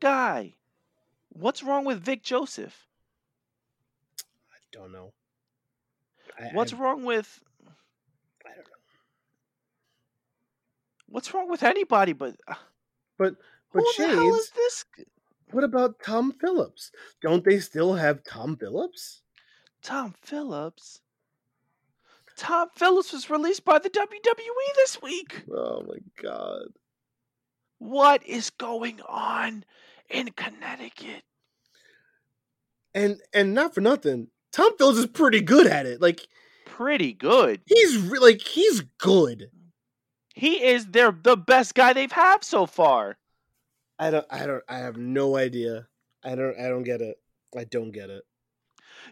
guy, 0.00 0.54
what's 1.30 1.62
wrong 1.62 1.84
with 1.84 2.00
Vic 2.00 2.22
Joseph? 2.22 2.86
I 4.52 4.58
don't 4.72 4.92
know. 4.92 5.12
I, 6.38 6.50
What's 6.52 6.72
I, 6.72 6.76
wrong 6.76 7.04
with 7.04 7.40
I 8.44 8.50
don't 8.50 8.58
know. 8.58 8.62
what's 11.08 11.32
wrong 11.34 11.48
with 11.50 11.62
anybody? 11.62 12.12
But 12.12 12.36
uh, 12.46 12.54
But 13.16 13.34
but 13.72 13.82
who 13.82 13.92
the 13.96 14.08
hell 14.08 14.34
is 14.34 14.50
this? 14.50 14.84
What 15.52 15.64
about 15.64 16.00
Tom 16.04 16.32
Phillips? 16.40 16.90
Don't 17.22 17.44
they 17.44 17.58
still 17.60 17.94
have 17.94 18.24
Tom 18.24 18.56
Phillips? 18.56 19.22
Tom 19.82 20.14
Phillips. 20.22 21.00
Tom 22.36 22.68
Phillips 22.76 23.12
was 23.12 23.30
released 23.30 23.64
by 23.64 23.78
the 23.78 23.90
WWE 23.90 24.74
this 24.76 25.02
week. 25.02 25.42
Oh 25.52 25.82
my 25.88 25.98
god. 26.22 26.68
What 27.78 28.24
is 28.26 28.50
going 28.50 29.00
on 29.08 29.64
in 30.08 30.30
Connecticut? 30.30 31.22
And 32.94 33.20
and 33.32 33.54
not 33.54 33.74
for 33.74 33.80
nothing, 33.80 34.28
Tom 34.52 34.76
Phillips 34.78 34.98
is 34.98 35.06
pretty 35.06 35.40
good 35.40 35.66
at 35.66 35.86
it. 35.86 36.00
Like 36.00 36.26
Pretty 36.64 37.12
good. 37.12 37.60
he's 37.66 37.96
re- 37.98 38.18
like 38.20 38.40
he's 38.40 38.82
good. 38.98 39.50
He 40.34 40.64
is 40.64 40.86
their 40.86 41.10
the 41.10 41.36
best 41.36 41.74
guy 41.74 41.92
they've 41.92 42.12
had 42.12 42.44
so 42.44 42.66
far. 42.66 43.16
I 43.98 44.10
don't 44.10 44.26
I 44.30 44.46
don't 44.46 44.62
I 44.68 44.78
have 44.78 44.96
no 44.96 45.36
idea. 45.36 45.88
I 46.22 46.34
don't 46.34 46.58
I 46.58 46.68
don't 46.68 46.84
get 46.84 47.00
it. 47.00 47.16
I 47.56 47.64
don't 47.64 47.90
get 47.90 48.10
it. 48.10 48.22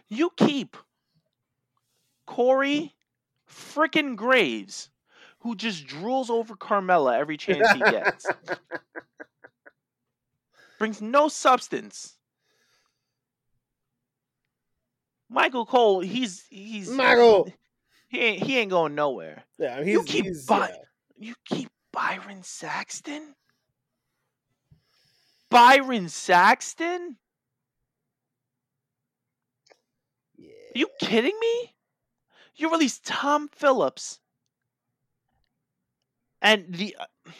You 0.07 0.29
keep 0.37 0.77
Corey 2.25 2.93
frickin' 3.49 4.15
Graves, 4.15 4.89
who 5.39 5.55
just 5.55 5.87
drools 5.87 6.29
over 6.29 6.55
Carmella 6.55 7.17
every 7.17 7.37
chance 7.37 7.71
he 7.71 7.81
gets. 7.81 8.31
Brings 10.79 11.01
no 11.01 11.27
substance. 11.27 12.17
Michael 15.29 15.65
Cole, 15.65 16.01
he's 16.01 16.45
he's 16.49 16.89
Michael. 16.89 17.51
He 18.07 18.19
ain't 18.19 18.43
he 18.43 18.57
ain't 18.57 18.69
going 18.69 18.95
nowhere. 18.95 19.43
Yeah, 19.59 19.81
You 19.81 20.03
keep 20.03 20.25
bu- 20.25 20.55
yeah. 20.55 20.67
You 21.17 21.33
keep 21.45 21.69
Byron 21.91 22.43
Saxton? 22.43 23.33
Byron 25.49 26.09
Saxton? 26.09 27.17
yeah. 30.37 30.49
Are 30.75 30.79
you 30.79 30.87
kidding 30.99 31.37
me? 31.39 31.73
You 32.55 32.71
released 32.71 33.05
Tom 33.05 33.49
Phillips, 33.49 34.19
and 36.41 36.65
the 36.69 36.95
uh, 36.99 37.31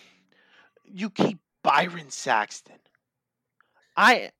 you 0.85 1.09
keep 1.09 1.39
Byron 1.63 2.09
Saxton. 2.09 2.79
I 3.95 4.31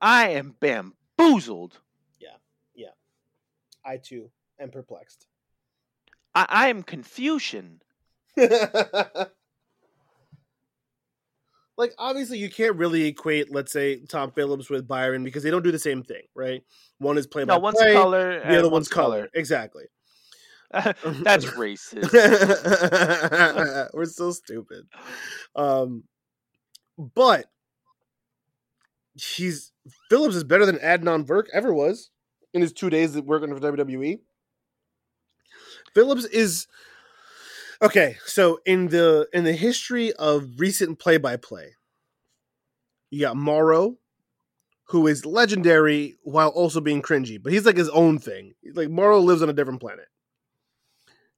I 0.00 0.30
am 0.30 0.54
bamboozled. 0.60 1.78
Yeah. 2.20 2.36
Yeah. 2.74 2.90
I 3.84 3.96
too 3.96 4.30
am 4.60 4.70
perplexed. 4.70 5.26
I, 6.34 6.46
I 6.48 6.68
am 6.68 6.82
confusion. 6.82 7.82
like 11.78 11.94
obviously 11.98 12.38
you 12.38 12.50
can't 12.50 12.76
really 12.76 13.06
equate, 13.06 13.52
let's 13.52 13.72
say, 13.72 14.00
Tom 14.08 14.30
Phillips 14.32 14.68
with 14.70 14.86
Byron 14.86 15.24
because 15.24 15.42
they 15.42 15.50
don't 15.50 15.62
do 15.64 15.72
the 15.72 15.78
same 15.78 16.02
thing, 16.02 16.22
right? 16.34 16.62
One 16.98 17.18
is 17.18 17.26
play 17.26 17.44
by 17.44 17.54
No, 17.54 17.60
one's 17.60 17.78
play, 17.78 17.92
color. 17.92 18.40
the 18.40 18.58
other 18.58 18.68
one's 18.70 18.88
color. 18.88 19.28
Exactly. 19.34 19.84
That's 20.72 21.44
racist. 21.46 22.12
We're 23.94 24.04
so 24.06 24.30
stupid. 24.32 24.86
Um, 25.54 26.04
but 27.14 27.46
he's 29.14 29.72
Phillips 30.08 30.34
is 30.34 30.44
better 30.44 30.64
than 30.64 30.76
Adnan 30.78 31.24
Virk 31.26 31.44
ever 31.52 31.74
was 31.74 32.10
in 32.54 32.62
his 32.62 32.72
two 32.72 32.88
days 32.90 33.16
of 33.16 33.24
working 33.26 33.54
for 33.54 33.60
WWE. 33.60 34.20
Phillips 35.94 36.24
is 36.24 36.66
okay. 37.82 38.16
So 38.24 38.60
in 38.64 38.88
the 38.88 39.28
in 39.32 39.44
the 39.44 39.52
history 39.52 40.12
of 40.14 40.58
recent 40.58 40.98
play 40.98 41.18
by 41.18 41.36
play, 41.36 41.74
you 43.10 43.20
got 43.20 43.36
Mauro, 43.36 43.98
who 44.88 45.06
is 45.06 45.26
legendary 45.26 46.16
while 46.22 46.48
also 46.48 46.80
being 46.80 47.02
cringy, 47.02 47.42
but 47.42 47.52
he's 47.52 47.66
like 47.66 47.76
his 47.76 47.88
own 47.90 48.18
thing. 48.18 48.54
Like 48.74 48.90
Mauro 48.90 49.18
lives 49.20 49.42
on 49.42 49.50
a 49.50 49.54
different 49.54 49.80
planet. 49.80 50.06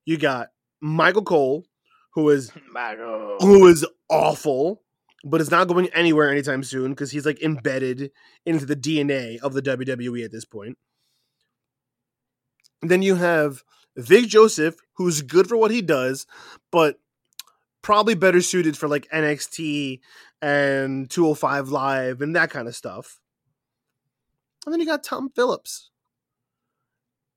You 0.04 0.18
got 0.18 0.48
Michael 0.80 1.22
Cole, 1.24 1.64
who 2.12 2.28
is 2.30 2.52
Michael. 2.72 3.36
who 3.40 3.66
is 3.66 3.86
awful, 4.08 4.82
but 5.24 5.40
is 5.40 5.50
not 5.50 5.68
going 5.68 5.88
anywhere 5.88 6.30
anytime 6.30 6.62
soon 6.62 6.90
because 6.90 7.10
he's 7.10 7.26
like 7.26 7.42
embedded 7.42 8.10
into 8.44 8.66
the 8.66 8.76
DNA 8.76 9.38
of 9.40 9.54
the 9.54 9.62
WWE 9.62 10.24
at 10.24 10.32
this 10.32 10.44
point. 10.44 10.76
And 12.82 12.90
then 12.90 13.00
you 13.02 13.14
have 13.14 13.62
Vic 13.96 14.26
Joseph, 14.26 14.76
who's 14.94 15.22
good 15.22 15.48
for 15.48 15.56
what 15.56 15.70
he 15.70 15.82
does, 15.82 16.26
but 16.70 16.98
probably 17.82 18.14
better 18.14 18.40
suited 18.40 18.76
for 18.76 18.88
like 18.88 19.08
NXT 19.10 20.00
and 20.42 21.08
205 21.10 21.68
Live 21.68 22.20
and 22.20 22.34
that 22.34 22.50
kind 22.50 22.66
of 22.66 22.74
stuff. 22.74 23.20
And 24.64 24.72
then 24.72 24.80
you 24.80 24.86
got 24.86 25.04
Tom 25.04 25.30
Phillips, 25.34 25.90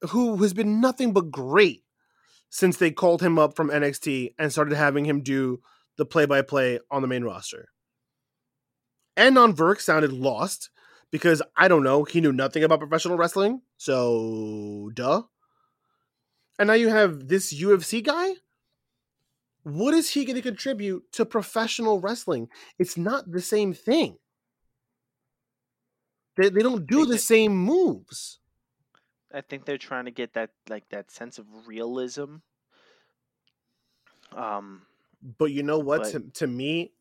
who 0.10 0.38
has 0.38 0.54
been 0.54 0.80
nothing 0.80 1.14
but 1.14 1.32
great 1.32 1.84
since 2.50 2.78
they 2.78 2.92
called 2.92 3.22
him 3.22 3.38
up 3.38 3.56
from 3.56 3.70
NXT 3.70 4.34
and 4.40 4.52
started 4.52 4.76
having 4.76 5.06
him 5.06 5.22
do 5.22 5.62
the 5.98 6.06
play 6.06 6.26
by 6.26 6.42
play 6.42 6.80
on 6.90 7.02
the 7.02 7.08
main 7.08 7.24
roster. 7.24 7.70
Adnan 9.18 9.54
Virk 9.54 9.82
sounded 9.82 10.14
lost 10.14 10.70
because 11.12 11.42
I 11.56 11.68
don't 11.68 11.84
know, 11.84 12.04
he 12.04 12.22
knew 12.22 12.32
nothing 12.32 12.64
about 12.64 12.80
professional 12.80 13.18
wrestling. 13.18 13.62
So, 13.78 14.92
duh. 14.94 15.24
And 16.60 16.68
now 16.68 16.74
you 16.74 16.90
have 16.90 17.28
this 17.28 17.54
UFC 17.54 18.04
guy. 18.04 18.34
What 19.64 19.94
is 19.94 20.12
he 20.12 20.26
going 20.26 20.36
to 20.38 20.42
contribute 20.42 21.12
to 21.14 21.26
professional 21.26 22.00
wrestling? 22.00 22.48
It's 22.80 22.98
not 22.98 23.32
the 23.32 23.42
same 23.42 23.74
thing. 23.74 24.18
They, 26.38 26.50
they 26.50 26.62
don't 26.62 26.88
do 26.88 27.06
They 27.06 27.14
the 27.14 27.18
same 27.18 27.56
moves. 27.58 28.40
I 29.34 29.42
think 29.42 29.66
they're 29.66 29.78
trying 29.78 30.06
to 30.06 30.12
get 30.12 30.34
that 30.34 30.52
like 30.70 30.88
that 30.90 31.12
sense 31.12 31.38
of 31.38 31.46
realism. 31.68 32.38
Um, 34.32 34.84
But 35.38 35.52
you 35.52 35.64
know 35.64 35.80
what? 35.80 36.04
But- 36.04 36.12
To, 36.12 36.20
to 36.40 36.48
me, 36.48 36.94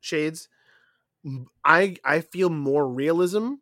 Shades, 0.00 0.48
I 1.64 1.96
I 2.04 2.20
feel 2.20 2.50
more 2.50 2.86
realism 2.88 3.54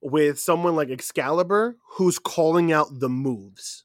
with 0.00 0.38
someone 0.40 0.76
like 0.76 0.90
Excalibur 0.90 1.76
who's 1.96 2.18
calling 2.18 2.72
out 2.72 3.00
the 3.00 3.08
moves. 3.08 3.84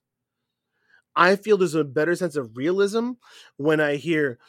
I 1.15 1.35
feel 1.35 1.57
there's 1.57 1.75
a 1.75 1.83
better 1.83 2.15
sense 2.15 2.35
of 2.35 2.57
realism 2.57 3.11
when 3.57 3.79
I 3.79 3.95
hear, 3.97 4.39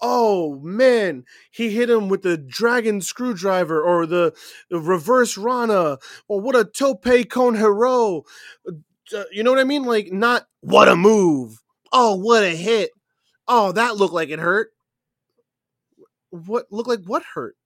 "Oh 0.00 0.60
man, 0.60 1.24
he 1.50 1.70
hit 1.70 1.90
him 1.90 2.08
with 2.08 2.22
the 2.22 2.36
dragon 2.38 3.00
screwdriver 3.00 3.82
or 3.82 4.06
the, 4.06 4.34
the 4.70 4.80
reverse 4.80 5.38
Rana 5.38 5.98
or 6.28 6.40
what 6.40 6.56
a 6.56 6.64
tope 6.64 7.06
con 7.30 7.56
hilo." 7.56 8.24
Uh, 9.14 9.24
You 9.32 9.42
know 9.42 9.50
what 9.50 9.60
I 9.60 9.64
mean? 9.64 9.84
Like 9.84 10.12
not 10.12 10.46
what 10.60 10.88
a 10.88 10.96
move. 10.96 11.62
Oh, 11.92 12.16
what 12.16 12.44
a 12.44 12.50
hit. 12.50 12.90
Oh, 13.48 13.72
that 13.72 13.96
looked 13.96 14.14
like 14.14 14.30
it 14.30 14.38
hurt. 14.40 14.72
What 16.30 16.66
looked 16.70 16.88
like 16.88 17.04
what 17.04 17.22
hurt? 17.34 17.56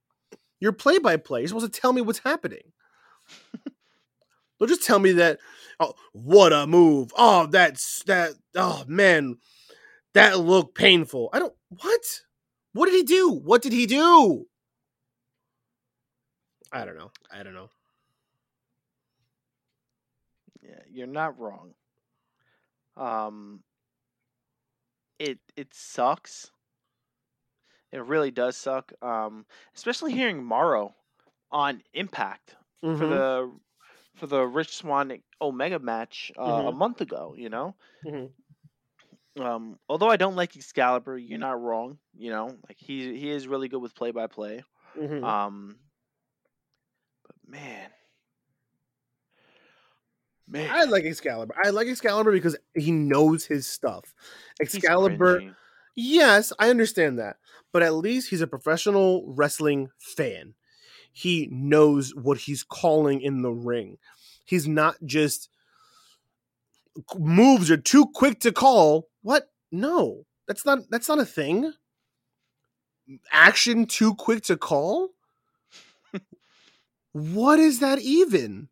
You're 0.59 0.73
play 0.73 0.99
by 0.99 1.17
play. 1.17 1.41
You're 1.41 1.49
supposed 1.49 1.73
to 1.73 1.81
tell 1.81 1.93
me 1.93 2.01
what's 2.01 2.19
happening. 2.19 2.73
Don't 4.59 4.67
just 4.69 4.83
tell 4.83 4.99
me 4.99 5.11
that. 5.13 5.39
Oh, 5.79 5.93
what 6.13 6.51
a 6.53 6.65
move! 6.65 7.11
Oh, 7.17 7.45
that's 7.47 8.03
that. 8.03 8.31
Oh 8.55 8.83
man, 8.87 9.35
that 10.13 10.39
looked 10.39 10.75
painful. 10.75 11.29
I 11.33 11.39
don't. 11.39 11.53
What? 11.69 12.01
What 12.73 12.87
did 12.87 12.95
he 12.95 13.03
do? 13.03 13.29
What 13.31 13.61
did 13.61 13.73
he 13.73 13.85
do? 13.85 14.45
I 16.71 16.85
don't 16.85 16.97
know. 16.97 17.11
I 17.31 17.43
don't 17.43 17.53
know. 17.53 17.69
yeah, 20.61 20.79
you're 20.91 21.07
not 21.07 21.39
wrong. 21.39 21.73
Um, 22.95 23.63
it 25.19 25.39
it 25.55 25.73
sucks. 25.73 26.51
It 27.91 28.03
really 28.03 28.31
does 28.31 28.57
suck. 28.57 28.91
Um, 29.01 29.45
especially 29.75 30.11
hearing 30.13 30.43
Mauro 30.43 30.93
on 31.51 31.81
Impact 31.93 32.55
for 32.81 32.87
Mhm. 32.89 33.09
the 33.09 33.59
for 34.17 34.27
the 34.27 34.41
Rich 34.45 34.75
Swann 34.75 35.21
Omega 35.41 35.79
match 35.79 36.31
uh, 36.37 36.41
a 36.67 36.71
Mhm. 36.71 36.77
month 36.77 37.01
ago. 37.01 37.35
You 37.37 37.49
know, 37.49 37.75
Mhm. 38.03 38.33
um, 39.39 39.77
although 39.87 40.09
I 40.09 40.17
don't 40.17 40.35
like 40.35 40.55
Excalibur, 40.55 41.17
you're 41.17 41.39
not 41.39 41.61
wrong. 41.61 41.99
You 42.15 42.31
know, 42.31 42.45
like 42.67 42.77
he 42.77 43.17
he 43.17 43.29
is 43.29 43.47
really 43.47 43.67
good 43.67 43.81
with 43.81 43.95
play 43.95 44.11
by 44.11 44.27
play. 44.27 44.63
Um, 45.23 45.77
but 47.23 47.35
man, 47.45 47.89
man, 50.47 50.69
I 50.71 50.85
like 50.85 51.05
Excalibur. 51.05 51.53
I 51.63 51.69
like 51.69 51.87
Excalibur 51.87 52.31
because 52.31 52.57
he 52.75 52.91
knows 52.91 53.45
his 53.45 53.67
stuff. 53.67 54.13
Excalibur. 54.59 55.41
Yes, 55.95 56.53
I 56.59 56.69
understand 56.69 57.19
that. 57.19 57.37
But 57.73 57.83
at 57.83 57.95
least 57.95 58.29
he's 58.29 58.41
a 58.41 58.47
professional 58.47 59.25
wrestling 59.33 59.89
fan. 59.99 60.53
He 61.17 61.49
knows 61.51 62.13
what 62.13 62.37
he's 62.37 62.61
calling 62.61 63.21
in 63.21 63.41
the 63.41 63.49
ring. 63.51 63.97
He's 64.45 64.67
not 64.67 64.97
just 65.03 65.49
moves 67.17 67.71
are 67.71 67.77
too 67.77 68.05
quick 68.13 68.39
to 68.41 68.51
call. 68.51 69.07
What? 69.23 69.49
No. 69.71 70.27
That's 70.47 70.63
not 70.63 70.81
that's 70.91 71.09
not 71.09 71.17
a 71.17 71.25
thing. 71.25 71.73
Action 73.31 73.87
too 73.87 74.13
quick 74.13 74.43
to 74.43 74.57
call? 74.57 75.09
what 77.13 77.57
is 77.57 77.79
that 77.79 77.97
even? 77.97 78.69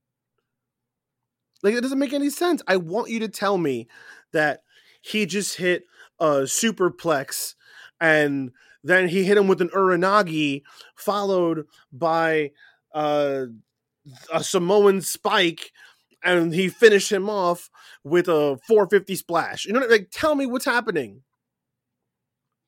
Like 1.63 1.73
it 1.73 1.81
doesn't 1.81 1.97
make 1.97 2.13
any 2.13 2.29
sense. 2.29 2.61
I 2.67 2.77
want 2.77 3.09
you 3.09 3.19
to 3.21 3.27
tell 3.27 3.57
me 3.57 3.87
that 4.33 4.61
he 5.01 5.25
just 5.25 5.57
hit 5.57 5.85
a 6.19 6.43
superplex 6.43 7.55
and 7.99 8.51
then 8.85 9.09
he 9.09 9.23
hit 9.23 9.37
him 9.37 9.47
with 9.47 9.61
an 9.61 9.69
uranage 9.69 10.61
followed 10.95 11.65
by 11.91 12.51
uh, 12.93 13.45
a 14.31 14.43
Samoan 14.43 15.01
spike 15.01 15.71
and 16.23 16.53
he 16.53 16.69
finished 16.69 17.11
him 17.11 17.29
off 17.29 17.69
with 18.03 18.27
a 18.27 18.57
450 18.67 19.15
splash. 19.15 19.65
You 19.65 19.73
know, 19.73 19.85
like 19.87 20.09
tell 20.11 20.35
me 20.35 20.45
what's 20.45 20.65
happening. 20.65 21.23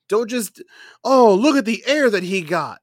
Don't 0.09 0.30
just 0.30 0.61
oh 1.03 1.34
look 1.34 1.55
at 1.55 1.65
the 1.65 1.84
air 1.86 2.09
that 2.09 2.24
he 2.24 2.41
got. 2.41 2.80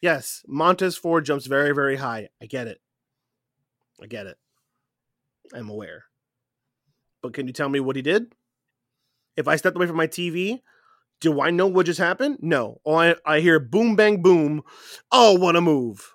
Yes, 0.00 0.42
Montez 0.48 0.96
Ford 0.96 1.24
jumps 1.24 1.46
very 1.46 1.72
very 1.72 1.96
high. 1.96 2.28
I 2.40 2.46
get 2.46 2.66
it. 2.66 2.80
I 4.02 4.06
get 4.06 4.26
it. 4.26 4.36
I'm 5.54 5.68
aware. 5.68 6.04
But 7.22 7.34
can 7.34 7.46
you 7.46 7.52
tell 7.52 7.68
me 7.68 7.78
what 7.78 7.94
he 7.94 8.02
did? 8.02 8.34
If 9.36 9.46
I 9.46 9.56
stepped 9.56 9.76
away 9.76 9.86
from 9.86 9.96
my 9.96 10.08
TV, 10.08 10.60
do 11.22 11.40
I 11.40 11.50
know 11.50 11.68
what 11.68 11.86
just 11.86 12.00
happened? 12.00 12.38
No. 12.42 12.80
Oh, 12.84 12.96
I, 12.96 13.14
I 13.24 13.40
hear 13.40 13.60
boom, 13.60 13.94
bang, 13.96 14.20
boom. 14.20 14.62
Oh, 15.12 15.38
what 15.38 15.56
a 15.56 15.60
move. 15.60 16.12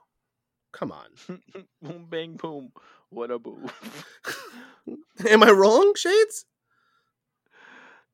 Come 0.74 0.92
on. 0.92 1.08
boom 1.82 2.08
bang 2.10 2.36
boom. 2.36 2.72
What 3.10 3.32
a 3.32 3.40
boo. 3.40 3.70
Am 5.30 5.44
I 5.44 5.50
wrong, 5.50 5.94
Shades? 5.96 6.46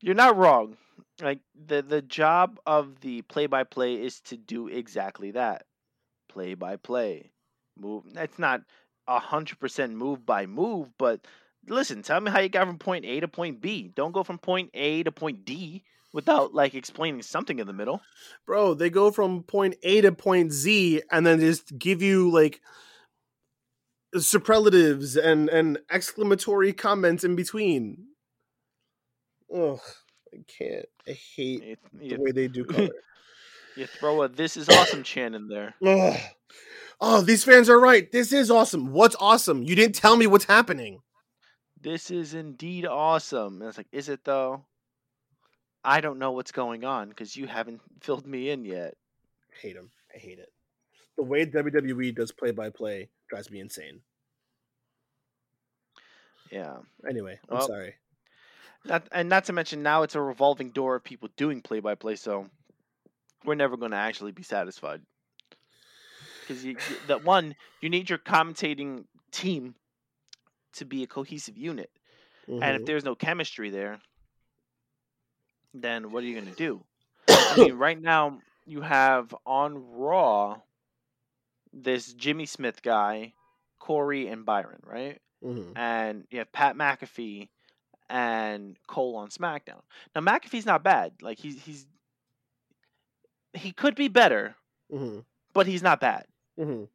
You're 0.00 0.14
not 0.14 0.36
wrong. 0.36 0.76
Like 1.20 1.40
the 1.54 1.82
the 1.82 2.00
job 2.00 2.60
of 2.64 3.00
the 3.00 3.22
play 3.22 3.46
by 3.46 3.64
play 3.64 3.94
is 3.94 4.20
to 4.22 4.36
do 4.36 4.68
exactly 4.68 5.32
that. 5.32 5.64
Play 6.28 6.54
by 6.54 6.76
play. 6.76 7.32
Move 7.76 8.04
that's 8.12 8.38
not 8.38 8.62
a 9.08 9.18
hundred 9.18 9.58
percent 9.58 9.94
move 9.94 10.24
by 10.24 10.46
move, 10.46 10.88
but 10.96 11.26
listen, 11.68 12.02
tell 12.02 12.20
me 12.20 12.30
how 12.30 12.40
you 12.40 12.48
got 12.48 12.66
from 12.66 12.78
point 12.78 13.04
A 13.04 13.20
to 13.20 13.28
point 13.28 13.60
B. 13.60 13.90
Don't 13.94 14.12
go 14.12 14.22
from 14.22 14.38
point 14.38 14.70
A 14.74 15.02
to 15.02 15.12
point 15.12 15.44
D 15.44 15.82
without 16.14 16.54
like 16.54 16.74
explaining 16.74 17.20
something 17.20 17.58
in 17.58 17.66
the 17.66 17.72
middle. 17.72 18.00
Bro, 18.46 18.74
they 18.74 18.88
go 18.88 19.10
from 19.10 19.42
point 19.42 19.74
A 19.82 20.00
to 20.00 20.12
point 20.12 20.52
Z 20.52 21.02
and 21.10 21.26
then 21.26 21.40
just 21.40 21.76
give 21.76 22.00
you 22.00 22.30
like 22.30 22.62
superlatives 24.16 25.16
and, 25.16 25.50
and 25.50 25.80
exclamatory 25.90 26.72
comments 26.72 27.24
in 27.24 27.34
between. 27.34 28.06
Ugh, 29.54 29.80
I 30.32 30.38
can't. 30.46 30.86
I 31.06 31.18
hate 31.36 31.78
You, 32.00 32.16
the 32.16 32.22
way 32.22 32.30
they 32.30 32.48
do 32.48 32.64
color. 32.64 32.88
you 33.76 33.86
throw 33.86 34.22
a 34.22 34.28
this 34.28 34.56
is 34.56 34.68
awesome 34.68 35.02
chant 35.02 35.34
in 35.34 35.48
there. 35.48 35.74
Ugh. 35.84 36.18
Oh, 37.00 37.20
these 37.22 37.42
fans 37.42 37.68
are 37.68 37.78
right. 37.78 38.10
This 38.12 38.32
is 38.32 38.52
awesome. 38.52 38.92
What's 38.92 39.16
awesome? 39.18 39.64
You 39.64 39.74
didn't 39.74 39.96
tell 39.96 40.16
me 40.16 40.28
what's 40.28 40.44
happening. 40.44 41.00
This 41.80 42.12
is 42.12 42.34
indeed 42.34 42.86
awesome. 42.86 43.60
And 43.60 43.68
it's 43.68 43.76
like, 43.76 43.88
is 43.90 44.08
it 44.08 44.20
though? 44.24 44.64
I 45.84 46.00
don't 46.00 46.18
know 46.18 46.32
what's 46.32 46.52
going 46.52 46.84
on 46.84 47.10
because 47.10 47.36
you 47.36 47.46
haven't 47.46 47.80
filled 48.00 48.26
me 48.26 48.50
in 48.50 48.64
yet. 48.64 48.94
hate 49.60 49.76
him. 49.76 49.90
I 50.14 50.18
hate 50.18 50.38
it. 50.38 50.50
The 51.16 51.22
way 51.22 51.46
WWE 51.46 52.14
does 52.14 52.32
play 52.32 52.50
by 52.50 52.70
play 52.70 53.08
drives 53.28 53.50
me 53.50 53.60
insane. 53.60 54.00
Yeah. 56.50 56.78
Anyway, 57.08 57.38
I'm 57.48 57.56
Well, 57.56 57.66
sorry. 57.66 57.94
Not 58.84 59.08
and 59.12 59.28
not 59.28 59.44
to 59.46 59.52
mention 59.52 59.82
now 59.82 60.02
it's 60.02 60.14
a 60.14 60.20
revolving 60.20 60.70
door 60.70 60.96
of 60.96 61.04
people 61.04 61.28
doing 61.36 61.62
play 61.62 61.80
by 61.80 61.94
play, 61.94 62.16
so 62.16 62.46
we're 63.44 63.54
never 63.54 63.76
going 63.76 63.92
to 63.92 63.96
actually 63.96 64.32
be 64.32 64.42
satisfied. 64.42 65.00
Because 66.40 66.64
that 67.08 67.24
one, 67.24 67.54
you 67.80 67.88
need 67.88 68.10
your 68.10 68.18
commentating 68.18 69.04
team 69.30 69.74
to 70.74 70.84
be 70.84 71.02
a 71.02 71.06
cohesive 71.06 71.56
unit, 71.56 71.90
and 72.48 72.76
if 72.76 72.82
Mhm. 72.82 72.86
there's 72.86 73.04
no 73.04 73.14
chemistry 73.14 73.70
there, 73.70 74.00
then 75.74 76.12
what 76.12 76.24
are 76.24 76.26
you 76.26 76.34
going 76.34 76.46
to 76.46 76.56
do? 76.56 76.84
I 77.50 77.56
mean, 77.56 77.74
right 77.78 78.00
now 78.00 78.40
you 78.66 78.82
have 78.82 79.34
on 79.46 79.76
Raw 79.92 80.62
this 81.72 82.12
Jimmy 82.14 82.46
Smith 82.46 82.82
guy, 82.82 83.34
Corey 83.78 84.28
and 84.28 84.44
Byron, 84.46 84.80
right? 84.84 85.20
Mhm. 85.44 85.76
and 85.76 86.26
you 86.30 86.38
have 86.38 86.52
Pat 86.52 86.74
McAfee 86.76 87.48
and 88.08 88.76
Cole 88.86 89.16
on 89.16 89.28
SmackDown. 89.28 89.82
Now 90.14 90.20
McAfee's 90.22 90.66
not 90.66 90.82
bad. 90.82 91.12
Like 91.22 91.38
he's 91.38 91.60
he's 91.62 91.86
he 93.54 93.72
could 93.72 93.94
be 93.94 94.08
better, 94.08 94.56
Mhm. 94.92 95.24
but 95.54 95.66
he's 95.66 95.82
not 95.82 96.00
bad. 96.00 96.26
Mhm. 96.58 96.88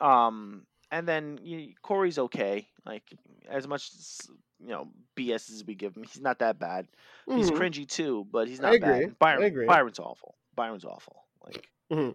Um 0.00 0.66
and 0.90 1.06
then 1.06 1.38
you, 1.42 1.74
Corey's 1.82 2.18
okay. 2.18 2.68
Like 2.86 3.04
as 3.48 3.66
much 3.66 3.90
you 4.60 4.68
know 4.68 4.90
BS 5.14 5.50
as 5.50 5.64
we 5.64 5.74
give 5.74 5.96
him, 5.96 6.04
he's 6.04 6.20
not 6.22 6.38
that 6.40 6.58
bad. 6.58 6.88
He's 7.32 7.50
Mhm. 7.50 7.50
cringy 7.50 7.86
too, 7.88 8.26
but 8.30 8.48
he's 8.48 8.60
I 8.62 8.70
not 8.70 8.74
agree. 8.74 9.06
bad. 9.06 9.18
Byron, 9.18 9.42
I 9.42 9.46
agree. 9.46 9.66
Byron's 9.66 9.98
awful. 9.98 10.36
Byron's 10.54 10.84
awful. 10.84 11.24
Like, 11.44 11.70
Mhm. 11.90 12.14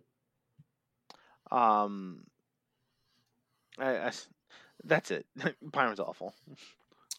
um, 1.51 2.25
I, 3.77 3.97
I 4.07 4.11
that's 4.83 5.11
it. 5.11 5.27
Byron's 5.61 5.99
awful. 5.99 6.33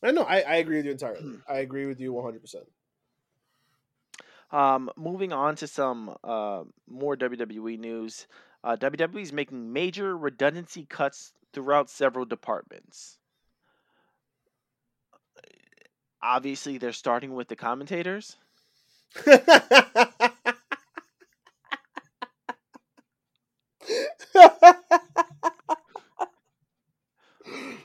I 0.02 0.12
know. 0.12 0.22
I, 0.22 0.40
I 0.40 0.56
agree 0.56 0.76
with 0.76 0.86
you 0.86 0.92
entirely. 0.92 1.22
Hmm. 1.22 1.36
I 1.48 1.58
agree 1.58 1.86
with 1.86 2.00
you 2.00 2.12
one 2.12 2.24
hundred 2.24 2.42
percent. 2.42 2.68
Um, 4.50 4.90
moving 4.96 5.32
on 5.32 5.56
to 5.56 5.66
some 5.66 6.16
uh, 6.22 6.64
more 6.86 7.16
WWE 7.16 7.76
news. 7.76 8.26
Uh, 8.62 8.76
WWE 8.76 9.22
is 9.22 9.32
making 9.32 9.72
major 9.72 10.16
redundancy 10.16 10.86
cuts 10.86 11.32
throughout 11.52 11.90
several 11.90 12.24
departments. 12.24 13.18
Obviously, 16.24 16.78
they're 16.78 16.92
starting 16.92 17.34
with 17.34 17.48
the 17.48 17.56
commentators. 17.56 18.36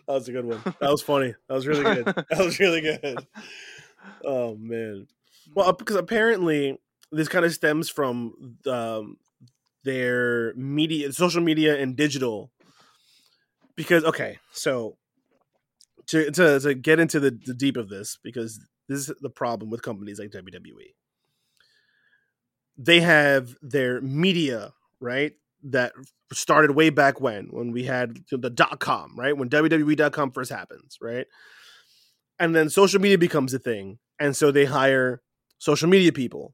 That 0.10 0.16
was 0.16 0.28
a 0.28 0.32
good 0.32 0.46
one. 0.46 0.62
That 0.64 0.90
was 0.90 1.02
funny. 1.04 1.36
That 1.48 1.54
was 1.54 1.68
really 1.68 1.84
good. 1.84 2.06
That 2.30 2.40
was 2.40 2.60
really 2.60 2.82
good. 2.82 3.28
Oh 4.26 4.56
man. 4.56 5.08
Well, 5.54 5.74
because 5.74 5.98
apparently 5.98 6.80
this 7.12 7.28
kind 7.28 7.46
of 7.46 7.54
stems 7.54 7.90
from 7.90 8.58
um, 8.66 9.18
their 9.84 10.54
media, 10.56 11.12
social 11.12 11.44
media, 11.44 11.78
and 11.78 11.96
digital. 11.96 12.50
Because 13.76 14.04
okay, 14.04 14.40
so 14.52 14.98
to 16.10 16.32
to, 16.32 16.60
to 16.60 16.74
get 16.76 16.99
into 16.99 17.20
the, 17.20 17.32
the 17.45 17.53
deep 17.53 17.78
of 17.78 17.89
this, 17.89 18.18
because 18.24 18.60
this 18.88 19.10
is 19.10 19.16
the 19.22 19.30
problem 19.30 19.72
with 19.72 19.82
companies 19.82 20.20
like 20.20 20.32
WWE. 20.32 20.93
They 22.78 23.01
have 23.01 23.55
their 23.62 24.01
media, 24.01 24.74
right? 24.99 25.34
That 25.64 25.91
started 26.32 26.72
way 26.72 26.89
back 26.89 27.20
when, 27.20 27.47
when 27.47 27.72
we 27.72 27.84
had 27.84 28.20
the 28.32 28.49
dot 28.49 28.80
com, 28.80 29.18
right? 29.18 29.36
When 29.36 29.49
WWE.com 29.49 30.32
first 30.32 30.51
happens, 30.51 30.97
right? 31.01 31.28
And 32.39 32.55
then 32.55 32.70
social 32.70 33.01
media 33.01 33.18
becomes 33.18 33.53
a 33.53 33.60
thing. 33.60 33.99
And 34.20 34.36
so 34.36 34.51
they 34.51 34.66
hire 34.66 35.22
social 35.57 35.89
media 35.89 36.14
people. 36.14 36.53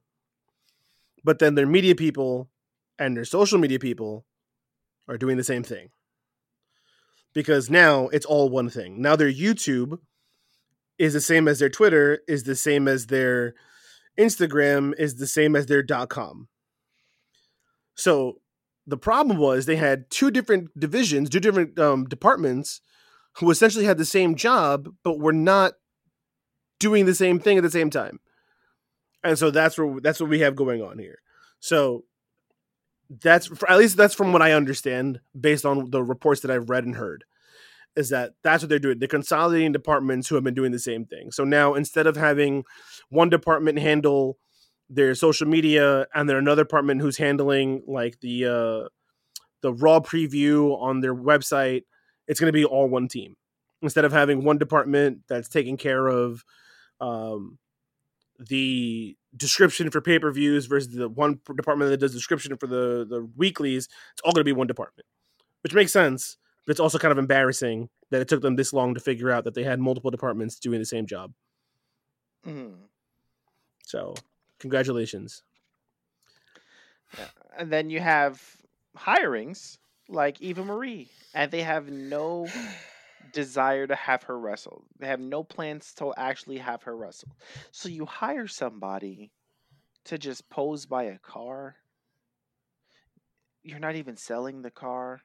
But 1.22 1.38
then 1.38 1.54
their 1.54 1.66
media 1.66 1.94
people 1.94 2.50
and 2.98 3.16
their 3.16 3.24
social 3.24 3.58
media 3.58 3.78
people 3.78 4.26
are 5.08 5.18
doing 5.18 5.36
the 5.36 5.44
same 5.44 5.62
thing. 5.62 5.90
Because 7.36 7.68
now 7.68 8.08
it's 8.08 8.24
all 8.24 8.48
one 8.48 8.70
thing. 8.70 9.02
Now 9.02 9.14
their 9.14 9.30
YouTube 9.30 9.98
is 10.98 11.12
the 11.12 11.20
same 11.20 11.46
as 11.46 11.58
their 11.58 11.68
Twitter, 11.68 12.20
is 12.26 12.44
the 12.44 12.56
same 12.56 12.88
as 12.88 13.08
their 13.08 13.52
Instagram, 14.18 14.94
is 14.98 15.16
the 15.16 15.26
same 15.26 15.54
as 15.54 15.66
their 15.66 15.84
com. 16.06 16.48
So 17.94 18.40
the 18.86 18.96
problem 18.96 19.36
was 19.36 19.66
they 19.66 19.76
had 19.76 20.08
two 20.08 20.30
different 20.30 20.70
divisions, 20.80 21.28
two 21.28 21.40
different 21.40 21.78
um, 21.78 22.06
departments 22.06 22.80
who 23.36 23.50
essentially 23.50 23.84
had 23.84 23.98
the 23.98 24.06
same 24.06 24.34
job, 24.34 24.88
but 25.04 25.18
were 25.18 25.34
not 25.34 25.74
doing 26.80 27.04
the 27.04 27.14
same 27.14 27.38
thing 27.38 27.58
at 27.58 27.62
the 27.62 27.70
same 27.70 27.90
time. 27.90 28.18
And 29.22 29.38
so 29.38 29.50
that's 29.50 29.76
where 29.76 30.00
that's 30.00 30.20
what 30.20 30.30
we 30.30 30.40
have 30.40 30.56
going 30.56 30.80
on 30.80 30.98
here. 30.98 31.18
So 31.60 32.04
that's 33.08 33.50
at 33.68 33.78
least 33.78 33.96
that's 33.96 34.14
from 34.14 34.32
what 34.32 34.42
I 34.42 34.52
understand 34.52 35.20
based 35.38 35.64
on 35.64 35.90
the 35.90 36.02
reports 36.02 36.40
that 36.40 36.50
I've 36.50 36.70
read 36.70 36.84
and 36.84 36.96
heard 36.96 37.24
is 37.96 38.10
that 38.10 38.32
that's 38.42 38.62
what 38.62 38.68
they're 38.68 38.78
doing. 38.78 38.98
They're 38.98 39.08
consolidating 39.08 39.72
departments 39.72 40.28
who 40.28 40.34
have 40.34 40.44
been 40.44 40.54
doing 40.54 40.72
the 40.72 40.78
same 40.78 41.06
thing. 41.06 41.32
So 41.32 41.44
now 41.44 41.74
instead 41.74 42.06
of 42.06 42.16
having 42.16 42.64
one 43.08 43.30
department 43.30 43.78
handle 43.78 44.38
their 44.90 45.14
social 45.14 45.48
media 45.48 46.06
and 46.14 46.28
then 46.28 46.36
another 46.36 46.62
department 46.62 47.00
who's 47.00 47.16
handling 47.16 47.82
like 47.86 48.20
the 48.20 48.44
uh 48.44 48.88
the 49.62 49.72
raw 49.72 49.98
preview 49.98 50.80
on 50.80 51.00
their 51.00 51.14
website, 51.14 51.84
it's 52.28 52.38
going 52.38 52.48
to 52.48 52.52
be 52.52 52.64
all 52.64 52.88
one 52.88 53.08
team 53.08 53.34
instead 53.82 54.04
of 54.04 54.12
having 54.12 54.44
one 54.44 54.58
department 54.58 55.20
that's 55.28 55.48
taking 55.48 55.76
care 55.76 56.06
of 56.06 56.44
um 57.00 57.58
the 58.38 59.16
description 59.36 59.90
for 59.90 60.00
pay-per-views 60.00 60.66
versus 60.66 60.94
the 60.94 61.08
one 61.08 61.40
department 61.56 61.90
that 61.90 61.98
does 61.98 62.12
description 62.14 62.56
for 62.56 62.66
the 62.66 63.06
the 63.08 63.28
weeklies 63.36 63.88
it's 64.12 64.20
all 64.24 64.32
going 64.32 64.40
to 64.40 64.44
be 64.44 64.52
one 64.52 64.66
department 64.66 65.06
which 65.62 65.74
makes 65.74 65.92
sense 65.92 66.36
but 66.66 66.70
it's 66.72 66.80
also 66.80 66.98
kind 66.98 67.12
of 67.12 67.18
embarrassing 67.18 67.88
that 68.10 68.20
it 68.20 68.28
took 68.28 68.40
them 68.42 68.56
this 68.56 68.72
long 68.72 68.94
to 68.94 69.00
figure 69.00 69.30
out 69.30 69.44
that 69.44 69.54
they 69.54 69.64
had 69.64 69.80
multiple 69.80 70.10
departments 70.10 70.58
doing 70.58 70.78
the 70.78 70.86
same 70.86 71.06
job 71.06 71.32
Mhm. 72.46 72.76
so 73.84 74.14
congratulations 74.58 75.42
And 77.56 77.72
then 77.72 77.88
you 77.90 78.00
have 78.00 78.56
hirings 78.96 79.78
like 80.08 80.40
Eva 80.40 80.64
Marie, 80.64 81.08
and 81.34 81.50
they 81.50 81.62
have 81.62 81.88
no 81.90 82.46
desire 83.32 83.86
to 83.86 83.94
have 83.94 84.22
her 84.24 84.38
wrestle. 84.38 84.84
They 84.98 85.06
have 85.06 85.20
no 85.20 85.42
plans 85.44 85.92
to 85.94 86.12
actually 86.16 86.58
have 86.58 86.82
her 86.84 86.96
wrestle. 86.96 87.36
So 87.70 87.88
you 87.88 88.06
hire 88.06 88.46
somebody 88.46 89.30
to 90.04 90.18
just 90.18 90.48
pose 90.50 90.86
by 90.86 91.04
a 91.04 91.18
car. 91.18 91.76
You're 93.62 93.78
not 93.80 93.96
even 93.96 94.16
selling 94.16 94.62
the 94.62 94.70
car. 94.70 95.20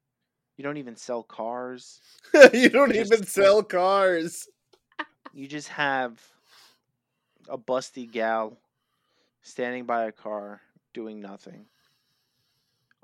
You 0.57 0.63
don't 0.63 0.77
even 0.77 0.95
sell 0.95 1.23
cars. 1.23 2.01
you 2.53 2.69
don't 2.69 2.91
Just 2.93 3.07
even 3.07 3.19
like- 3.21 3.29
sell 3.29 3.63
cars 3.63 4.47
You 5.33 5.47
just 5.47 5.69
have 5.69 6.19
a 7.49 7.57
busty 7.57 8.09
gal 8.11 8.57
standing 9.41 9.85
by 9.85 10.05
a 10.05 10.11
car 10.11 10.61
doing 10.93 11.19
nothing. 11.21 11.65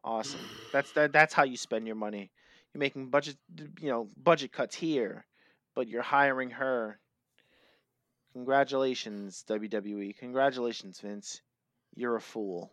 Awesome. 0.03 0.39
That's 0.71 0.91
that, 0.93 1.11
that's 1.11 1.33
how 1.33 1.43
you 1.43 1.57
spend 1.57 1.85
your 1.87 1.95
money. 1.95 2.31
You're 2.73 2.79
making 2.79 3.09
budget 3.09 3.37
you 3.79 3.89
know, 3.89 4.09
budget 4.17 4.51
cuts 4.51 4.75
here, 4.75 5.25
but 5.75 5.87
you're 5.87 6.01
hiring 6.01 6.51
her. 6.51 6.99
Congratulations, 8.33 9.43
WWE. 9.49 10.15
Congratulations, 10.17 10.99
Vince. 10.99 11.41
You're 11.95 12.17
a 12.17 12.21
fool. 12.21 12.71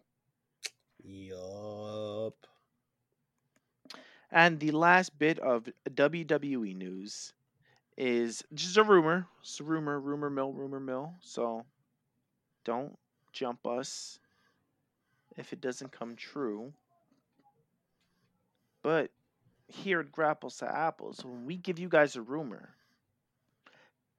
yup 1.03 2.34
And 4.30 4.61
the 4.61 4.72
last 4.72 5.18
bit 5.18 5.38
of 5.38 5.68
WWE 5.88 6.76
news 6.76 7.32
is 7.97 8.42
just 8.53 8.76
a 8.76 8.82
rumor. 8.82 9.26
It's 9.40 9.61
a 9.61 9.64
rumor, 9.64 9.99
rumor 10.01 10.28
mill, 10.28 10.53
rumor 10.53 10.80
mill. 10.80 11.14
So 11.20 11.64
don't 12.64 12.99
jump 13.32 13.66
us 13.66 14.18
if 15.36 15.53
it 15.53 15.61
doesn't 15.61 15.92
come 15.92 16.16
true. 16.16 16.72
But 18.82 19.11
here 19.68 20.00
at 20.00 20.12
Grapples 20.12 20.58
to 20.58 20.66
Apples, 20.72 21.24
when 21.24 21.46
we 21.46 21.56
give 21.56 21.78
you 21.78 21.88
guys 21.88 22.16
a 22.16 22.22
rumor, 22.22 22.74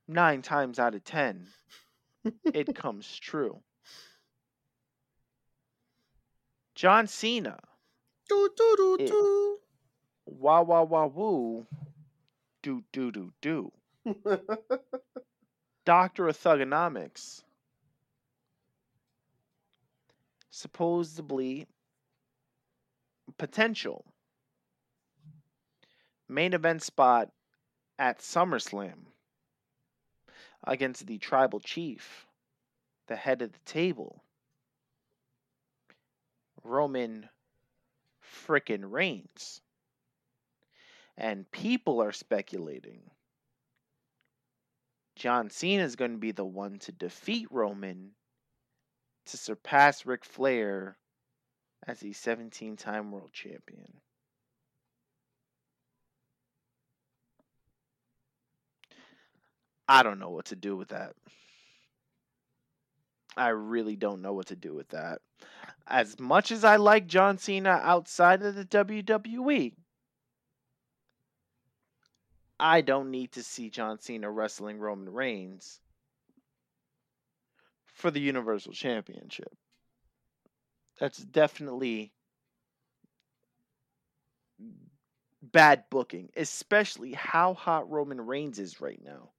nine 0.08 0.42
times 0.42 0.80
out 0.80 0.96
of 0.96 1.04
ten, 1.04 1.48
it 2.46 2.76
comes 2.76 3.18
true. 3.20 3.60
John 6.76 7.08
Cena 7.08 7.60
do, 8.28 8.50
do, 8.58 8.76
do, 8.78 8.98
It- 9.00 9.08
do. 9.08 9.58
Wah 10.26 10.62
wah 10.62 10.84
wah 10.84 11.06
woo. 11.06 11.66
Do 12.64 12.84
do 12.92 13.12
do 13.12 13.32
do. 13.42 13.72
Doctor 15.86 16.28
of 16.28 16.38
Thuganomics. 16.38 17.44
Supposedly 20.50 21.68
potential 23.38 24.06
main 26.28 26.54
event 26.54 26.84
spot 26.84 27.30
at 27.98 28.20
SummerSlam 28.20 29.06
against 30.64 31.06
the 31.06 31.18
tribal 31.18 31.60
chief, 31.60 32.26
the 33.08 33.16
head 33.16 33.42
of 33.42 33.52
the 33.52 33.60
table, 33.66 34.24
Roman 36.64 37.30
frickin' 38.22 38.92
Reigns. 38.92 39.62
And 41.18 41.50
people 41.52 42.02
are 42.02 42.12
speculating 42.12 43.10
John 45.16 45.50
Cena 45.50 45.84
is 45.84 45.96
going 45.96 46.12
to 46.12 46.18
be 46.18 46.34
the 46.34 46.46
one 46.46 46.78
to 46.80 46.92
defeat 46.92 47.48
Roman 47.50 48.12
to 49.28 49.38
surpass 49.38 50.06
Ric 50.06 50.26
Flair 50.26 50.98
as 51.88 52.00
the 52.00 52.12
17 52.12 52.76
time 52.76 53.12
world 53.12 53.32
champion. 53.32 54.02
I 59.88 60.04
don't 60.04 60.20
know 60.20 60.30
what 60.30 60.46
to 60.46 60.56
do 60.56 60.76
with 60.76 60.90
that. 60.90 61.14
I 63.38 63.50
really 63.50 63.96
don't 63.96 64.22
know 64.22 64.34
what 64.34 64.48
to 64.48 64.56
do 64.56 64.74
with 64.74 64.90
that. 64.90 65.20
As 65.88 66.20
much 66.20 66.52
as 66.52 66.64
I 66.64 66.78
like 66.78 67.06
John 67.08 67.38
Cena 67.38 67.82
outside 67.84 68.42
of 68.42 68.56
the 68.56 68.66
WWE, 68.66 69.74
I 72.60 72.82
don't 72.82 73.12
need 73.12 73.34
to 73.34 73.44
see 73.44 73.70
John 73.70 74.00
Cena 74.00 74.32
wrestling 74.32 74.80
Roman 74.80 75.12
Reigns 75.12 75.82
for 77.86 78.10
the 78.10 78.22
Universal 78.22 78.74
Championship. 78.74 79.52
That's 81.00 81.18
definitely 81.18 82.14
bad 85.42 85.84
booking, 85.90 86.30
especially 86.38 87.14
how 87.14 87.54
hot 87.54 87.90
Roman 87.90 88.22
Reigns 88.22 88.60
is 88.60 88.80
right 88.80 89.02
now. 89.04 89.32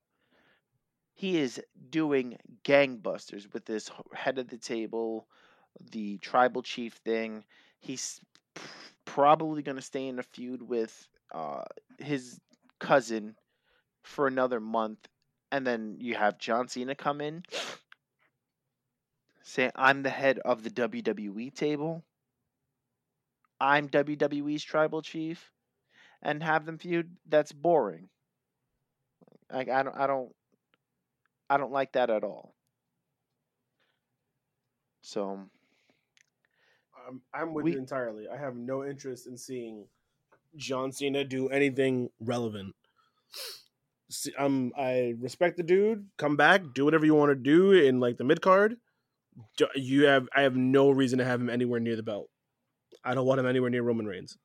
He 1.16 1.38
is 1.38 1.60
doing 1.88 2.36
gangbusters 2.62 3.50
with 3.52 3.64
this 3.64 3.90
head 4.12 4.38
of 4.38 4.48
the 4.48 4.58
table, 4.58 5.26
the 5.90 6.18
tribal 6.18 6.62
chief 6.62 6.92
thing. 7.04 7.42
He's 7.80 8.20
probably 9.06 9.62
going 9.62 9.76
to 9.76 9.82
stay 9.82 10.08
in 10.08 10.18
a 10.18 10.22
feud 10.22 10.60
with 10.60 11.08
uh, 11.32 11.62
his 11.98 12.38
cousin 12.78 13.34
for 14.02 14.26
another 14.26 14.60
month. 14.60 15.08
And 15.50 15.66
then 15.66 15.96
you 15.98 16.16
have 16.16 16.38
John 16.38 16.68
Cena 16.68 16.94
come 16.94 17.22
in, 17.22 17.44
say, 19.42 19.70
I'm 19.74 20.02
the 20.02 20.10
head 20.10 20.38
of 20.40 20.62
the 20.62 20.70
WWE 20.70 21.54
table. 21.54 22.04
I'm 23.58 23.88
WWE's 23.88 24.62
tribal 24.62 25.00
chief 25.00 25.50
and 26.20 26.42
have 26.42 26.66
them 26.66 26.76
feud, 26.76 27.16
that's 27.26 27.52
boring. 27.52 28.10
Like 29.50 29.70
I 29.70 29.82
don't 29.82 29.96
I 29.96 30.06
don't 30.06 30.34
I 31.48 31.56
don't 31.56 31.72
like 31.72 31.92
that 31.92 32.10
at 32.10 32.24
all. 32.24 32.54
So 35.02 35.38
I'm, 37.08 37.22
I'm 37.32 37.54
with 37.54 37.64
We- 37.64 37.72
you 37.72 37.78
entirely. 37.78 38.26
I 38.28 38.36
have 38.36 38.56
no 38.56 38.84
interest 38.84 39.26
in 39.26 39.36
seeing 39.36 39.86
John 40.56 40.90
Cena 40.92 41.24
do 41.24 41.48
anything 41.48 42.10
relevant. 42.20 42.74
See, 44.08 44.32
um, 44.38 44.72
I 44.76 45.14
respect 45.20 45.56
the 45.56 45.62
dude. 45.62 46.06
Come 46.16 46.36
back, 46.36 46.62
do 46.74 46.84
whatever 46.84 47.04
you 47.04 47.14
want 47.14 47.30
to 47.30 47.34
do 47.34 47.72
in 47.72 47.98
like 48.00 48.16
the 48.18 48.24
mid 48.24 48.40
card. 48.40 48.76
You 49.74 50.06
have, 50.06 50.28
I 50.34 50.42
have 50.42 50.56
no 50.56 50.90
reason 50.90 51.18
to 51.18 51.24
have 51.24 51.40
him 51.40 51.50
anywhere 51.50 51.80
near 51.80 51.96
the 51.96 52.02
belt. 52.02 52.30
I 53.04 53.14
don't 53.14 53.26
want 53.26 53.38
him 53.40 53.46
anywhere 53.46 53.68
near 53.70 53.82
Roman 53.82 54.06
Reigns. 54.06 54.38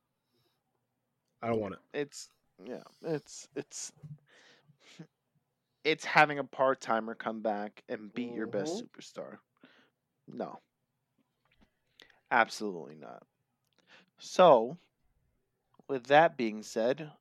I 1.42 1.48
don't 1.48 1.60
want 1.60 1.74
it. 1.76 1.80
it's 1.94 2.30
yeah, 2.64 2.84
it's 3.04 3.48
it's 3.56 3.92
it's 5.84 6.06
having 6.06 6.40
a 6.40 6.44
part 6.44 6.82
timer 6.82 7.16
come 7.16 7.42
back 7.42 7.84
and 7.90 8.14
beat 8.14 8.34
your 8.34 8.48
best 8.48 8.74
mm-hmm. 8.76 8.86
superstar. 8.86 9.38
No. 10.28 10.60
Absolutely 12.30 12.96
not. 12.96 13.24
So, 14.18 14.78
with 15.88 16.06
that 16.06 16.38
being 16.38 16.64
said, 16.64 17.12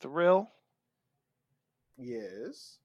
Thrill, 0.00 0.50
Yes. 1.96 2.78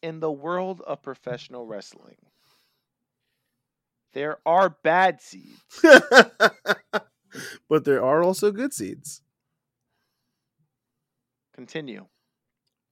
in 0.00 0.20
the 0.20 0.30
world 0.30 0.80
of 0.86 1.02
professional 1.02 1.66
wrestling, 1.66 2.16
there 4.12 4.38
are 4.46 4.70
bad 4.70 5.20
seeds. 5.20 5.60
but 7.68 7.84
there 7.84 8.02
are 8.02 8.22
also 8.22 8.50
good 8.52 8.72
seeds. 8.72 9.22
Continue. 11.54 12.06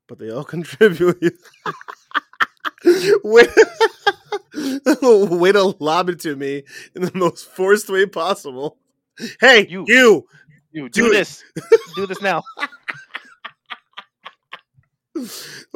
But 0.09 0.19
they 0.19 0.31
all 0.31 0.45
contribute. 0.57 1.21
way, 3.25 3.45
way 5.03 5.53
to 5.53 5.75
lob 5.81 6.09
it 6.09 6.21
to 6.21 6.35
me 6.37 6.65
in 6.95 7.03
the 7.03 7.13
most 7.15 7.47
forced 7.51 7.89
way 7.89 8.07
possible. 8.07 8.79
Hey, 9.41 9.67
You. 9.69 9.85
you, 9.89 10.27
You 10.73 10.89
Do 10.89 11.03
do, 11.05 11.11
this. 11.11 11.43
do 11.97 12.07
this 12.07 12.21
now. 12.23 12.43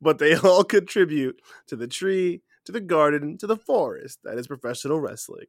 but 0.00 0.18
they 0.18 0.34
all 0.36 0.64
contribute 0.64 1.40
to 1.68 1.76
the 1.76 1.86
tree, 1.86 2.42
to 2.64 2.72
the 2.72 2.80
garden, 2.80 3.38
to 3.38 3.46
the 3.46 3.56
forest. 3.56 4.18
That 4.24 4.38
is 4.38 4.46
professional 4.48 5.00
wrestling. 5.00 5.46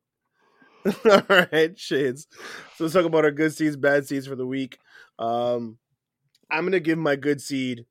all 1.06 1.22
right, 1.30 1.78
shades. 1.80 2.28
So 2.76 2.84
let's 2.84 2.94
talk 2.94 3.06
about 3.06 3.26
our 3.26 3.32
good 3.32 3.54
seeds, 3.54 3.76
bad 3.78 4.06
seeds 4.08 4.28
for 4.28 4.36
the 4.36 4.46
week. 4.46 4.78
Um, 5.18 5.78
I'm 6.50 6.66
gonna 6.66 6.80
give 6.80 6.98
my 6.98 7.16
good 7.16 7.41
seed 7.41 7.86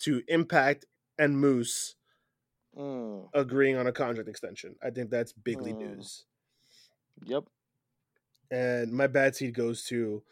to 0.00 0.22
Impact 0.28 0.86
and 1.18 1.38
Moose 1.38 1.96
Mm, 2.76 3.28
agreeing 3.34 3.76
on 3.76 3.88
a 3.88 3.92
contract 3.92 4.28
extension. 4.28 4.76
I 4.82 4.90
think 4.90 5.10
that's 5.10 5.32
bigly 5.32 5.72
Mm. 5.72 5.78
news. 5.78 6.24
yep. 7.24 7.44
And 8.50 8.92
my 8.92 9.06
bad 9.08 9.34
seed 9.36 9.54
goes 9.54 9.84
to 9.86 10.22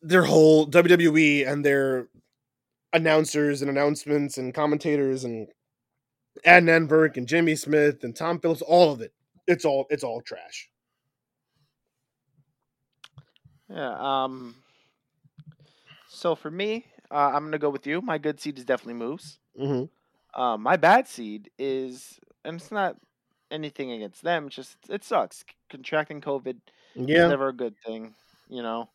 their 0.00 0.22
whole 0.24 0.64
WWE 0.66 1.44
and 1.44 1.64
their 1.64 2.08
announcers 2.92 3.62
and 3.62 3.70
announcements 3.70 4.38
and 4.38 4.54
commentators 4.54 5.24
and 5.24 5.48
Adnan 6.46 6.88
Virk 6.88 7.16
and 7.16 7.26
Jimmy 7.26 7.56
Smith 7.56 8.04
and 8.04 8.14
Tom 8.16 8.40
Phillips, 8.40 8.62
all 8.62 8.92
of 8.92 9.00
it. 9.00 9.12
It's 9.46 9.64
all 9.64 9.86
it's 9.90 10.04
all 10.04 10.20
trash. 10.20 10.70
Yeah. 13.68 13.94
Um. 13.98 14.54
So 16.18 16.34
for 16.34 16.50
me, 16.50 16.84
uh, 17.12 17.30
I'm 17.32 17.44
gonna 17.44 17.60
go 17.60 17.70
with 17.70 17.86
you. 17.86 18.02
My 18.02 18.18
good 18.18 18.40
seed 18.40 18.58
is 18.58 18.64
definitely 18.64 18.94
Moose. 18.94 19.38
Mm-hmm. 19.56 20.40
Uh, 20.40 20.56
my 20.56 20.76
bad 20.76 21.06
seed 21.06 21.48
is, 21.60 22.18
and 22.44 22.56
it's 22.56 22.72
not 22.72 22.96
anything 23.52 23.92
against 23.92 24.22
them. 24.22 24.48
It's 24.48 24.56
just 24.56 24.76
it 24.88 25.04
sucks. 25.04 25.44
Contracting 25.70 26.20
COVID 26.20 26.56
is 26.96 27.06
Yeah, 27.08 27.28
never 27.28 27.46
a 27.48 27.52
good 27.52 27.76
thing. 27.86 28.14
You 28.48 28.62
know. 28.62 28.88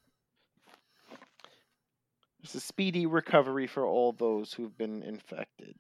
It's 2.44 2.56
a 2.56 2.60
speedy 2.60 3.06
recovery 3.06 3.68
for 3.68 3.86
all 3.86 4.12
those 4.12 4.52
who've 4.54 4.78
been 4.78 5.02
infected. 5.02 5.76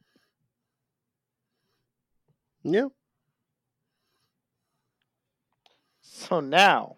yeah. 2.63 2.87
So 5.99 6.39
now, 6.39 6.95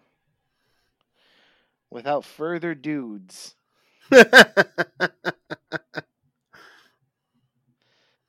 without 1.90 2.24
further 2.24 2.76
dudes, 2.76 3.56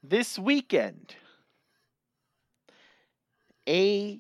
this 0.03 0.39
weekend, 0.39 1.13
AEW's 3.67 4.19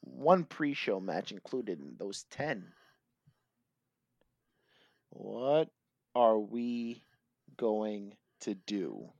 One 0.00 0.44
pre 0.44 0.74
show 0.74 0.98
match 0.98 1.30
included 1.30 1.80
in 1.80 1.94
those 1.96 2.24
10. 2.32 2.64
What 5.10 5.68
are 6.14 6.38
we 6.38 7.02
going 7.56 8.14
to 8.40 8.54
do? 8.54 9.10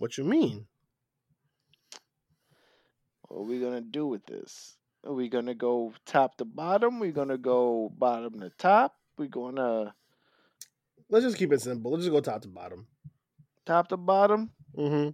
what 0.00 0.16
you 0.16 0.24
mean? 0.24 0.66
What 3.28 3.40
are 3.40 3.46
we 3.46 3.60
going 3.60 3.74
to 3.74 3.80
do 3.80 4.06
with 4.06 4.24
this? 4.26 4.76
Are 5.06 5.12
we 5.12 5.28
going 5.28 5.46
to 5.46 5.54
go 5.54 5.92
top 6.06 6.36
to 6.38 6.44
bottom? 6.44 6.98
we 6.98 7.12
going 7.12 7.28
to 7.28 7.38
go 7.38 7.92
bottom 7.96 8.40
to 8.40 8.50
top? 8.58 8.96
we 9.18 9.28
going 9.28 9.56
to 9.56 9.92
Let's 11.10 11.24
just 11.24 11.38
keep 11.38 11.52
it 11.52 11.60
simple. 11.60 11.90
Let's 11.90 12.04
just 12.04 12.12
go 12.12 12.20
top 12.20 12.40
to 12.42 12.48
bottom. 12.48 12.86
Top 13.70 13.88
to 13.88 13.96
bottom? 13.96 14.50
Mm-hmm. 14.76 15.10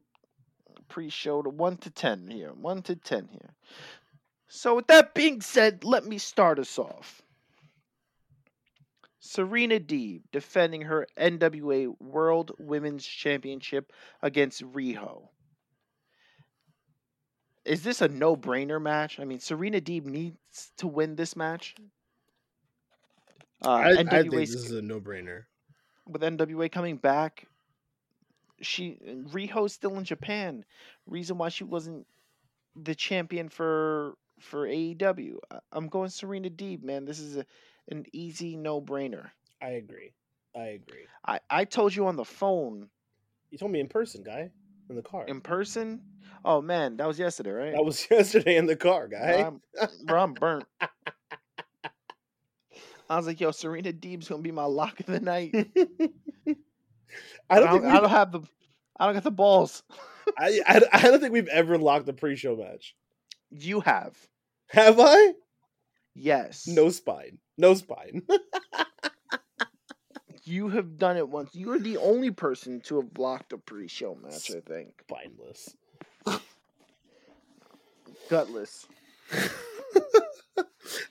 pre-show 0.89 1.43
to 1.43 1.51
1 1.51 1.77
to 1.79 1.91
10 1.91 2.29
here 2.29 2.53
1 2.53 2.83
to 2.83 2.97
10 2.97 3.29
here 3.33 3.55
so 4.49 4.77
with 4.77 4.87
that 4.87 5.15
being 5.15 5.41
said 5.41 5.83
let 5.83 6.05
me 6.05 6.19
start 6.19 6.59
us 6.59 6.79
off 6.79 7.23
serena 9.19 9.81
deeb 9.81 10.21
defending 10.31 10.83
her 10.83 11.07
nwa 11.19 11.95
world 12.01 12.53
women's 12.59 13.05
championship 13.05 13.93
against 14.23 14.63
riho 14.73 15.29
is 17.65 17.83
this 17.83 18.03
a 18.03 18.09
no-brainer 18.09 18.81
match 18.81 19.19
i 19.19 19.25
mean 19.25 19.41
serena 19.41 19.81
deeb 19.81 20.05
needs 20.05 20.71
to 20.77 20.87
win 20.87 21.17
this 21.17 21.35
match 21.35 21.75
uh, 23.65 23.71
I, 23.71 23.91
I 23.93 24.05
think 24.05 24.33
this 24.33 24.55
is 24.55 24.71
a 24.73 24.83
no-brainer. 24.83 25.45
with 26.07 26.21
NWA 26.21 26.71
coming 26.71 26.99
back, 26.99 27.47
she 28.61 28.99
uh, 29.07 29.29
Riho's 29.29 29.73
still 29.73 29.97
in 29.97 30.05
Japan. 30.05 30.65
Reason 31.07 31.37
why 31.39 31.49
she 31.49 31.65
wasn't 31.65 32.07
the 32.75 32.95
champion 32.95 33.49
for 33.49 34.15
for 34.41 34.67
AEW. 34.67 35.39
I'm 35.73 35.89
going 35.89 36.11
Serena 36.11 36.51
Deeb, 36.51 36.83
man. 36.83 37.05
This 37.05 37.19
is 37.21 37.37
a, 37.37 37.47
an 37.91 38.05
easy 38.13 38.57
no 38.57 38.81
brainer. 38.81 39.31
I 39.63 39.71
agree. 39.71 40.13
I 40.55 40.67
agree. 40.69 41.07
I 41.27 41.41
I 41.51 41.65
told 41.65 41.95
you 41.95 42.07
on 42.07 42.17
the 42.17 42.25
phone 42.25 42.89
You 43.51 43.59
told 43.59 43.73
me 43.73 43.81
in 43.81 43.89
person, 43.89 44.23
guy, 44.23 44.51
in 44.91 44.97
the 44.97 45.03
car. 45.03 45.25
in 45.27 45.41
person. 45.41 46.03
Oh 46.45 46.61
man, 46.63 46.97
that 46.99 47.07
was 47.07 47.19
yesterday, 47.19 47.51
right? 47.51 47.73
that 47.73 47.85
was 47.85 48.07
yesterday 48.11 48.57
in 48.57 48.67
the 48.67 48.77
car, 48.77 49.09
guy. 49.09 49.47
I'm, 49.47 49.61
bro, 50.05 50.23
I'm 50.23 50.35
burnt. 50.35 50.67
I 53.09 53.17
was 53.17 53.27
like, 53.27 53.41
yo, 53.41 53.53
Serena 53.53 53.93
Deeb's 53.93 54.29
gonna 54.29 54.43
be 54.43 54.53
my 54.53 54.65
lock 54.65 54.99
of 55.01 55.07
the 55.07 55.21
night. 55.21 55.55
I 57.49 57.61
don't 57.61 57.69
I 57.69 57.73
don't, 57.73 57.87
I 57.87 58.01
don't 58.01 58.11
have 58.11 58.33
the 58.33 58.41
I 58.99 59.07
don't 59.07 59.15
got 59.15 59.25
the 59.25 59.31
balls. 59.31 59.83
I, 60.39 60.61
I, 60.67 60.81
I 60.93 61.03
don't 61.03 61.21
think 61.21 61.33
we've 61.33 61.49
ever 61.49 61.79
locked 61.79 62.09
a 62.09 62.13
pre-show 62.13 62.57
match. 62.57 62.97
You 63.51 63.81
have. 63.81 64.17
Have 64.69 64.99
I? 64.99 65.35
Yes. 66.15 66.67
No 66.67 66.89
spine. 66.91 67.39
No 67.57 67.75
spine. 67.75 68.23
You 70.49 70.69
have 70.69 70.97
done 70.97 71.17
it 71.17 71.29
once. 71.29 71.57
You 71.57 71.73
are 71.73 71.79
the 71.79 71.97
only 71.97 72.31
person 72.31 72.81
to 72.83 73.01
have 73.01 73.13
blocked 73.13 73.53
a 73.53 73.59
pre-show 73.59 74.15
match, 74.15 74.53
I 74.53 74.61
think. 74.61 75.03
Spineless. 75.03 75.75
Gutless. 78.31 78.87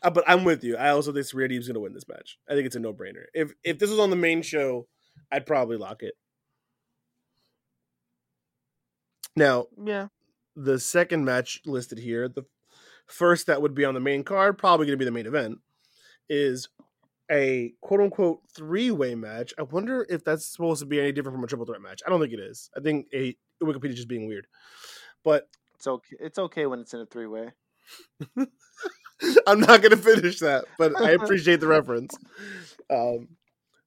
Uh, 0.01 0.09
but 0.09 0.23
I'm 0.27 0.43
with 0.45 0.63
you. 0.63 0.77
I 0.77 0.89
also 0.89 1.11
think 1.11 1.25
Serena 1.25 1.53
Deeb's 1.53 1.67
gonna 1.67 1.79
win 1.79 1.93
this 1.93 2.07
match. 2.07 2.37
I 2.49 2.53
think 2.53 2.65
it's 2.65 2.75
a 2.75 2.79
no-brainer. 2.79 3.25
If 3.33 3.53
if 3.63 3.77
this 3.77 3.89
was 3.89 3.99
on 3.99 4.09
the 4.09 4.15
main 4.15 4.41
show, 4.41 4.87
I'd 5.31 5.45
probably 5.45 5.77
lock 5.77 6.01
it. 6.01 6.13
Now, 9.35 9.67
Yeah. 9.77 10.07
the 10.55 10.79
second 10.79 11.25
match 11.25 11.61
listed 11.65 11.97
here, 11.99 12.27
the 12.29 12.43
first 13.07 13.47
that 13.47 13.61
would 13.61 13.73
be 13.75 13.85
on 13.85 13.93
the 13.93 13.99
main 13.99 14.23
card, 14.23 14.57
probably 14.57 14.85
going 14.85 14.97
to 14.97 15.01
be 15.01 15.05
the 15.05 15.11
main 15.11 15.25
event, 15.27 15.59
is 16.29 16.69
a 17.31 17.73
quote 17.81 17.99
unquote 18.01 18.41
three 18.53 18.91
way 18.91 19.15
match. 19.15 19.53
I 19.57 19.63
wonder 19.63 20.05
if 20.09 20.23
that's 20.23 20.45
supposed 20.45 20.79
to 20.81 20.85
be 20.85 20.99
any 20.99 21.11
different 21.11 21.35
from 21.35 21.43
a 21.43 21.47
triple 21.47 21.65
threat 21.65 21.81
match. 21.81 22.01
I 22.05 22.09
don't 22.09 22.19
think 22.21 22.33
it 22.33 22.39
is. 22.39 22.69
I 22.75 22.79
think 22.79 23.07
a 23.13 23.35
Wikipedia 23.61 23.95
just 23.95 24.07
being 24.07 24.27
weird. 24.27 24.47
But 25.23 25.49
It's 25.75 25.87
okay. 25.87 26.15
It's 26.19 26.39
okay 26.39 26.65
when 26.67 26.79
it's 26.79 26.93
in 26.93 27.01
a 27.01 27.05
three-way. 27.05 27.51
I'm 29.47 29.59
not 29.59 29.81
going 29.81 29.91
to 29.91 29.97
finish 29.97 30.39
that, 30.39 30.65
but 30.77 30.99
I 30.99 31.11
appreciate 31.19 31.59
the 31.59 31.67
reference. 31.67 32.15
Um, 32.89 33.29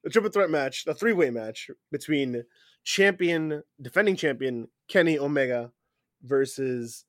the 0.05 0.11
triple 0.11 0.31
threat 0.31 0.51
match, 0.51 0.85
the 0.85 0.95
three 0.95 1.13
way 1.13 1.31
match 1.31 1.71
between 1.93 2.45
champion, 2.85 3.63
defending 3.81 4.17
champion 4.17 4.69
Kenny 4.89 5.19
Omega 5.19 5.71
versus 6.23 7.05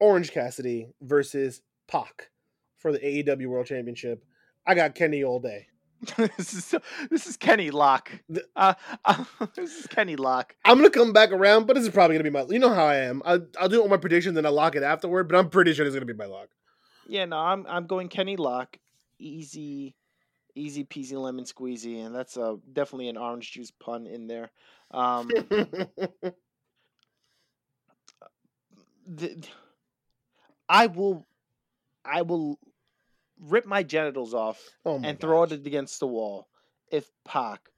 Orange 0.00 0.32
Cassidy 0.32 0.88
versus 1.00 1.62
Pac 1.86 2.30
for 2.76 2.92
the 2.92 2.98
AEW 2.98 3.46
World 3.46 3.66
Championship. 3.66 4.24
I 4.66 4.74
got 4.74 4.94
Kenny 4.94 5.22
all 5.22 5.40
day. 5.40 5.68
this 6.16 6.52
is 6.52 6.64
so, 6.64 6.80
this 7.10 7.26
is 7.26 7.36
Kenny 7.36 7.70
Lock. 7.70 8.10
Uh, 8.54 8.74
uh, 9.04 9.24
this 9.54 9.78
is 9.78 9.86
Kenny 9.86 10.16
Lock. 10.16 10.54
I'm 10.64 10.76
gonna 10.78 10.90
come 10.90 11.12
back 11.12 11.32
around, 11.32 11.66
but 11.66 11.74
this 11.74 11.84
is 11.84 11.90
probably 11.90 12.16
gonna 12.16 12.24
be 12.24 12.30
my. 12.30 12.44
You 12.48 12.58
know 12.58 12.74
how 12.74 12.84
I 12.84 12.96
am. 12.96 13.22
I, 13.24 13.38
I'll 13.58 13.68
do 13.68 13.80
all 13.80 13.88
my 13.88 13.96
predictions 13.96 14.36
and 14.36 14.46
I'll 14.46 14.52
lock 14.52 14.76
it 14.76 14.82
afterward. 14.82 15.28
But 15.28 15.38
I'm 15.38 15.48
pretty 15.48 15.72
sure 15.72 15.84
this 15.84 15.94
is 15.94 15.96
gonna 15.96 16.06
be 16.06 16.12
my 16.12 16.26
lock. 16.26 16.48
Yeah, 17.08 17.24
no, 17.24 17.38
I'm 17.38 17.64
I'm 17.68 17.86
going 17.86 18.08
Kenny 18.08 18.36
Lock. 18.36 18.78
Easy, 19.18 19.94
easy 20.54 20.84
peasy 20.84 21.20
lemon 21.20 21.44
squeezy, 21.44 22.04
and 22.04 22.14
that's 22.14 22.36
uh, 22.36 22.56
definitely 22.72 23.08
an 23.08 23.16
orange 23.16 23.52
juice 23.52 23.70
pun 23.70 24.06
in 24.06 24.26
there. 24.26 24.50
Um, 24.90 25.30
the, 29.06 29.42
I 30.68 30.86
will, 30.86 31.24
I 32.04 32.22
will 32.22 32.58
rip 33.40 33.66
my 33.66 33.82
genitals 33.82 34.34
off 34.34 34.60
oh 34.84 34.98
my 34.98 35.08
and 35.08 35.20
throw 35.20 35.44
it 35.44 35.52
against 35.52 36.00
the 36.00 36.06
wall 36.06 36.48
if 36.90 37.08
Pac 37.24 37.68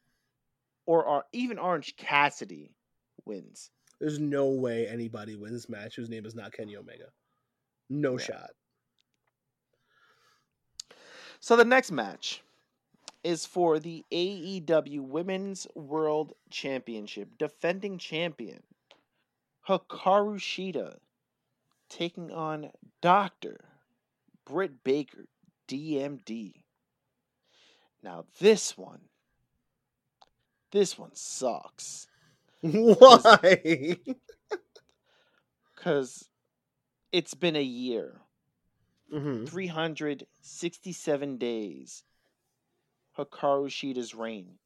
or, 0.87 1.05
or 1.05 1.24
even 1.33 1.59
Orange 1.59 1.97
Cassidy 1.97 2.72
wins. 3.24 3.70
There's 4.01 4.18
no 4.18 4.47
way 4.47 4.87
anybody 4.87 5.35
wins 5.37 5.53
this 5.55 5.68
match 5.68 5.97
whose 5.97 6.09
name 6.09 6.24
is 6.24 6.35
not 6.35 6.53
Kenny 6.53 6.76
Omega. 6.76 7.07
No 7.91 8.12
Yeah. 8.12 8.24
shot. 8.24 8.51
So 11.41 11.57
the 11.57 11.64
next 11.64 11.91
match 11.91 12.43
is 13.24 13.45
for 13.45 13.79
the 13.79 14.05
AEW 14.12 15.01
Women's 15.01 15.66
World 15.74 16.33
Championship. 16.51 17.37
Defending 17.39 17.99
champion 17.99 18.62
Hikaru 19.68 20.39
Shida 20.39 20.97
taking 21.89 22.30
on 22.32 22.70
Dr. 23.01 23.64
Britt 24.45 24.82
Baker, 24.84 25.26
DMD. 25.68 26.53
Now 28.03 28.24
this 28.39 28.76
one, 28.76 29.01
this 30.70 30.99
one 30.99 31.14
sucks 31.14 32.07
Why? 32.61 33.97
because 35.74 36.28
it's 37.12 37.34
been 37.34 37.57
a 37.57 37.62
year. 37.62 38.20
hmm 39.12 39.45
367 39.47 41.39
days 41.39 42.03
Hikaru 43.16 43.70
Shida's 43.70 44.14
reign 44.14 44.59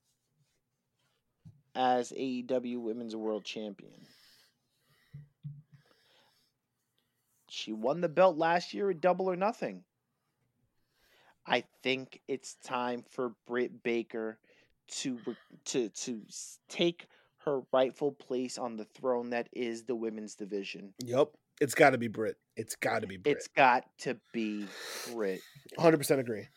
as 1.75 2.13
AEW 2.13 2.81
Women's 2.81 3.17
World 3.17 3.45
Champion. 3.45 4.07
She 7.53 7.75
won 7.75 8.01
the 8.01 8.09
belt 8.09 8.39
last 8.39 8.73
year 8.73 8.89
at 8.89 9.03
Double 9.03 9.29
or 9.29 9.37
Nothing. 9.37 9.85
I 11.47 11.65
think 11.83 12.23
it's 12.27 12.55
time 12.65 13.05
for 13.11 13.35
Britt 13.47 13.83
Baker 13.83 14.39
to 15.01 15.21
to 15.67 15.91
to 15.91 16.23
take 16.71 17.07
her 17.45 17.61
rightful 17.71 18.13
place 18.13 18.57
on 18.57 18.77
the 18.79 18.87
throne 18.87 19.31
that 19.31 19.51
is 19.53 19.83
the 19.83 19.95
women's 19.95 20.35
division. 20.35 20.95
Yep. 21.05 21.29
It's 21.61 21.75
got 21.75 21.91
to 21.91 21.99
be 21.99 22.09
Brit. 22.09 22.37
It's 22.57 22.75
got 22.75 23.03
to 23.03 23.07
be 23.07 23.19
Brit. 23.19 23.37
It's 23.37 23.49
got 23.49 23.85
to 23.99 24.19
be 24.33 24.67
Britt. 25.13 25.43
100% 25.79 26.19
agree. 26.19 26.49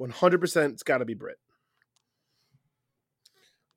100% 0.00 0.70
it's 0.72 0.82
got 0.82 0.98
to 0.98 1.04
be 1.04 1.14
Brit. 1.14 1.38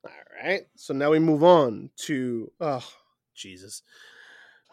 All 0.04 0.10
right. 0.42 0.62
So 0.74 0.94
now 0.94 1.10
we 1.10 1.20
move 1.20 1.44
on 1.44 1.90
to 2.06 2.50
oh 2.60 2.84
Jesus. 3.36 3.82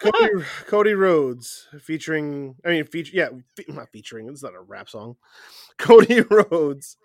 Cody, 0.02 0.46
Cody 0.68 0.94
Rhodes 0.94 1.68
featuring 1.80 2.56
I 2.66 2.70
mean 2.70 2.86
feature 2.86 3.12
yeah, 3.14 3.30
fe- 3.56 3.66
not 3.70 3.90
featuring, 3.92 4.28
it's 4.28 4.44
not 4.44 4.56
a 4.56 4.62
rap 4.62 4.90
song. 4.90 5.16
Cody 5.78 6.22
Rhodes 6.22 6.98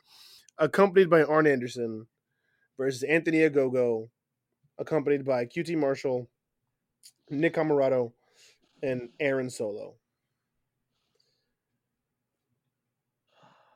accompanied 0.58 1.08
by 1.08 1.22
Arn 1.22 1.46
Anderson 1.46 2.06
versus 2.76 3.02
Anthony 3.02 3.38
Ogogo 3.38 4.08
accompanied 4.78 5.24
by 5.24 5.44
QT 5.44 5.76
Marshall, 5.76 6.28
Nick 7.28 7.54
Comoroto 7.54 8.12
and 8.82 9.10
Aaron 9.20 9.50
Solo. 9.50 9.94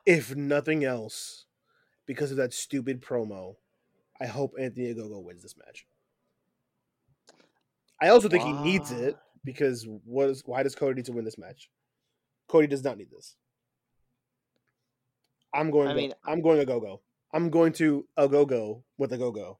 if 0.05 0.35
nothing 0.35 0.83
else, 0.83 1.45
because 2.05 2.31
of 2.31 2.37
that 2.37 2.53
stupid 2.53 3.01
promo, 3.01 3.55
I 4.21 4.27
hope 4.27 4.53
Anthony 4.59 4.93
Ogogo 4.93 5.23
wins 5.23 5.41
this 5.41 5.55
match. 5.57 5.85
I 8.01 8.09
also 8.09 8.27
think 8.29 8.43
he 8.43 8.51
needs 8.53 8.91
it 8.91 9.17
because 9.43 9.87
what 10.03 10.29
is 10.29 10.43
why 10.45 10.63
does 10.63 10.75
Cody 10.75 10.95
need 10.95 11.05
to 11.05 11.13
win 11.13 11.25
this 11.25 11.37
match? 11.37 11.69
Cody 12.47 12.67
does 12.67 12.83
not 12.83 12.97
need 12.97 13.09
this. 13.11 13.35
I'm 15.53 15.71
going. 15.71 15.87
I 15.87 15.91
go- 15.91 15.97
mean- 15.97 16.13
I'm 16.25 16.41
going 16.41 16.59
a 16.59 16.65
go 16.65 16.79
go. 16.79 17.01
I'm 17.33 17.49
going 17.49 17.73
to 17.73 18.05
a 18.17 18.27
go 18.27 18.45
go 18.45 18.83
with 18.97 19.13
a 19.13 19.17
go 19.17 19.31
go. 19.31 19.59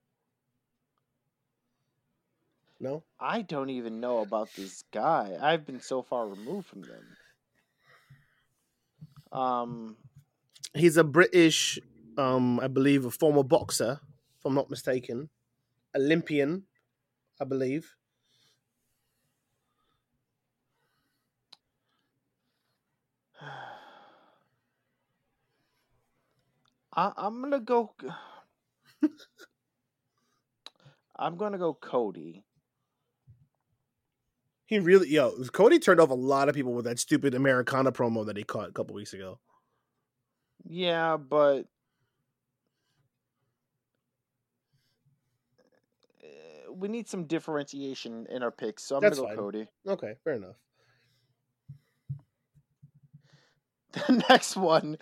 No, 2.79 3.03
I 3.19 3.41
don't 3.41 3.69
even 3.69 4.01
know 4.01 4.19
about 4.19 4.49
this 4.55 4.83
guy. 4.91 5.38
I've 5.41 5.65
been 5.65 5.79
so 5.79 6.01
far 6.01 6.27
removed 6.27 6.67
from 6.67 6.81
them. 6.81 7.03
Um, 9.31 9.97
he's 10.73 10.97
a 10.97 11.03
British, 11.03 11.79
um, 12.17 12.59
I 12.59 12.67
believe, 12.67 13.05
a 13.05 13.11
former 13.11 13.43
boxer, 13.43 13.99
if 14.38 14.45
I'm 14.45 14.53
not 14.53 14.69
mistaken, 14.69 15.29
Olympian, 15.95 16.63
I 17.39 17.45
believe. 17.45 17.95
I, 26.95 27.11
I'm 27.17 27.41
gonna 27.41 27.59
go. 27.59 27.93
I'm 31.17 31.37
gonna 31.37 31.57
go 31.57 31.73
Cody. 31.73 32.43
He 34.65 34.79
really, 34.79 35.09
yo, 35.09 35.31
Cody 35.53 35.77
turned 35.77 35.99
off 35.99 36.09
a 36.09 36.15
lot 36.15 36.49
of 36.49 36.55
people 36.55 36.73
with 36.73 36.85
that 36.85 36.99
stupid 36.99 37.35
Americana 37.35 37.91
promo 37.91 38.25
that 38.25 38.35
he 38.35 38.43
caught 38.43 38.69
a 38.69 38.71
couple 38.71 38.95
weeks 38.95 39.13
ago. 39.13 39.39
Yeah, 40.67 41.17
but 41.17 41.67
uh, 46.23 46.73
we 46.73 46.87
need 46.87 47.07
some 47.07 47.25
differentiation 47.25 48.25
in 48.29 48.41
our 48.41 48.51
picks, 48.51 48.83
so 48.83 48.95
I'm 48.95 49.01
That's 49.01 49.19
gonna 49.19 49.35
go 49.35 49.35
fine. 49.35 49.43
Cody. 49.43 49.67
Okay, 49.87 50.13
fair 50.23 50.33
enough. 50.33 50.55
The 54.07 54.25
next 54.29 54.57
one 54.57 54.97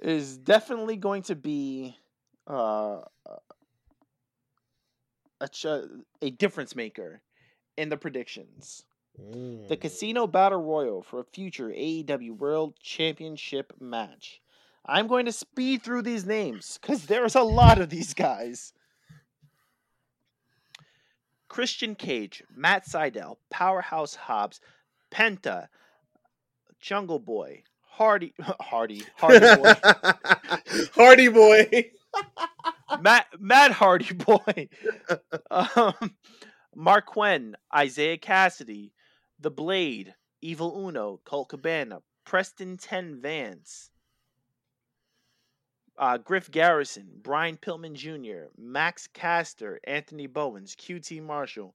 is 0.00 0.36
definitely 0.36 0.96
going 0.96 1.22
to 1.22 1.34
be 1.34 1.96
uh, 2.46 3.00
a 5.40 5.48
ch- 5.48 5.66
a 6.22 6.30
difference 6.30 6.76
maker 6.76 7.20
in 7.76 7.88
the 7.88 7.96
predictions. 7.96 8.84
Mm. 9.20 9.68
The 9.68 9.76
Casino 9.76 10.26
Battle 10.26 10.62
Royal 10.62 11.02
for 11.02 11.20
a 11.20 11.24
future 11.24 11.68
AEW 11.68 12.36
World 12.36 12.74
Championship 12.80 13.72
match. 13.80 14.40
I'm 14.84 15.08
going 15.08 15.26
to 15.26 15.32
speed 15.32 15.82
through 15.82 16.02
these 16.02 16.26
names 16.26 16.78
because 16.80 17.06
there's 17.06 17.34
a 17.34 17.42
lot 17.42 17.80
of 17.80 17.90
these 17.90 18.14
guys. 18.14 18.72
Christian 21.48 21.94
Cage, 21.94 22.42
Matt 22.54 22.86
Sydal, 22.86 23.36
Powerhouse 23.50 24.14
Hobbs, 24.14 24.60
Penta, 25.10 25.68
Jungle 26.80 27.18
Boy, 27.18 27.62
Hardy, 27.96 28.34
Hardy, 28.60 29.02
Hardy 29.16 29.56
Boy, 29.56 29.74
Hardy 30.94 31.28
boy. 31.28 31.90
Matt, 33.00 33.26
Matt 33.38 33.72
Hardy 33.72 34.12
Boy, 34.12 34.68
um, 35.50 35.94
Marq 36.76 37.06
Quen, 37.06 37.56
Isiah 37.74 38.18
Kassidy, 38.18 38.92
The 39.40 39.50
Blade, 39.50 40.14
Evil 40.42 40.86
Uno, 40.86 41.20
Colt 41.24 41.48
Cabana, 41.48 42.00
Preston 42.26 42.76
Ten 42.76 43.18
Vance, 43.20 43.90
uh, 45.98 46.18
Griff 46.18 46.50
Garrison, 46.50 47.08
Brian 47.22 47.56
Pillman 47.56 47.94
Jr., 47.94 48.50
Max 48.58 49.06
Caster, 49.06 49.80
Anthony 49.84 50.26
Bowens, 50.26 50.76
QT 50.76 51.22
Marshall, 51.22 51.74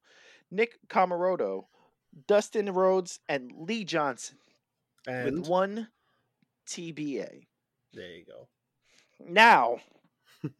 Nick 0.51 0.78
Comoroto, 0.88 1.65
Dustin 2.28 2.72
Rhodes, 2.72 3.19
and 3.28 3.51
Lee 3.55 3.84
Johnson 3.84 4.38
And 5.07 5.39
with 5.39 5.47
one 5.47 5.88
TBA. 6.72 7.47
there 7.93 8.11
you 8.15 8.24
go. 8.26 8.47
Now, 9.28 9.80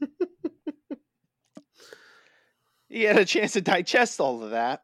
he 2.90 3.04
had 3.04 3.18
a 3.18 3.26
chance 3.26 3.54
to 3.54 3.62
digest 3.62 4.20
all 4.20 4.44
of 4.44 4.52
that. 4.52 4.84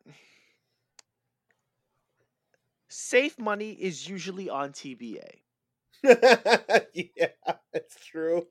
Safe 2.87 3.37
money 3.37 3.71
is 3.71 4.07
usually 4.07 4.49
on 4.49 4.71
TBA. 4.71 5.41
yeah, 6.03 7.27
it's 7.73 8.05
true. 8.05 8.47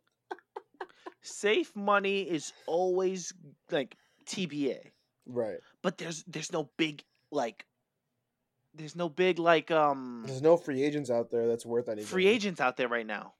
Safe 1.22 1.74
money 1.74 2.20
is 2.22 2.52
always 2.66 3.32
like 3.70 3.96
TBA. 4.26 4.90
Right. 5.24 5.58
But 5.82 5.96
there's 5.96 6.22
there's 6.24 6.52
no 6.52 6.68
big 6.76 7.02
like 7.32 7.64
there's 8.76 8.96
no 8.96 9.08
big 9.08 9.38
like 9.38 9.70
um 9.70 10.22
There's 10.26 10.42
no 10.42 10.56
free 10.56 10.82
agents 10.82 11.10
out 11.10 11.30
there 11.30 11.46
that's 11.48 11.64
worth 11.66 11.88
anything. 11.88 12.06
free 12.06 12.26
agents 12.26 12.60
out 12.60 12.76
there 12.76 12.88
right 12.88 13.06
now. 13.06 13.34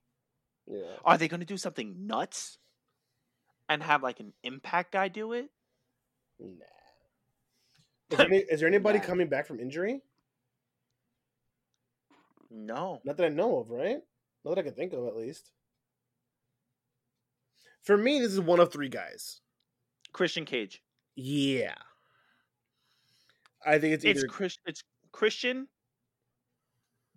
Yeah. 0.67 0.83
Are 1.05 1.17
they 1.19 1.29
going 1.29 1.41
to 1.41 1.47
do 1.47 1.57
something 1.57 2.07
nuts 2.07 2.59
and 3.69 3.83
have 3.83 4.03
like 4.03 4.21
an 4.21 4.33
impact 4.43 4.93
guy 4.93 5.09
do 5.09 5.33
it? 5.33 5.51
Nah. 6.41 6.65
Is 8.11 8.19
there, 8.19 8.27
any, 8.27 8.37
is 8.39 8.61
there 8.61 8.69
anybody 8.75 8.99
Nah. 8.99 9.05
coming 9.05 9.29
back 9.29 9.47
from 9.47 9.61
injury? 9.61 10.03
No. 12.51 13.01
Not 13.05 13.17
that 13.17 13.27
I 13.27 13.29
know 13.29 13.59
of, 13.59 13.71
right? 13.71 13.99
Not 14.45 14.55
that 14.55 14.61
I 14.61 14.65
can 14.65 14.75
think 14.75 14.93
of, 14.93 15.07
at 15.07 15.17
least. 15.17 15.51
For 17.83 17.97
me, 17.97 18.21
this 18.21 18.33
is 18.33 18.41
one 18.41 18.61
of 18.61 18.73
three 18.73 18.89
guys. 18.89 19.41
Christian 20.13 20.45
Cage. 20.45 20.83
Yeah. 21.15 21.75
I 23.65 23.79
think 23.79 23.95
it's 23.95 24.05
either... 24.05 24.25
It's 24.25 24.33
Chris. 24.33 24.59
It's 24.67 24.83
Christian. 25.17 25.69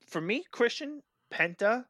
For 0.08 0.22
me, 0.22 0.46
Christian 0.52 1.02
Penta. 1.30 1.84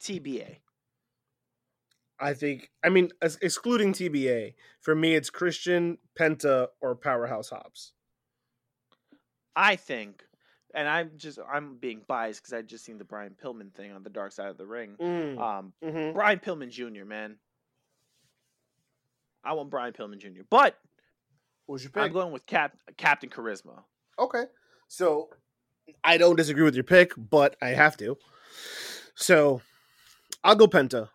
TBA. 0.00 0.56
I 2.18 2.34
think 2.34 2.70
I 2.82 2.88
mean 2.88 3.10
excluding 3.22 3.92
TBA, 3.92 4.54
for 4.80 4.96
me 4.96 5.14
it's 5.14 5.30
Christian, 5.30 5.98
Penta, 6.18 6.68
or 6.80 6.96
Powerhouse 6.96 7.50
Hobbs. 7.50 7.92
I 9.54 9.76
think, 9.76 10.24
and 10.74 10.88
I'm 10.88 11.12
just 11.18 11.38
I'm 11.50 11.76
being 11.76 12.02
biased 12.08 12.42
because 12.42 12.52
I 12.52 12.62
just 12.62 12.84
seen 12.84 12.98
the 12.98 13.04
Brian 13.04 13.36
Pillman 13.42 13.72
thing 13.72 13.92
on 13.92 14.02
the 14.02 14.10
Dark 14.10 14.32
Side 14.32 14.48
of 14.48 14.58
the 14.58 14.66
Ring. 14.66 14.96
Mm. 15.00 15.38
Um, 15.38 15.72
hmm 15.82 16.12
Brian 16.12 16.40
Pillman 16.40 16.70
Jr. 16.70 17.04
Man, 17.04 17.36
I 19.44 19.54
want 19.54 19.70
Brian 19.70 19.92
Pillman 19.92 20.18
Jr. 20.18 20.42
But 20.48 20.76
What's 21.66 21.84
your 21.84 21.92
pick? 21.92 22.02
I'm 22.02 22.12
going 22.12 22.32
with 22.32 22.46
Cap 22.46 22.76
Captain 22.96 23.30
Charisma. 23.30 23.82
Okay. 24.18 24.44
So 24.88 25.30
I 26.02 26.18
don't 26.18 26.36
disagree 26.36 26.64
with 26.64 26.74
your 26.74 26.84
pick, 26.84 27.12
but 27.16 27.56
I 27.62 27.68
have 27.68 27.96
to. 27.98 28.16
So 29.14 29.62
I'll 30.42 30.56
go 30.56 30.66
Penta 30.66 31.08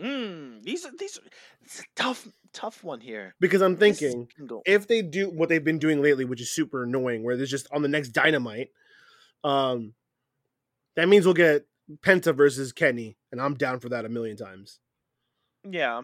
Mm, 0.00 0.62
these 0.62 0.84
are 0.84 0.90
these 0.98 1.18
are 1.18 1.22
it's 1.62 1.80
a 1.80 1.84
tough 1.94 2.28
tough 2.52 2.84
one 2.84 3.00
here. 3.00 3.34
because 3.40 3.62
I'm 3.62 3.76
thinking 3.76 4.28
if 4.66 4.86
they 4.86 5.00
do 5.00 5.30
what 5.30 5.48
they've 5.48 5.64
been 5.64 5.78
doing 5.78 6.02
lately, 6.02 6.24
which 6.24 6.40
is 6.40 6.50
super 6.50 6.84
annoying, 6.84 7.22
where 7.22 7.36
there's 7.36 7.50
just 7.50 7.66
on 7.72 7.82
the 7.82 7.88
next 7.88 8.10
dynamite, 8.10 8.68
um, 9.42 9.94
that 10.96 11.08
means 11.08 11.24
we'll 11.24 11.34
get 11.34 11.66
Penta 12.00 12.34
versus 12.34 12.72
Kenny, 12.72 13.16
and 13.32 13.40
I'm 13.40 13.54
down 13.54 13.80
for 13.80 13.88
that 13.88 14.04
a 14.04 14.08
million 14.08 14.36
times. 14.36 14.80
yeah. 15.68 16.02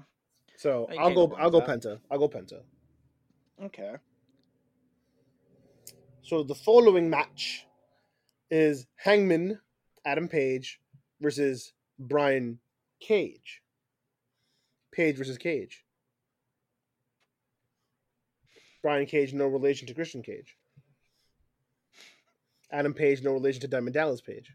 So 0.56 0.86
oh, 0.90 0.94
I 0.94 1.02
I'll 1.02 1.14
go. 1.14 1.26
go 1.26 1.36
I'll 1.36 1.50
go 1.50 1.60
Penta. 1.60 1.98
I'll 2.10 2.18
go 2.18 2.28
Penta. 2.28 2.60
Okay. 3.62 3.94
So 6.22 6.42
the 6.42 6.54
following 6.54 7.10
match 7.10 7.66
is 8.50 8.86
Hangman 8.96 9.58
Adam 10.04 10.28
Page 10.28 10.80
versus 11.20 11.72
Brian 11.98 12.58
Cage. 13.00 13.62
Page 14.92 15.16
versus 15.16 15.38
Cage. 15.38 15.84
Brian 18.82 19.06
Cage, 19.06 19.32
no 19.32 19.46
relation 19.46 19.86
to 19.86 19.94
Christian 19.94 20.22
Cage. 20.22 20.56
Adam 22.70 22.94
Page, 22.94 23.22
no 23.22 23.32
relation 23.32 23.60
to 23.60 23.68
Diamond 23.68 23.94
Dallas 23.94 24.20
Page. 24.20 24.52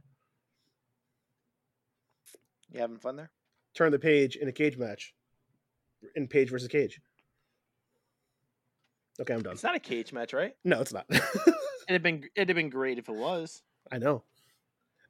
You 2.71 2.79
having 2.81 2.99
fun 2.99 3.15
there? 3.15 3.31
Turn 3.73 3.91
the 3.91 3.99
page 3.99 4.35
in 4.35 4.47
a 4.47 4.51
cage 4.51 4.77
match. 4.77 5.13
In 6.15 6.27
Page 6.27 6.49
versus 6.49 6.67
Cage. 6.67 6.99
Okay, 9.19 9.33
I'm 9.33 9.41
done. 9.41 9.53
It's 9.53 9.63
not 9.63 9.75
a 9.75 9.79
cage 9.79 10.13
match, 10.13 10.31
right? 10.33 10.53
No, 10.63 10.79
it's 10.79 10.93
not. 10.93 11.05
It'd 11.09 11.23
have 11.89 12.03
been 12.03 12.23
it'd 12.35 12.49
have 12.49 12.55
been 12.55 12.69
great 12.69 12.99
if 12.99 13.09
it 13.09 13.15
was. 13.15 13.63
I 13.91 13.97
know. 13.97 14.23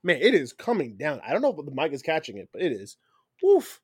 Man, 0.04 0.18
it 0.22 0.34
is 0.36 0.54
coming 0.54 0.96
down. 0.96 1.20
I 1.28 1.34
don't 1.34 1.42
know 1.42 1.50
if 1.50 1.66
the 1.66 1.72
mic 1.72 1.92
is 1.92 2.04
catching 2.04 2.38
it, 2.38 2.50
but 2.54 2.62
it 2.62 2.72
is. 2.72 2.98
Woof. 3.42 3.82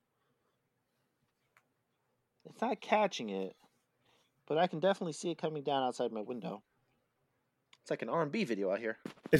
It's 2.45 2.61
not 2.61 2.79
catching 2.81 3.29
it, 3.29 3.55
but 4.47 4.59
I 4.59 4.67
can 4.67 4.79
definitely 4.79 5.13
see 5.13 5.31
it 5.31 5.39
coming 5.39 5.63
down 5.63 5.83
outside 5.83 6.11
my 6.11 6.21
window. 6.21 6.61
It's 7.81 7.89
like 7.89 8.03
an 8.03 8.09
R 8.09 8.21
and 8.21 8.31
B 8.31 8.43
video 8.43 8.71
out 8.71 8.79
here. 8.79 8.97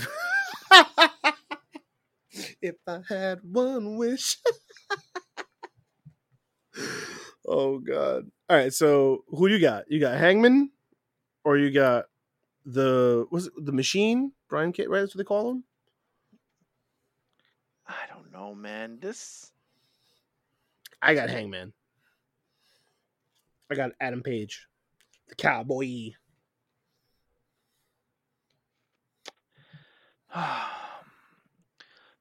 if 2.61 2.75
I 2.87 3.01
had 3.07 3.39
one 3.43 3.97
wish. 3.97 4.37
oh 7.45 7.79
god. 7.79 8.29
All 8.49 8.57
right, 8.57 8.73
so 8.73 9.23
who 9.29 9.47
you 9.47 9.59
got? 9.59 9.89
You 9.89 9.99
got 9.99 10.17
Hangman 10.17 10.71
or 11.43 11.57
you 11.57 11.71
got 11.71 12.05
the 12.65 13.25
was 13.31 13.47
it 13.47 13.53
the 13.57 13.71
machine? 13.71 14.31
Brian 14.49 14.71
Kit, 14.71 14.89
right? 14.89 15.01
That's 15.01 15.15
what 15.15 15.19
they 15.19 15.27
call 15.27 15.51
him? 15.51 15.63
I 17.87 18.05
don't 18.09 18.31
know, 18.31 18.55
man. 18.55 18.99
This 19.01 19.51
I 21.01 21.15
got 21.15 21.29
Hangman. 21.29 21.73
I 23.69 23.75
got 23.75 23.91
Adam 23.99 24.23
Page. 24.23 24.67
The 25.27 25.35
cowboy. 25.35 26.11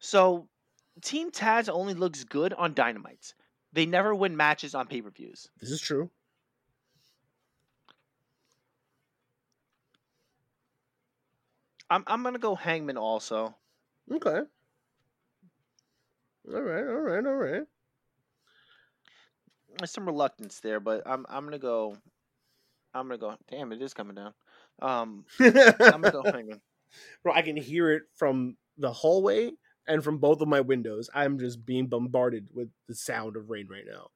so 0.01 0.49
Team 1.01 1.31
Taz 1.31 1.69
only 1.69 1.95
looks 1.95 2.25
good 2.25 2.53
on 2.55 2.75
Dynamites. 2.75 3.35
They 3.73 3.87
never 3.87 4.15
win 4.15 4.37
matches 4.37 4.75
on 4.75 4.87
pay 4.87 5.01
per 5.01 5.11
views. 5.11 5.49
This 5.61 5.71
is 5.71 5.81
true. 5.81 6.11
I'm 11.91 12.05
I'm 12.07 12.23
gonna 12.23 12.39
go 12.39 12.55
Hangman 12.55 12.97
also. 12.97 13.55
Okay. 14.11 14.41
All 16.53 16.61
right, 16.63 16.85
all 16.87 17.01
right, 17.01 17.27
all 17.27 17.35
right. 17.35 17.63
There's 19.79 19.91
some 19.91 20.07
reluctance 20.07 20.61
there, 20.61 20.81
but 20.81 21.03
I'm 21.07 21.27
I'm 21.29 21.45
gonna 21.45 21.59
go. 21.59 21.97
I'm 22.95 23.07
gonna 23.09 23.19
go. 23.19 23.37
Damn, 23.51 23.73
it 23.73 23.83
is 23.83 23.95
coming 23.95 24.15
down. 24.15 24.35
Um, 24.81 25.25
I'm 25.41 25.53
gonna 26.01 26.11
go 26.11 26.23
Hangman. 26.33 26.61
Bro, 27.23 27.35
I 27.35 27.43
can 27.43 27.57
hear 27.57 27.91
it 27.91 28.03
from 28.15 28.57
the 28.79 28.93
hallway 28.93 29.53
and 29.87 30.03
from 30.03 30.19
both 30.19 30.41
of 30.41 30.49
my 30.49 30.61
windows. 30.61 31.11
I'm 31.15 31.39
just 31.39 31.65
being 31.65 31.87
bombarded 31.87 32.49
with 32.53 32.69
the 32.89 32.95
sound 32.95 33.37
of 33.37 33.51
rain 33.51 33.69
right 33.71 33.85
now. 33.87 34.09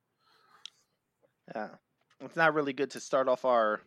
Yeah, 1.55 1.69
it's 2.21 2.37
not 2.37 2.55
really 2.55 2.73
good 2.73 2.91
to 2.93 3.01
start 3.01 3.29
off 3.29 3.45
our 3.45 3.81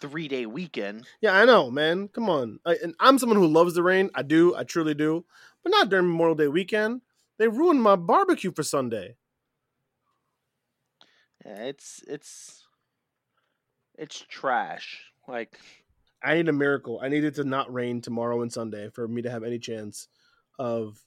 three 0.00 0.28
day 0.28 0.46
weekend. 0.46 1.06
Yeah, 1.20 1.32
I 1.32 1.44
know, 1.44 1.70
man. 1.70 2.08
Come 2.08 2.28
on. 2.28 2.60
I, 2.64 2.76
and 2.82 2.94
I'm 3.00 3.18
someone 3.18 3.38
who 3.38 3.46
loves 3.46 3.74
the 3.74 3.82
rain. 3.82 4.10
I 4.14 4.22
do. 4.22 4.54
I 4.54 4.64
truly 4.64 4.94
do. 4.94 5.24
But 5.62 5.70
not 5.70 5.88
during 5.88 6.08
Memorial 6.08 6.36
Day 6.36 6.48
weekend. 6.48 7.02
They 7.38 7.48
ruined 7.48 7.82
my 7.82 7.96
barbecue 7.96 8.52
for 8.52 8.62
Sunday. 8.62 9.16
Yeah, 11.44 11.64
it's 11.64 12.02
it's 12.06 12.66
it's 13.96 14.24
trash. 14.28 15.12
Like 15.26 15.58
I 16.22 16.34
need 16.34 16.48
a 16.48 16.52
miracle. 16.52 17.00
I 17.02 17.08
need 17.08 17.24
it 17.24 17.36
to 17.36 17.44
not 17.44 17.72
rain 17.72 18.00
tomorrow 18.00 18.42
and 18.42 18.52
Sunday 18.52 18.90
for 18.90 19.06
me 19.06 19.22
to 19.22 19.30
have 19.30 19.44
any 19.44 19.58
chance 19.58 20.08
of 20.58 20.98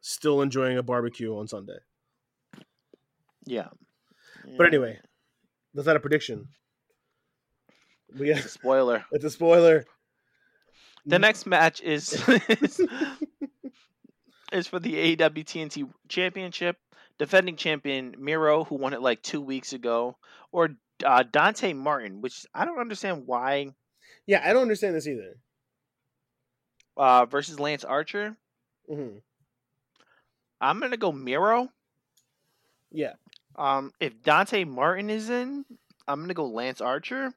still 0.00 0.40
enjoying 0.42 0.78
a 0.78 0.82
barbecue 0.82 1.36
on 1.36 1.48
Sunday. 1.48 1.78
yeah. 3.44 3.68
But 4.56 4.68
anyway, 4.68 4.98
that's 5.74 5.86
not 5.86 5.96
a 5.96 6.00
prediction. 6.00 6.48
We 8.16 8.30
It's 8.30 8.46
a 8.46 8.48
spoiler. 8.48 9.04
it's 9.12 9.24
a 9.24 9.30
spoiler. 9.30 9.84
The 11.04 11.18
next 11.18 11.46
match 11.46 11.80
is 11.82 12.12
is, 12.48 12.80
is 14.52 14.66
for 14.66 14.78
the 14.80 15.16
AEW 15.16 15.44
TNT 15.44 15.88
Championship. 16.08 16.76
Defending 17.18 17.56
champion 17.56 18.14
Miro, 18.18 18.64
who 18.64 18.74
won 18.74 18.92
it 18.92 19.00
like 19.00 19.22
two 19.22 19.40
weeks 19.40 19.72
ago, 19.72 20.18
or 20.52 20.76
uh, 21.02 21.22
Dante 21.22 21.72
Martin, 21.72 22.20
which 22.20 22.44
I 22.54 22.66
don't 22.66 22.78
understand 22.78 23.22
why, 23.26 23.68
Yeah, 24.26 24.42
I 24.44 24.52
don't 24.52 24.60
understand 24.62 24.94
this 24.94 25.06
either. 25.08 25.38
uh, 26.98 27.24
versus 27.24 27.58
Lance 27.58 27.84
Archer. 27.84 28.36
Hmm 28.88 29.18
I'm 30.60 30.80
gonna 30.80 30.96
go 30.96 31.12
Miro. 31.12 31.68
Yeah, 32.90 33.14
Um, 33.56 33.92
if 34.00 34.22
Dante 34.22 34.64
Martin 34.64 35.10
is 35.10 35.28
in, 35.28 35.64
I'm 36.08 36.20
gonna 36.20 36.34
go 36.34 36.46
Lance 36.46 36.80
Archer. 36.80 37.32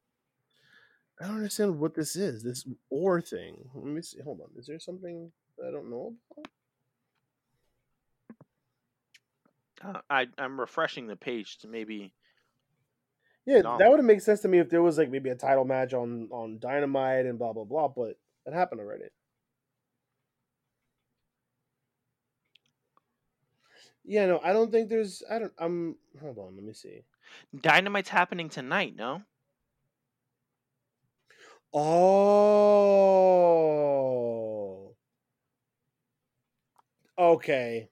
I 1.20 1.26
don't 1.28 1.36
understand 1.36 1.80
what 1.80 1.96
this 1.96 2.16
is. 2.16 2.44
This 2.44 2.66
or 2.90 3.20
thing. 3.20 3.58
Let 3.74 3.86
me 3.86 4.02
see. 4.02 4.22
Hold 4.22 4.40
on. 4.42 4.48
Is 4.58 4.68
there 4.68 4.80
something 4.80 5.32
that 5.58 5.68
I 5.68 5.72
don't 5.72 5.90
know 5.90 6.16
about? 9.82 9.96
Uh, 9.96 10.02
I 10.10 10.28
I'm 10.38 10.60
refreshing 10.60 11.08
the 11.08 11.16
page 11.16 11.58
to 11.60 11.68
maybe. 11.68 12.14
Yeah, 13.46 13.62
No. 13.62 13.78
that 13.78 13.90
would 13.90 13.98
have 14.00 14.06
made 14.06 14.22
sense 14.22 14.42
to 14.42 14.48
me 14.48 14.60
if 14.60 14.70
there 14.70 14.84
was 14.84 14.98
like 14.98 15.10
maybe 15.10 15.30
a 15.30 15.36
title 15.36 15.66
match 15.66 15.94
on 15.94 16.30
on 16.32 16.60
Dynamite 16.60 17.26
and 17.26 17.38
blah 17.40 17.52
blah 17.54 17.64
blah. 17.66 17.88
But 17.88 18.18
that 18.46 18.54
happened 18.54 18.80
already. 18.82 19.06
Yeah, 24.10 24.26
no, 24.26 24.42
I 24.44 24.54
don't 24.54 24.72
think 24.72 24.90
there's. 24.90 25.22
I 25.30 25.38
don't. 25.38 25.54
I'm. 25.60 25.96
Hold 26.20 26.40
on. 26.40 26.56
Let 26.56 26.64
me 26.64 26.74
see. 26.74 27.04
Dynamite's 27.62 28.10
happening 28.10 28.50
tonight, 28.50 28.96
no? 28.96 29.22
Oh. 31.72 32.56
Okay. 37.20 37.88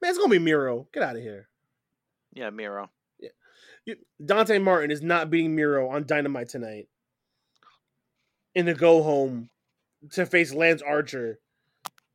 Man, 0.00 0.10
it's 0.10 0.18
gonna 0.18 0.30
be 0.30 0.38
Miro. 0.38 0.86
Get 0.94 1.02
out 1.02 1.16
of 1.16 1.22
here. 1.22 1.48
Yeah, 2.32 2.50
Miro. 2.50 2.90
You- 3.86 3.96
Dante 4.24 4.58
Martin 4.58 4.92
is 4.92 5.02
not 5.02 5.30
beating 5.30 5.56
Miro 5.56 5.88
on 5.88 6.06
Dynamite 6.06 6.48
tonight. 6.48 6.88
In 8.54 8.66
the 8.66 8.74
go 8.74 9.02
home 9.02 9.50
to 10.12 10.26
face 10.26 10.54
Lance 10.54 10.80
Archer 10.80 11.40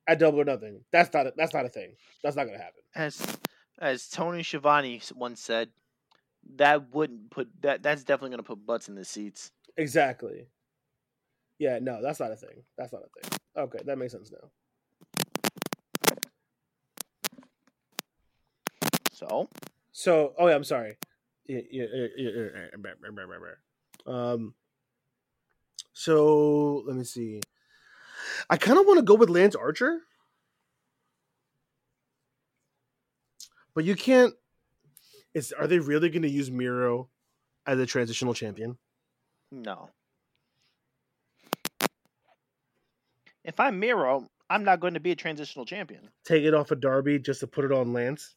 at 0.09 0.17
Double 0.17 0.41
or 0.41 0.45
Nothing. 0.45 0.81
That's 0.91 1.13
not 1.13 1.27
a, 1.27 1.33
that's 1.37 1.53
not 1.53 1.65
a 1.65 1.69
thing. 1.69 1.93
That's 2.23 2.35
not 2.35 2.45
gonna 2.45 2.57
happen. 2.57 2.81
As 2.95 3.37
as 3.77 4.09
Tony 4.09 4.41
Schiavone 4.41 5.01
once 5.15 5.39
said, 5.39 5.69
that 6.55 6.93
wouldn't 6.93 7.29
put 7.29 7.47
that. 7.61 7.83
That's 7.83 8.03
definitely 8.03 8.31
gonna 8.31 8.43
put 8.43 8.65
butts 8.65 8.89
in 8.89 8.95
the 8.95 9.05
seats. 9.05 9.51
Exactly. 9.77 10.47
Yeah, 11.59 11.77
no, 11.79 12.01
that's 12.01 12.19
not 12.19 12.31
a 12.31 12.35
thing. 12.35 12.63
That's 12.77 12.91
not 12.91 13.03
a 13.03 13.21
thing. 13.21 13.39
Okay, 13.55 13.79
that 13.85 13.97
makes 13.97 14.13
sense 14.13 14.31
now. 14.31 14.49
So, 19.11 19.47
so 19.91 20.33
oh 20.39 20.47
yeah, 20.47 20.55
I'm 20.55 20.63
sorry. 20.63 20.97
Um, 24.07 24.53
so 25.93 26.83
let 26.87 26.95
me 26.95 27.03
see. 27.03 27.41
I 28.49 28.57
kind 28.57 28.79
of 28.79 28.85
want 28.85 28.97
to 28.99 29.03
go 29.03 29.13
with 29.15 29.29
Lance 29.29 29.55
Archer, 29.55 29.99
but 33.75 33.83
you 33.83 33.95
can't. 33.95 34.33
Is 35.33 35.51
are 35.51 35.67
they 35.67 35.79
really 35.79 36.09
going 36.09 36.23
to 36.23 36.29
use 36.29 36.49
Miro 36.49 37.09
as 37.65 37.79
a 37.79 37.85
transitional 37.85 38.33
champion? 38.33 38.77
no. 39.51 39.89
If 43.43 43.59
I'm 43.59 43.79
Miro, 43.79 44.27
I'm 44.49 44.63
not 44.63 44.79
going 44.79 44.93
to 44.95 44.99
be 44.99 45.11
a 45.11 45.15
transitional 45.15 45.65
champion. 45.65 46.09
Take 46.25 46.43
it 46.43 46.53
off 46.53 46.71
of 46.71 46.81
Darby 46.81 47.19
just 47.19 47.39
to 47.39 47.47
put 47.47 47.65
it 47.65 47.71
on 47.71 47.93
Lance? 47.93 48.35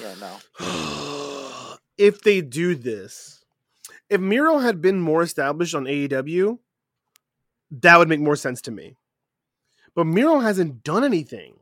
Yeah, 0.00 0.14
no. 0.20 1.76
if 1.98 2.22
they 2.22 2.40
do 2.40 2.74
this, 2.74 3.37
if 4.10 4.20
Miro 4.20 4.58
had 4.58 4.80
been 4.80 5.00
more 5.00 5.22
established 5.22 5.74
on 5.74 5.84
AEW, 5.84 6.58
that 7.70 7.98
would 7.98 8.08
make 8.08 8.20
more 8.20 8.36
sense 8.36 8.62
to 8.62 8.70
me. 8.70 8.96
But 9.94 10.06
Miro 10.06 10.40
hasn't 10.40 10.82
done 10.84 11.04
anything. 11.04 11.58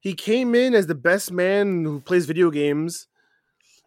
He 0.00 0.14
came 0.14 0.54
in 0.54 0.74
as 0.74 0.86
the 0.86 0.94
best 0.94 1.32
man 1.32 1.84
who 1.84 2.00
plays 2.00 2.26
video 2.26 2.50
games. 2.50 3.06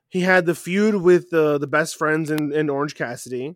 He 0.10 0.22
had 0.22 0.46
the 0.46 0.56
feud 0.56 0.96
with 0.96 1.32
uh, 1.34 1.60
the 1.60 1.68
best 1.68 1.96
friends 1.98 2.32
in, 2.32 2.52
in 2.52 2.70
Orange 2.70 2.96
Cassidy. 2.96 3.54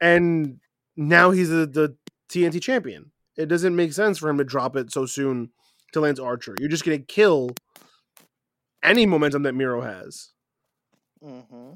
And 0.00 0.58
now 0.96 1.30
he's 1.30 1.50
the, 1.50 1.66
the 1.66 1.96
TNT 2.28 2.60
champion. 2.60 3.12
It 3.36 3.46
doesn't 3.46 3.76
make 3.76 3.92
sense 3.92 4.18
for 4.18 4.28
him 4.28 4.38
to 4.38 4.44
drop 4.44 4.74
it 4.76 4.90
so 4.90 5.06
soon 5.06 5.50
to 5.92 6.00
Lance 6.00 6.18
Archer. 6.18 6.56
You're 6.58 6.68
just 6.68 6.84
going 6.84 6.98
to 6.98 7.04
kill 7.04 7.50
any 8.82 9.06
momentum 9.06 9.44
that 9.44 9.54
Miro 9.54 9.82
has. 9.82 10.30
hmm 11.22 11.72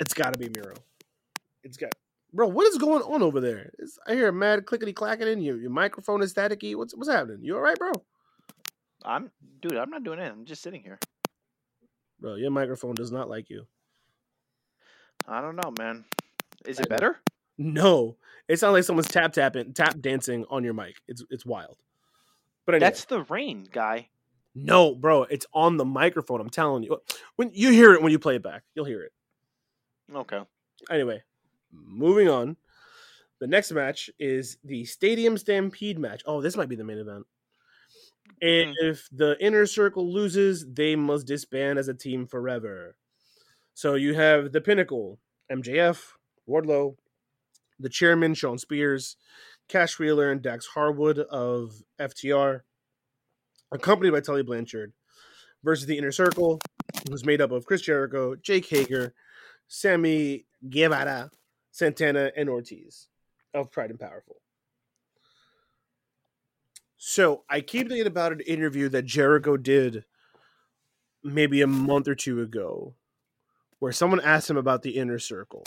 It's 0.00 0.14
got 0.14 0.32
to 0.34 0.38
be 0.38 0.48
Miro. 0.48 0.74
It's 1.64 1.76
got, 1.76 1.92
bro. 2.32 2.48
What 2.48 2.66
is 2.68 2.78
going 2.78 3.02
on 3.02 3.22
over 3.22 3.40
there? 3.40 3.70
It's, 3.78 3.98
I 4.06 4.14
hear 4.14 4.28
a 4.28 4.32
mad 4.32 4.66
clickety 4.66 4.92
clacking 4.92 5.28
in 5.28 5.40
you. 5.40 5.56
Your 5.56 5.70
microphone 5.70 6.22
is 6.22 6.32
staticky. 6.34 6.76
What's 6.76 6.94
what's 6.94 7.10
happening? 7.10 7.38
You 7.42 7.56
all 7.56 7.62
right, 7.62 7.78
bro? 7.78 7.92
I'm, 9.04 9.30
dude. 9.62 9.76
I'm 9.76 9.90
not 9.90 10.04
doing 10.04 10.18
it. 10.18 10.30
I'm 10.30 10.44
just 10.44 10.62
sitting 10.62 10.82
here. 10.82 10.98
Bro, 12.20 12.36
your 12.36 12.50
microphone 12.50 12.94
does 12.94 13.12
not 13.12 13.28
like 13.28 13.50
you. 13.50 13.66
I 15.28 15.40
don't 15.40 15.56
know, 15.56 15.72
man. 15.78 16.04
Is 16.66 16.78
I 16.78 16.84
it 16.84 16.90
know. 16.90 16.96
better? 16.96 17.16
No, 17.58 18.16
it 18.48 18.58
sounds 18.58 18.74
like 18.74 18.84
someone's 18.84 19.08
tap 19.08 19.32
tapping, 19.32 19.72
tap 19.72 19.98
dancing 20.00 20.44
on 20.50 20.62
your 20.64 20.74
mic. 20.74 20.96
It's 21.08 21.24
it's 21.30 21.46
wild. 21.46 21.78
But 22.66 22.74
anyway, 22.76 22.86
That's 22.86 23.04
the 23.06 23.22
rain, 23.22 23.66
guy. 23.72 24.08
no, 24.54 24.94
bro. 24.94 25.24
It's 25.24 25.46
on 25.54 25.76
the 25.76 25.84
microphone. 25.84 26.40
I'm 26.40 26.50
telling 26.50 26.82
you. 26.82 26.98
When 27.36 27.50
you 27.54 27.70
hear 27.70 27.94
it 27.94 28.02
when 28.02 28.12
you 28.12 28.18
play 28.18 28.36
it 28.36 28.42
back, 28.42 28.62
you'll 28.74 28.84
hear 28.84 29.02
it. 29.02 29.12
Okay. 30.14 30.40
Anyway, 30.90 31.22
moving 31.72 32.28
on. 32.28 32.56
The 33.38 33.46
next 33.46 33.72
match 33.72 34.08
is 34.18 34.58
the 34.64 34.84
Stadium 34.84 35.36
Stampede 35.36 35.98
match. 35.98 36.22
Oh, 36.26 36.40
this 36.40 36.56
might 36.56 36.68
be 36.68 36.76
the 36.76 36.84
main 36.84 36.98
event. 36.98 37.26
Mhm. 38.42 38.74
If 38.80 39.08
the 39.12 39.36
inner 39.40 39.66
circle 39.66 40.10
loses, 40.10 40.66
they 40.66 40.96
must 40.96 41.26
disband 41.26 41.78
as 41.78 41.88
a 41.88 41.94
team 41.94 42.26
forever. 42.26 42.96
So 43.74 43.94
you 43.94 44.14
have 44.14 44.52
the 44.52 44.60
Pinnacle, 44.60 45.20
MJF, 45.50 46.16
Wardlow, 46.48 46.96
the 47.78 47.88
chairman, 47.88 48.34
Shawn 48.34 48.58
Spears, 48.58 49.16
Cash 49.68 49.98
Wheeler, 49.98 50.30
and 50.30 50.40
Dax 50.40 50.66
Harwood 50.66 51.18
of 51.18 51.82
FTR, 51.98 52.64
accompanied 53.70 54.12
by 54.12 54.20
Tully 54.20 54.42
Blanchard, 54.42 54.92
versus 55.62 55.86
the 55.86 55.98
inner 55.98 56.12
circle, 56.12 56.58
who's 57.08 57.24
made 57.24 57.40
up 57.40 57.50
of 57.50 57.66
Chris 57.66 57.82
Jericho, 57.82 58.34
Jake 58.36 58.66
Hager, 58.66 59.14
Sammy 59.68 60.46
Guevara, 60.68 61.30
Santana, 61.70 62.30
and 62.36 62.48
Ortiz 62.48 63.08
of 63.54 63.70
Pride 63.70 63.90
and 63.90 64.00
Powerful. 64.00 64.36
So 66.96 67.44
I 67.48 67.60
keep 67.60 67.88
thinking 67.88 68.06
about 68.06 68.32
an 68.32 68.40
interview 68.40 68.88
that 68.88 69.04
Jericho 69.04 69.56
did 69.56 70.04
maybe 71.22 71.62
a 71.62 71.66
month 71.66 72.08
or 72.08 72.14
two 72.14 72.40
ago, 72.40 72.94
where 73.78 73.92
someone 73.92 74.20
asked 74.20 74.50
him 74.50 74.56
about 74.56 74.82
the 74.82 74.96
inner 74.96 75.18
circle. 75.18 75.64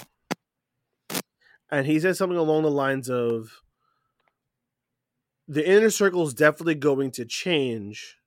And 1.72 1.86
he 1.86 2.00
said 2.00 2.18
something 2.18 2.38
along 2.38 2.64
the 2.64 2.72
lines 2.72 3.10
of 3.10 3.62
the 5.48 5.68
inner 5.68 5.90
circle 5.90 6.24
is 6.24 6.34
definitely 6.34 6.76
going 6.76 7.12
to 7.12 7.26
change. 7.26 8.18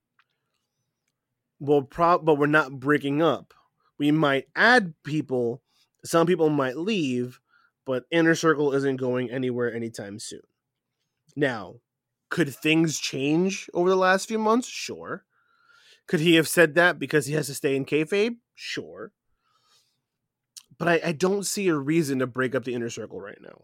Well, 1.58 1.82
pro- 1.82 2.18
but 2.18 2.36
we're 2.36 2.46
not 2.46 2.80
breaking 2.80 3.22
up. 3.22 3.54
We 3.98 4.10
might 4.10 4.48
add 4.56 4.94
people, 5.04 5.62
some 6.04 6.26
people 6.26 6.50
might 6.50 6.76
leave, 6.76 7.40
but 7.86 8.04
inner 8.10 8.34
circle 8.34 8.72
isn't 8.74 8.96
going 8.96 9.30
anywhere 9.30 9.72
anytime 9.74 10.18
soon. 10.18 10.42
Now, 11.36 11.76
could 12.30 12.54
things 12.54 12.98
change 12.98 13.68
over 13.74 13.88
the 13.90 13.96
last 13.96 14.28
few 14.28 14.38
months? 14.38 14.68
Sure. 14.68 15.24
Could 16.06 16.20
he 16.20 16.34
have 16.36 16.48
said 16.48 16.74
that 16.74 16.98
because 16.98 17.26
he 17.26 17.34
has 17.34 17.46
to 17.46 17.54
stay 17.54 17.76
in 17.76 17.84
kayfabe? 17.84 18.36
Sure. 18.54 19.12
but 20.78 20.88
I, 20.88 21.00
I 21.08 21.12
don't 21.12 21.46
see 21.46 21.68
a 21.68 21.76
reason 21.76 22.18
to 22.18 22.26
break 22.26 22.54
up 22.54 22.64
the 22.64 22.74
inner 22.74 22.90
circle 22.90 23.20
right 23.20 23.38
now. 23.40 23.62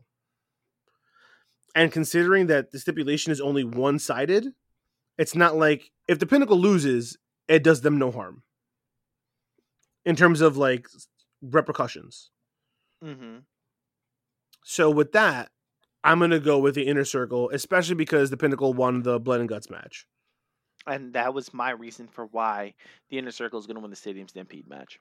And 1.75 1.93
considering 1.93 2.47
that 2.49 2.71
the 2.73 2.79
stipulation 2.79 3.33
is 3.33 3.41
only 3.41 3.65
one 3.65 3.99
sided, 3.99 4.49
it's 5.17 5.35
not 5.35 5.57
like 5.57 5.91
if 6.09 6.19
the 6.19 6.27
pinnacle 6.27 6.59
loses, 6.59 7.17
it 7.49 7.63
does 7.63 7.81
them 7.83 7.99
no 7.99 8.11
harm 8.11 8.43
in 10.09 10.17
terms 10.17 10.41
of 10.41 10.57
like 10.57 10.89
repercussions. 11.43 12.31
Mm-hmm. 13.05 13.39
So 14.65 14.91
with 14.91 15.13
that, 15.13 15.51
I'm 16.03 16.19
gonna 16.19 16.41
go 16.41 16.59
with 16.59 16.75
the 16.75 16.87
inner 16.87 17.05
circle, 17.05 17.51
especially 17.51 17.95
because 17.95 18.31
the 18.31 18.37
pinnacle 18.37 18.73
won 18.73 19.03
the 19.03 19.21
blood 19.21 19.41
and 19.41 19.49
guts 19.49 19.71
match. 19.71 20.07
And 20.87 21.13
that 21.13 21.35
was 21.35 21.53
my 21.53 21.71
reason 21.71 22.09
for 22.09 22.27
why 22.27 22.75
the 23.11 23.19
inner 23.19 23.31
circle 23.31 23.59
is 23.59 23.67
going 23.67 23.75
to 23.75 23.81
win 23.83 23.91
the 23.91 23.97
Stadium 23.97 24.27
Stampede 24.27 24.67
match. 24.69 24.99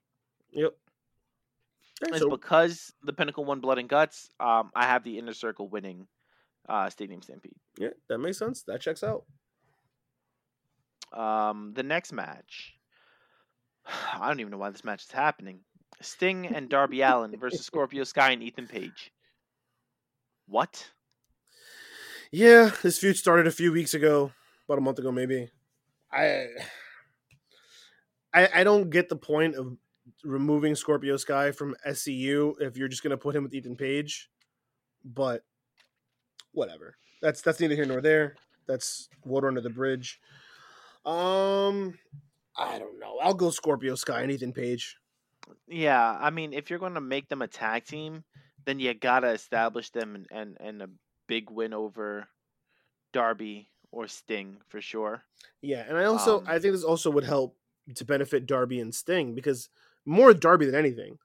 Yep. 0.51 0.73
It's 2.01 2.25
because 2.25 2.93
the 3.03 3.13
Pinnacle 3.13 3.45
won 3.45 3.59
Blood 3.59 3.79
and 3.79 3.88
Guts. 3.88 4.29
Um, 4.39 4.69
I 4.75 4.85
have 4.85 5.03
the 5.03 5.17
inner 5.17 5.34
circle 5.34 5.67
winning 5.67 6.07
uh, 6.69 6.89
Stadium 6.89 7.21
Stampede. 7.21 7.55
yeah, 7.77 7.89
that 8.09 8.17
makes 8.17 8.38
sense. 8.38 8.63
That 8.63 8.81
checks 8.81 9.03
out. 9.03 9.23
Um, 11.13 11.71
the 11.73 11.84
next 11.84 12.11
match, 12.11 12.76
I 14.19 14.27
don't 14.27 14.39
even 14.39 14.51
know 14.51 14.57
why 14.57 14.69
this 14.69 14.84
match 14.84 15.03
is 15.03 15.11
happening. 15.11 15.59
Sting 16.01 16.45
and 16.47 16.69
Darby 16.69 17.01
Allin 17.01 17.35
versus 17.39 17.65
Scorpio 17.65 18.03
Sky 18.03 18.31
and 18.31 18.43
Ethan 18.43 18.68
Page. 18.68 19.11
What? 20.47 20.91
Yeah, 22.31 22.72
this 22.84 22.99
feud 22.99 23.18
started 23.18 23.47
a 23.47 23.51
few 23.51 23.72
weeks 23.72 23.93
ago, 23.93 24.31
about 24.68 24.77
a 24.77 24.81
month 24.81 24.99
ago, 24.99 25.11
maybe. 25.11 25.49
I, 26.11 26.47
I, 28.34 28.49
I 28.55 28.64
don't 28.64 28.89
get 28.89 29.09
the 29.09 29.15
point 29.15 29.55
of 29.55 29.77
removing 30.23 30.76
Scorpio 30.76 31.18
Sky 31.18 31.51
from 31.51 31.76
SCU 31.85 32.53
if 32.59 32.77
you're 32.77 32.88
just 32.88 33.03
gonna 33.03 33.18
put 33.18 33.35
him 33.35 33.43
with 33.43 33.53
Ethan 33.53 33.76
Page, 33.76 34.30
but 35.03 35.43
whatever. 36.51 36.95
That's 37.22 37.41
that's 37.41 37.59
neither 37.59 37.76
here 37.76 37.85
nor 37.85 38.01
there. 38.01 38.35
That's 38.68 39.09
water 39.26 39.47
under 39.47 39.61
the 39.61 39.69
bridge. 39.69 40.19
Um, 41.05 41.97
I 42.57 42.79
don't 42.79 42.99
know. 42.99 43.17
I'll 43.21 43.34
go 43.34 43.49
Scorpio 43.49 43.95
Sky 43.95 44.21
and 44.21 44.31
Ethan 44.31 44.53
Page. 44.53 44.97
Yeah, 45.67 46.17
I 46.19 46.29
mean, 46.29 46.53
if 46.53 46.69
you're 46.69 46.79
going 46.79 46.95
to 46.95 47.01
make 47.01 47.29
them 47.29 47.41
a 47.41 47.47
tag 47.47 47.85
team, 47.85 48.23
then 48.65 48.79
you 48.79 48.93
gotta 48.93 49.29
establish 49.29 49.91
them 49.91 50.15
and 50.15 50.27
and, 50.31 50.57
and 50.59 50.81
a 50.81 50.89
big 51.27 51.49
win 51.49 51.73
over 51.73 52.27
Darby 53.13 53.69
or 53.91 54.07
Sting 54.07 54.57
for 54.67 54.81
sure. 54.81 55.23
Yeah, 55.61 55.85
and 55.88 55.97
I 55.97 56.03
also 56.05 56.39
Um, 56.39 56.45
I 56.47 56.59
think 56.59 56.73
this 56.73 56.84
also 56.84 57.09
would 57.11 57.23
help 57.23 57.55
to 57.95 58.03
benefit 58.05 58.45
Darby 58.45 58.79
and 58.81 58.93
Sting 58.93 59.34
because 59.35 59.69
more 60.05 60.34
Darby 60.34 60.65
than 60.65 60.75
anything. 60.75 61.17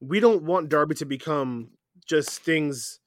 We 0.00 0.20
don't 0.20 0.42
want 0.42 0.68
Darby 0.68 0.94
to 0.96 1.04
become 1.06 1.70
just 2.06 2.30
Sting's 2.30 3.00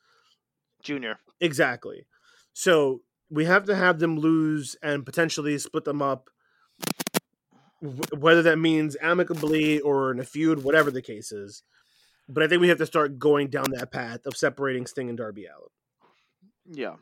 Junior. 0.81 1.19
exactly. 1.39 2.05
So 2.53 3.01
we 3.30 3.45
have 3.45 3.65
to 3.65 3.76
have 3.76 3.99
them 3.99 4.18
lose 4.19 4.76
and 4.81 5.05
potentially 5.05 5.57
split 5.57 5.85
them 5.85 6.01
up, 6.01 6.30
whether 8.18 8.41
that 8.43 8.57
means 8.60 8.95
amicably 9.01 9.80
or 9.81 10.11
in 10.11 10.19
a 10.19 10.23
feud, 10.23 10.64
whatever 10.64 10.89
the 10.89 11.01
case 11.01 11.31
is. 11.31 11.64
But 12.30 12.43
I 12.43 12.47
think 12.47 12.61
we 12.61 12.69
have 12.69 12.77
to 12.77 12.85
start 12.85 13.19
going 13.19 13.49
down 13.49 13.72
that 13.72 13.91
path 13.91 14.26
of 14.26 14.38
separating 14.38 14.85
Sting 14.88 15.10
and 15.10 15.18
Darby 15.18 15.49
out. 15.49 15.72
Yeah. 16.72 16.95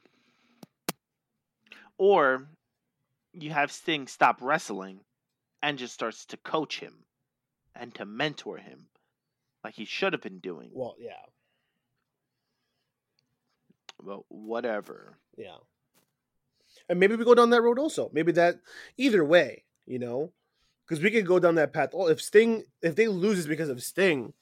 Or 1.97 2.47
you 3.33 3.51
have 3.51 3.71
Sting 3.71 4.07
stop 4.07 4.39
wrestling 4.41 5.01
and 5.61 5.77
just 5.77 5.93
starts 5.93 6.25
to 6.27 6.37
coach 6.37 6.79
him 6.79 7.05
and 7.75 7.93
to 7.95 8.05
mentor 8.05 8.57
him 8.57 8.87
like 9.63 9.75
he 9.75 9.85
should 9.85 10.13
have 10.13 10.23
been 10.23 10.39
doing. 10.39 10.71
Well, 10.73 10.95
yeah, 10.99 11.11
Well, 14.01 14.25
whatever. 14.29 15.19
yeah. 15.37 15.57
And 16.89 16.99
maybe 16.99 17.15
we 17.15 17.23
go 17.25 17.35
down 17.35 17.51
that 17.51 17.61
road 17.61 17.77
also. 17.77 18.09
Maybe 18.11 18.31
that 18.31 18.55
either 18.97 19.23
way, 19.23 19.65
you 19.85 19.99
know, 19.99 20.31
because 20.91 21.01
we 21.01 21.09
could 21.09 21.25
go 21.25 21.39
down 21.39 21.55
that 21.55 21.71
path. 21.71 21.91
Oh, 21.93 22.09
if 22.09 22.21
Sting, 22.21 22.65
if 22.81 22.97
they 22.97 23.07
lose 23.07 23.39
it's 23.39 23.47
because 23.47 23.69
of 23.69 23.81
Sting, 23.81 24.33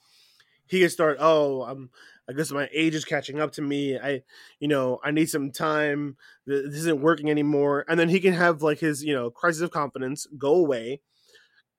he 0.66 0.80
could 0.80 0.92
start. 0.92 1.18
Oh, 1.20 1.62
I'm. 1.62 1.92
I 2.28 2.34
guess 2.34 2.52
my 2.52 2.68
age 2.74 2.96
is 2.96 3.06
catching 3.06 3.40
up 3.40 3.52
to 3.54 3.62
me. 3.62 3.98
I, 3.98 4.22
you 4.60 4.68
know, 4.68 5.00
I 5.04 5.12
need 5.12 5.30
some 5.30 5.52
time. 5.52 6.16
This 6.46 6.76
isn't 6.76 7.02
working 7.02 7.30
anymore. 7.30 7.86
And 7.88 8.00
then 8.00 8.10
he 8.10 8.20
can 8.20 8.34
have 8.34 8.62
like 8.62 8.80
his, 8.80 9.04
you 9.04 9.14
know, 9.14 9.32
crisis 9.32 9.64
of 9.64 9.72
confidence, 9.72 10.28
go 10.38 10.56
away, 10.56 11.02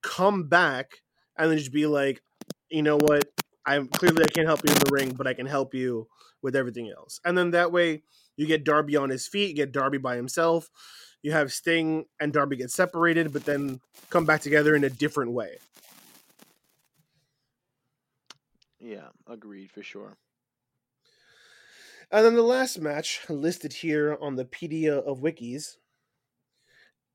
come 0.03 0.49
back, 0.49 1.03
and 1.37 1.49
then 1.49 1.57
just 1.57 1.71
be 1.71 1.85
like, 1.85 2.21
you 2.69 2.81
know 2.81 2.97
what? 2.97 3.29
I'm 3.65 3.87
clearly 3.87 4.23
I 4.23 4.27
can't 4.27 4.47
help 4.47 4.61
you 4.65 4.73
in 4.73 4.79
the 4.79 4.91
ring, 4.91 5.13
but 5.17 5.27
I 5.27 5.33
can 5.33 5.45
help 5.45 5.73
you 5.73 6.07
with 6.41 6.55
everything 6.55 6.89
else. 6.89 7.19
And 7.23 7.37
then 7.37 7.51
that 7.51 7.71
way 7.71 8.03
you 8.35 8.45
get 8.45 8.65
Darby 8.65 8.97
on 8.97 9.09
his 9.09 9.27
feet, 9.27 9.49
you 9.49 9.55
get 9.55 9.71
Darby 9.71 9.99
by 9.99 10.17
himself. 10.17 10.69
You 11.23 11.31
have 11.33 11.53
Sting 11.53 12.05
and 12.19 12.33
Darby 12.33 12.55
get 12.55 12.71
separated, 12.71 13.31
but 13.31 13.45
then 13.45 13.79
come 14.09 14.25
back 14.25 14.41
together 14.41 14.75
in 14.75 14.83
a 14.83 14.89
different 14.89 15.31
way. 15.31 15.57
Yeah, 18.79 19.09
agreed 19.27 19.71
for 19.71 19.83
sure. 19.83 20.17
And 22.11 22.25
then 22.25 22.35
the 22.35 22.41
last 22.41 22.79
match 22.79 23.21
listed 23.29 23.71
here 23.71 24.17
on 24.19 24.35
the 24.35 24.45
Pedia 24.45 24.97
of 24.97 25.19
Wikis 25.19 25.77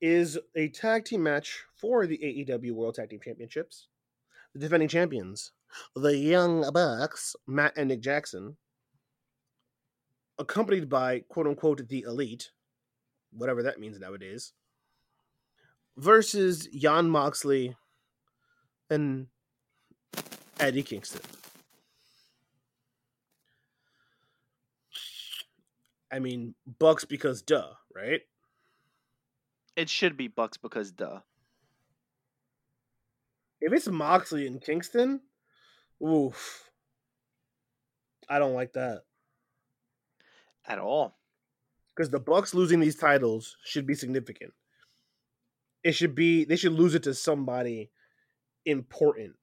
is 0.01 0.39
a 0.55 0.69
tag 0.69 1.05
team 1.05 1.23
match 1.23 1.65
for 1.75 2.07
the 2.07 2.19
AEW 2.19 2.73
World 2.73 2.95
Tag 2.95 3.11
Team 3.11 3.21
Championships. 3.23 3.89
The 4.55 4.61
defending 4.61 4.89
champions, 4.89 5.53
the 5.95 6.17
Young 6.17 6.71
Bucks, 6.73 7.37
Matt 7.47 7.75
and 7.77 7.89
Nick 7.89 8.01
Jackson, 8.01 8.57
accompanied 10.39 10.89
by 10.89 11.21
quote 11.29 11.47
unquote 11.47 11.89
the 11.89 12.03
Elite, 12.03 12.53
whatever 13.37 13.63
that 13.63 13.79
means 13.79 13.99
nowadays, 13.99 14.53
versus 15.97 16.67
Jon 16.69 17.11
Moxley 17.11 17.77
and 18.91 19.27
Eddie 20.59 20.83
Kingston. 20.83 21.23
I 26.11 26.19
mean, 26.19 26.55
Bucks 26.79 27.05
because 27.05 27.43
duh, 27.43 27.73
right? 27.95 28.21
It 29.77 29.91
should 29.91 30.17
be 30.17 30.29
Bucks 30.29 30.57
because 30.57 30.93
duh. 30.93 31.21
If 33.61 33.73
it's 33.73 33.89
Moxley 33.89 34.47
and 34.47 34.61
Kingston, 34.61 35.21
oof. 36.03 36.71
I 38.29 38.39
don't 38.39 38.55
like 38.55 38.75
that. 38.75 39.03
At 40.67 40.79
all. 40.79 41.17
Because 41.97 42.11
the 42.11 42.21
Bucks 42.21 42.53
losing 42.55 42.81
these 42.81 42.97
titles 42.97 43.57
should 43.65 43.87
be 43.87 43.95
significant. 43.95 44.53
It 45.83 45.93
should 45.93 46.15
be 46.15 46.45
they 46.45 46.57
should 46.57 46.73
lose 46.73 46.95
it 46.95 47.05
to 47.05 47.15
somebody 47.15 47.91
important. 48.67 49.35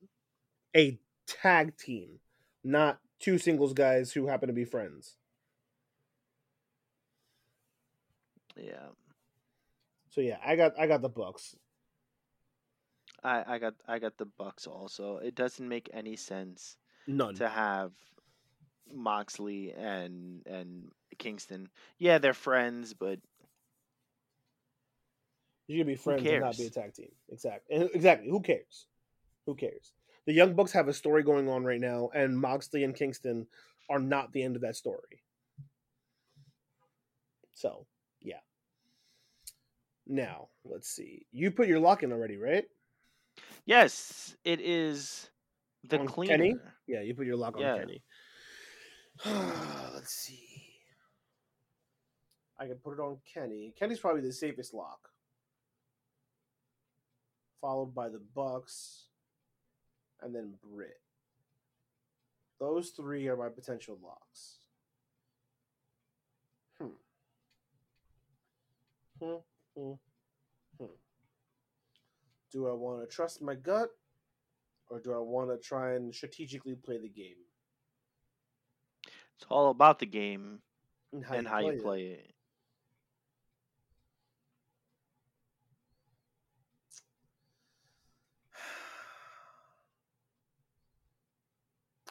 A 0.76 1.00
tag 1.26 1.78
team, 1.78 2.20
not 2.64 3.00
two 3.20 3.38
singles 3.38 3.74
guys 3.74 4.12
who 4.12 4.28
happen 4.28 4.48
to 4.48 4.54
be 4.54 4.66
friends. 4.66 5.18
Yeah. 8.56 8.90
So 10.12 10.22
yeah, 10.22 10.38
I 10.46 10.56
got 10.56 10.80
I 10.80 10.86
got 10.86 11.02
the 11.02 11.10
Bucks. 11.10 11.56
I, 13.24 13.44
I 13.48 13.58
got 13.58 13.74
I 13.88 13.98
got 13.98 14.18
the 14.18 14.26
Bucks 14.26 14.68
also. 14.68 15.18
It 15.18 15.34
doesn't 15.34 15.68
make 15.68 15.90
any 15.94 16.16
sense 16.16 16.78
None. 17.08 17.36
to 17.36 17.50
have 17.50 17.94
Moxley 18.92 19.72
and 19.74 20.46
and 20.46 20.92
Kingston. 21.18 21.70
Yeah, 21.98 22.18
they're 22.18 22.34
friends, 22.34 22.94
but 22.94 23.20
You 25.68 25.78
can 25.80 25.88
be 25.88 25.96
friends 25.96 26.26
and 26.26 26.42
not 26.42 26.58
be 26.58 26.66
a 26.66 26.70
tag 26.70 26.94
team. 26.94 27.12
Exactly. 27.30 27.90
Exactly. 27.94 28.30
Who 28.30 28.42
cares? 28.42 28.88
Who 29.46 29.56
cares? 29.56 29.94
The 30.26 30.34
Young 30.34 30.54
Bucks 30.54 30.72
have 30.74 30.88
a 30.88 30.94
story 30.94 31.24
going 31.24 31.50
on 31.50 31.64
right 31.64 31.80
now, 31.80 32.10
and 32.14 32.38
Moxley 32.38 32.84
and 32.84 32.96
Kingston 32.96 33.48
are 33.90 34.00
not 34.00 34.32
the 34.32 34.44
end 34.44 34.56
of 34.56 34.62
that 34.62 34.76
story. 34.76 35.24
So, 37.54 37.86
yeah. 38.22 38.40
Now, 40.06 40.50
let's 40.66 40.90
see. 40.90 41.26
You 41.32 41.52
put 41.52 41.68
your 41.68 41.80
lock 41.80 42.04
in 42.04 42.12
already, 42.12 42.38
right? 42.38 42.66
yes, 43.66 44.36
it 44.44 44.60
is 44.62 45.30
the 45.90 46.00
On 46.00 46.08
cleaner. 46.08 46.38
Kenny? 46.38 46.56
Yeah, 46.88 47.02
you 47.02 47.16
put 47.16 47.26
your 47.26 47.38
lock 47.38 47.56
on 47.56 47.62
Yeah. 47.62 47.78
Kenny. 47.78 48.04
let's 49.94 50.14
see. 50.14 50.50
I 52.60 52.66
can 52.66 52.76
put 52.76 52.94
it 52.94 53.00
on 53.00 53.18
Kenny. 53.32 53.74
Kenny's 53.78 54.00
probably 54.00 54.22
the 54.22 54.34
safest 54.34 54.74
lock. 54.74 55.10
Followed 57.62 57.96
by 57.96 58.10
the 58.10 58.22
Bucks 58.36 59.06
and 60.22 60.36
then 60.36 60.54
Britt. 60.62 61.00
Those 62.60 62.90
three 62.90 63.28
are 63.28 63.38
my 63.38 63.50
potential 63.50 63.98
locks. 64.04 64.60
Hmm. 66.80 66.88
Hmm. 69.22 69.36
Hmm. 69.78 69.94
Hmm. 70.80 70.86
Do 72.52 72.68
I 72.68 72.74
want 72.74 73.02
to 73.02 73.16
trust 73.16 73.42
my 73.42 73.56
gut 73.56 73.90
or 74.90 75.00
do 75.00 75.14
I 75.14 75.20
want 75.20 75.50
to 75.50 75.58
try 75.58 75.94
and 75.94 76.14
strategically 76.14 76.76
play 76.76 76.98
the 76.98 77.10
game? 77.10 77.38
It's 79.38 79.46
all 79.50 79.70
about 79.70 80.00
the 80.00 80.06
game 80.06 80.60
And 81.12 81.26
and 81.32 81.48
how 81.48 81.60
you 81.60 81.72
it? 81.72 81.84
play 81.84 82.04
it. 82.04 82.30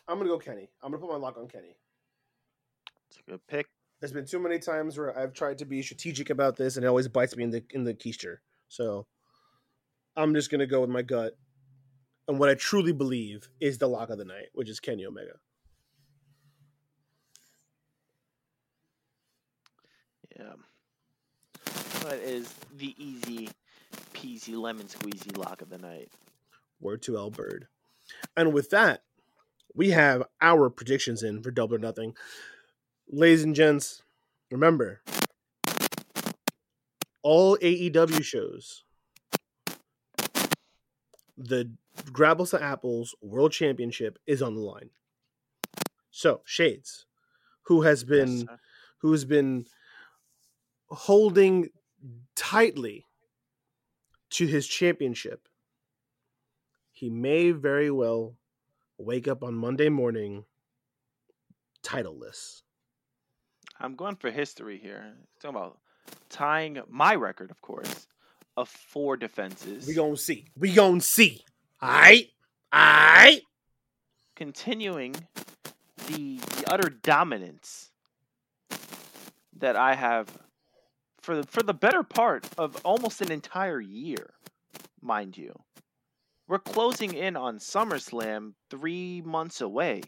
I'm 0.09 0.19
gonna 0.19 0.29
go 0.29 0.39
Kenny. 0.39 0.69
I'm 0.83 0.91
gonna 0.91 1.01
put 1.01 1.11
my 1.11 1.17
lock 1.17 1.39
on 1.39 1.49
Kenny. 1.49 1.77
It's 3.09 3.19
a 3.19 3.31
good 3.31 3.47
pick. 3.47 3.67
There's 4.01 4.13
been 4.13 4.27
too 4.27 4.41
many 4.41 4.59
times 4.59 4.99
where 4.99 5.17
I've 5.17 5.33
tried 5.33 5.59
to 5.59 5.65
be 5.65 5.81
strategic 5.81 6.29
about 6.31 6.57
this, 6.57 6.77
and 6.77 6.85
it 6.85 6.89
always 6.89 7.09
bites 7.09 7.37
me 7.37 7.45
in 7.45 7.51
the 7.51 7.65
in 7.71 7.85
the 7.85 7.95
keister. 7.95 8.39
So 8.69 9.07
I'm 10.17 10.35
just 10.35 10.51
gonna 10.51 10.67
go 10.67 10.81
with 10.81 10.91
my 10.91 11.03
gut 11.03 11.35
and 12.29 12.39
what 12.39 12.49
I 12.49 12.55
truly 12.55 12.93
believe 12.93 13.49
is 13.61 13.79
the 13.79 13.89
lock 13.89 14.11
of 14.11 14.19
the 14.19 14.25
night, 14.25 14.47
which 14.55 14.69
is 14.69 14.81
Kenny 14.81 15.05
Omega. 15.07 15.35
Yeah. 20.39 20.55
That 22.05 22.19
is 22.21 22.53
the 22.77 22.95
easy 22.99 23.49
peasy 24.13 24.57
lemon 24.57 24.87
squeezy 24.87 25.37
lock 25.37 25.63
of 25.63 25.71
the 25.71 25.79
night. 25.79 26.11
Word 26.81 27.03
to 27.03 27.17
L 27.17 27.31
Bird. 27.31 27.69
And 28.37 28.53
with 28.53 28.71
that, 28.71 29.03
we 29.75 29.91
have 29.91 30.25
our 30.41 30.69
predictions 30.69 31.23
in 31.23 31.43
for 31.43 31.51
Double 31.51 31.77
or 31.77 31.79
Nothing. 31.79 32.15
Ladies 33.09 33.45
and 33.45 33.55
gents, 33.55 34.03
remember 34.51 35.01
all 37.23 37.57
AEW 37.59 38.25
shows, 38.25 38.85
the 41.37 41.71
Grapples 42.07 42.51
to 42.51 42.63
Apples 42.63 43.15
World 43.21 43.53
Championship 43.53 44.19
is 44.27 44.43
on 44.43 44.55
the 44.55 44.61
line. 44.61 44.91
So, 46.11 46.41
Shades, 46.45 47.07
who 47.63 47.83
has 47.83 48.03
been 48.05 48.39
Yes, 48.41 48.59
who's 48.99 49.25
been 49.25 49.67
holding 50.89 51.71
tightly 52.35 53.07
to 54.31 54.47
his 54.47 54.67
championship, 54.67 55.49
he 56.91 57.11
may 57.11 57.51
very 57.51 57.91
well 57.91 58.35
wake 58.99 59.29
up 59.29 59.43
on 59.43 59.55
Monday 59.55 59.89
morning 59.89 60.45
titleless. 61.83 62.63
I'm 63.81 63.97
going 63.97 64.17
for 64.17 64.31
history 64.31 64.79
here. 64.79 65.13
Talking 65.41 65.57
about 65.57 65.79
tying 66.29 66.81
my 66.89 67.15
record, 67.15 67.51
of 67.51 67.61
course, 67.61 68.07
of 68.57 68.69
four 68.69 69.17
defenses. 69.17 69.87
We 69.87 69.95
gonna 69.95 70.17
see. 70.17 70.47
We 70.57 70.73
gonna 70.73 71.01
see. 71.01 71.45
Alright? 71.83 72.29
Alright? 72.73 73.43
continuing 74.43 75.15
the 76.09 76.41
the 76.43 76.65
utter 76.67 76.89
dominance 76.89 77.91
that 79.57 79.77
I 79.77 79.95
have 79.95 80.27
for 81.23 81.37
the 81.37 81.45
for 81.45 81.63
the 81.63 81.75
better 81.75 82.03
part 82.03 82.47
of 82.59 82.77
almost 82.85 83.23
an 83.23 83.31
entire 83.31 83.81
year, 83.81 84.35
mind 85.01 85.39
you. 85.39 85.55
We're 86.49 86.59
closing 86.59 87.15
in 87.15 87.37
on 87.37 87.59
SummerSlam 87.59 88.55
three 88.69 89.23
months 89.25 89.61
away. 89.61 90.03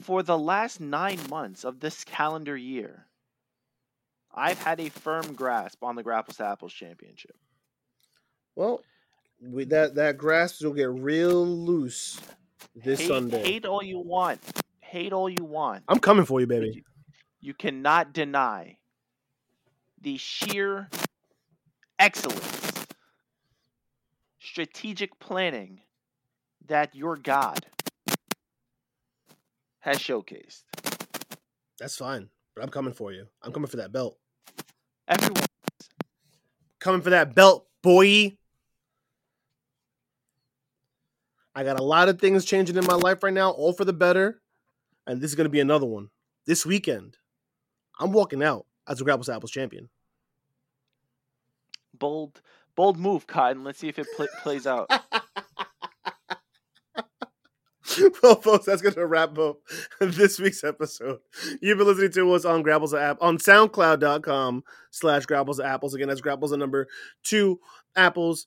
For 0.00 0.22
the 0.22 0.38
last 0.38 0.80
nine 0.80 1.18
months 1.28 1.64
of 1.64 1.80
this 1.80 2.04
calendar 2.04 2.56
year, 2.56 3.06
I've 4.34 4.58
had 4.58 4.80
a 4.80 4.88
firm 4.88 5.34
grasp 5.34 5.82
on 5.82 5.96
the 5.96 6.02
Grapples 6.02 6.36
to 6.36 6.46
Apples 6.46 6.72
Championship. 6.72 7.36
Well, 8.56 8.80
we, 9.40 9.64
that 9.66 9.94
that 9.96 10.16
grasp 10.16 10.64
will 10.64 10.72
get 10.72 10.88
real 10.88 11.46
loose 11.46 12.20
this 12.74 13.00
hate, 13.00 13.08
Sunday. 13.08 13.42
hate 13.42 13.66
all 13.66 13.82
you 13.82 13.98
want. 13.98 14.40
Hate 14.80 15.12
all 15.12 15.28
you 15.28 15.44
want. 15.44 15.84
I'm 15.88 16.00
coming 16.00 16.24
for 16.24 16.40
you, 16.40 16.46
baby. 16.46 16.72
You, 16.74 16.82
you 17.40 17.54
cannot 17.54 18.12
deny 18.12 18.77
the 20.00 20.16
sheer 20.16 20.88
excellence, 21.98 22.86
strategic 24.38 25.18
planning 25.18 25.80
that 26.66 26.94
your 26.94 27.16
God 27.16 27.66
has 29.80 29.98
showcased. 29.98 30.62
That's 31.78 31.96
fine. 31.96 32.28
But 32.54 32.64
I'm 32.64 32.70
coming 32.70 32.92
for 32.92 33.12
you. 33.12 33.26
I'm 33.42 33.52
coming 33.52 33.68
for 33.68 33.76
that 33.76 33.92
belt. 33.92 34.18
Everyone, 35.06 35.44
Coming 36.80 37.02
for 37.02 37.10
that 37.10 37.34
belt, 37.34 37.66
boy. 37.82 38.36
I 41.54 41.64
got 41.64 41.80
a 41.80 41.82
lot 41.82 42.08
of 42.08 42.20
things 42.20 42.44
changing 42.44 42.76
in 42.76 42.84
my 42.84 42.94
life 42.94 43.22
right 43.22 43.32
now, 43.32 43.50
all 43.50 43.72
for 43.72 43.84
the 43.84 43.92
better. 43.92 44.40
And 45.06 45.20
this 45.20 45.30
is 45.30 45.34
going 45.34 45.46
to 45.46 45.50
be 45.50 45.60
another 45.60 45.86
one. 45.86 46.10
This 46.46 46.64
weekend, 46.64 47.16
I'm 47.98 48.12
walking 48.12 48.42
out 48.42 48.66
as 48.88 49.00
a 49.00 49.04
Grapples 49.04 49.26
to 49.26 49.34
Apples 49.34 49.50
champion. 49.50 49.88
bold, 51.98 52.40
bold 52.74 52.98
move, 52.98 53.26
Cotton. 53.26 53.64
Let's 53.64 53.78
see 53.78 53.88
if 53.88 53.98
it 53.98 54.06
pl- 54.16 54.28
plays 54.42 54.66
out. 54.66 54.90
well, 58.22 58.36
folks, 58.36 58.66
that's 58.66 58.82
going 58.82 58.94
to 58.94 59.06
wrap 59.06 59.38
up 59.38 59.58
this 60.00 60.38
week's 60.38 60.64
episode. 60.64 61.20
You've 61.60 61.78
been 61.78 61.86
listening 61.86 62.12
to 62.12 62.32
us 62.32 62.44
on 62.44 62.62
Grapples 62.62 62.92
of 62.92 63.00
App 63.00 63.18
on 63.20 63.38
SoundCloud.com 63.38 64.64
slash 64.90 65.26
Grapples 65.26 65.58
of 65.58 65.66
Apples. 65.66 65.94
Again, 65.94 66.08
that's 66.08 66.20
Grapples 66.20 66.50
the 66.50 66.56
number 66.56 66.88
two 67.22 67.60
apples. 67.96 68.46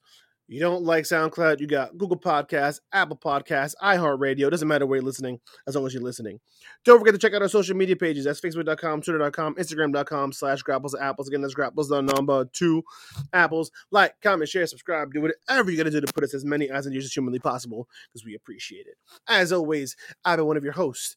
You 0.51 0.59
don't 0.59 0.83
like 0.83 1.05
SoundCloud, 1.05 1.61
you 1.61 1.65
got 1.65 1.97
Google 1.97 2.19
Podcasts, 2.19 2.81
Apple 2.91 3.15
Podcasts, 3.15 3.73
iHeartRadio. 3.81 4.51
Doesn't 4.51 4.67
matter 4.67 4.85
where 4.85 4.97
you're 4.97 5.05
listening, 5.05 5.39
as 5.65 5.77
long 5.77 5.85
as 5.85 5.93
you're 5.93 6.03
listening. 6.03 6.41
Don't 6.83 6.99
forget 6.99 7.13
to 7.13 7.17
check 7.17 7.33
out 7.33 7.41
our 7.41 7.47
social 7.47 7.73
media 7.73 7.95
pages. 7.95 8.25
That's 8.25 8.41
Facebook.com, 8.41 9.01
Twitter.com, 9.01 9.55
Instagram.com 9.55 10.33
slash 10.33 10.61
Grapples 10.61 10.93
Apples. 10.99 11.29
Again, 11.29 11.39
that's 11.39 11.53
Grapples 11.53 11.87
the 11.87 12.01
number 12.01 12.43
two 12.51 12.83
apples. 13.31 13.71
Like, 13.91 14.15
comment, 14.21 14.49
share, 14.49 14.67
subscribe, 14.67 15.13
do 15.13 15.21
whatever 15.21 15.71
you 15.71 15.77
got 15.77 15.83
to 15.83 15.89
do 15.89 16.01
to 16.01 16.13
put 16.13 16.25
us 16.25 16.33
as 16.33 16.43
many 16.43 16.69
eyes 16.69 16.85
and 16.85 16.93
ears 16.93 17.05
as 17.05 17.13
humanly 17.13 17.39
possible 17.39 17.87
because 18.11 18.25
we 18.25 18.35
appreciate 18.35 18.87
it. 18.87 18.95
As 19.29 19.53
always, 19.53 19.95
I've 20.25 20.35
been 20.35 20.47
one 20.47 20.57
of 20.57 20.65
your 20.65 20.73
hosts, 20.73 21.15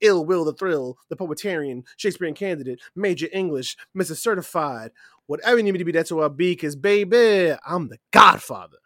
Ill 0.00 0.24
Will 0.24 0.46
the 0.46 0.54
Thrill, 0.54 0.96
the 1.10 1.16
Poetarian, 1.16 1.82
Shakespearean 1.98 2.34
Candidate, 2.34 2.80
Major 2.96 3.28
English, 3.34 3.76
Mr. 3.94 4.16
Certified, 4.16 4.92
whatever 5.26 5.56
you 5.56 5.62
need 5.62 5.72
me 5.72 5.78
to 5.78 5.84
be, 5.84 5.92
that's 5.92 6.10
who 6.10 6.20
I'll 6.20 6.28
be, 6.28 6.52
because 6.52 6.76
baby, 6.76 7.54
I'm 7.66 7.88
the 7.88 7.98
Godfather. 8.12 8.78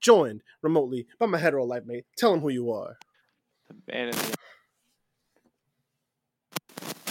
Joined 0.00 0.42
remotely 0.62 1.06
by 1.18 1.26
my 1.26 1.38
hetero 1.38 1.64
life 1.64 1.84
mate. 1.86 2.04
Tell 2.18 2.34
him 2.34 2.40
who 2.40 2.50
you 2.50 2.70
are. 2.70 2.96
The 3.68 3.74
man 3.92 4.08
in 4.08 4.16
the 4.16 4.36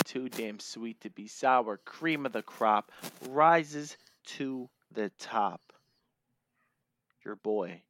too 0.06 0.30
damn 0.30 0.60
sweet 0.60 1.02
to 1.02 1.10
be 1.10 1.28
sour, 1.28 1.78
cream 1.84 2.26
of 2.26 2.32
the 2.32 2.42
crop, 2.42 2.92
rises 3.28 3.98
to 4.26 4.70
the 4.94 5.12
top. 5.20 5.74
Your 7.26 7.36
boy, 7.36 7.82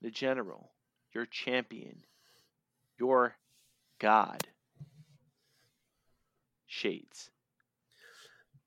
the 0.00 0.10
general, 0.10 0.70
your 1.12 1.26
champion, 1.26 2.04
your 2.98 3.36
god. 3.98 4.46
Shades. 6.66 7.30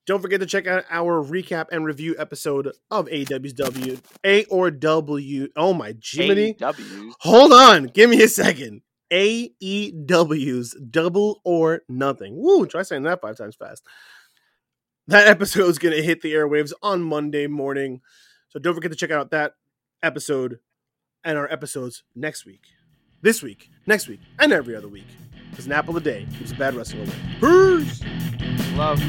Don't 0.05 0.21
forget 0.21 0.41
to 0.41 0.45
check 0.45 0.67
out 0.67 0.83
our 0.89 1.23
recap 1.23 1.67
and 1.71 1.85
review 1.85 2.15
episode 2.17 2.71
of 2.91 3.07
AW's 3.07 3.53
W. 3.53 3.97
A 4.25 4.43
or 4.45 4.69
W. 4.69 5.47
Oh 5.55 5.73
my 5.73 5.95
Jiminy. 6.03 6.55
AEW. 6.55 7.13
Hold 7.21 7.53
on. 7.53 7.85
Give 7.85 8.09
me 8.09 8.21
a 8.21 8.27
second. 8.27 8.81
AEW's 9.13 10.75
Double 10.89 11.39
or 11.45 11.83
Nothing. 11.87 12.35
Woo, 12.41 12.65
try 12.65 12.81
saying 12.81 13.03
that 13.03 13.21
five 13.21 13.37
times 13.37 13.55
fast. 13.55 13.83
That 15.07 15.27
episode 15.29 15.69
is 15.69 15.79
going 15.79 15.95
to 15.95 16.03
hit 16.03 16.21
the 16.21 16.33
airwaves 16.33 16.73
on 16.81 17.03
Monday 17.03 17.47
morning. 17.47 18.01
So 18.49 18.59
don't 18.59 18.75
forget 18.75 18.91
to 18.91 18.97
check 18.97 19.11
out 19.11 19.31
that 19.31 19.53
episode 20.01 20.59
and 21.23 21.37
our 21.37 21.49
episodes 21.51 22.03
next 22.15 22.45
week. 22.45 22.61
This 23.21 23.41
week, 23.41 23.69
next 23.87 24.09
week, 24.09 24.19
and 24.37 24.51
every 24.51 24.75
other 24.75 24.89
week. 24.89 25.07
Because 25.53 25.67
an 25.67 25.71
apple 25.73 25.95
a 25.97 26.01
day 26.01 26.25
keeps 26.39 26.51
a 26.51 26.55
bad 26.55 26.73
wrestling 26.73 27.07
away. 27.07 27.13
Peace! 27.39 28.01
Love. 28.73 28.99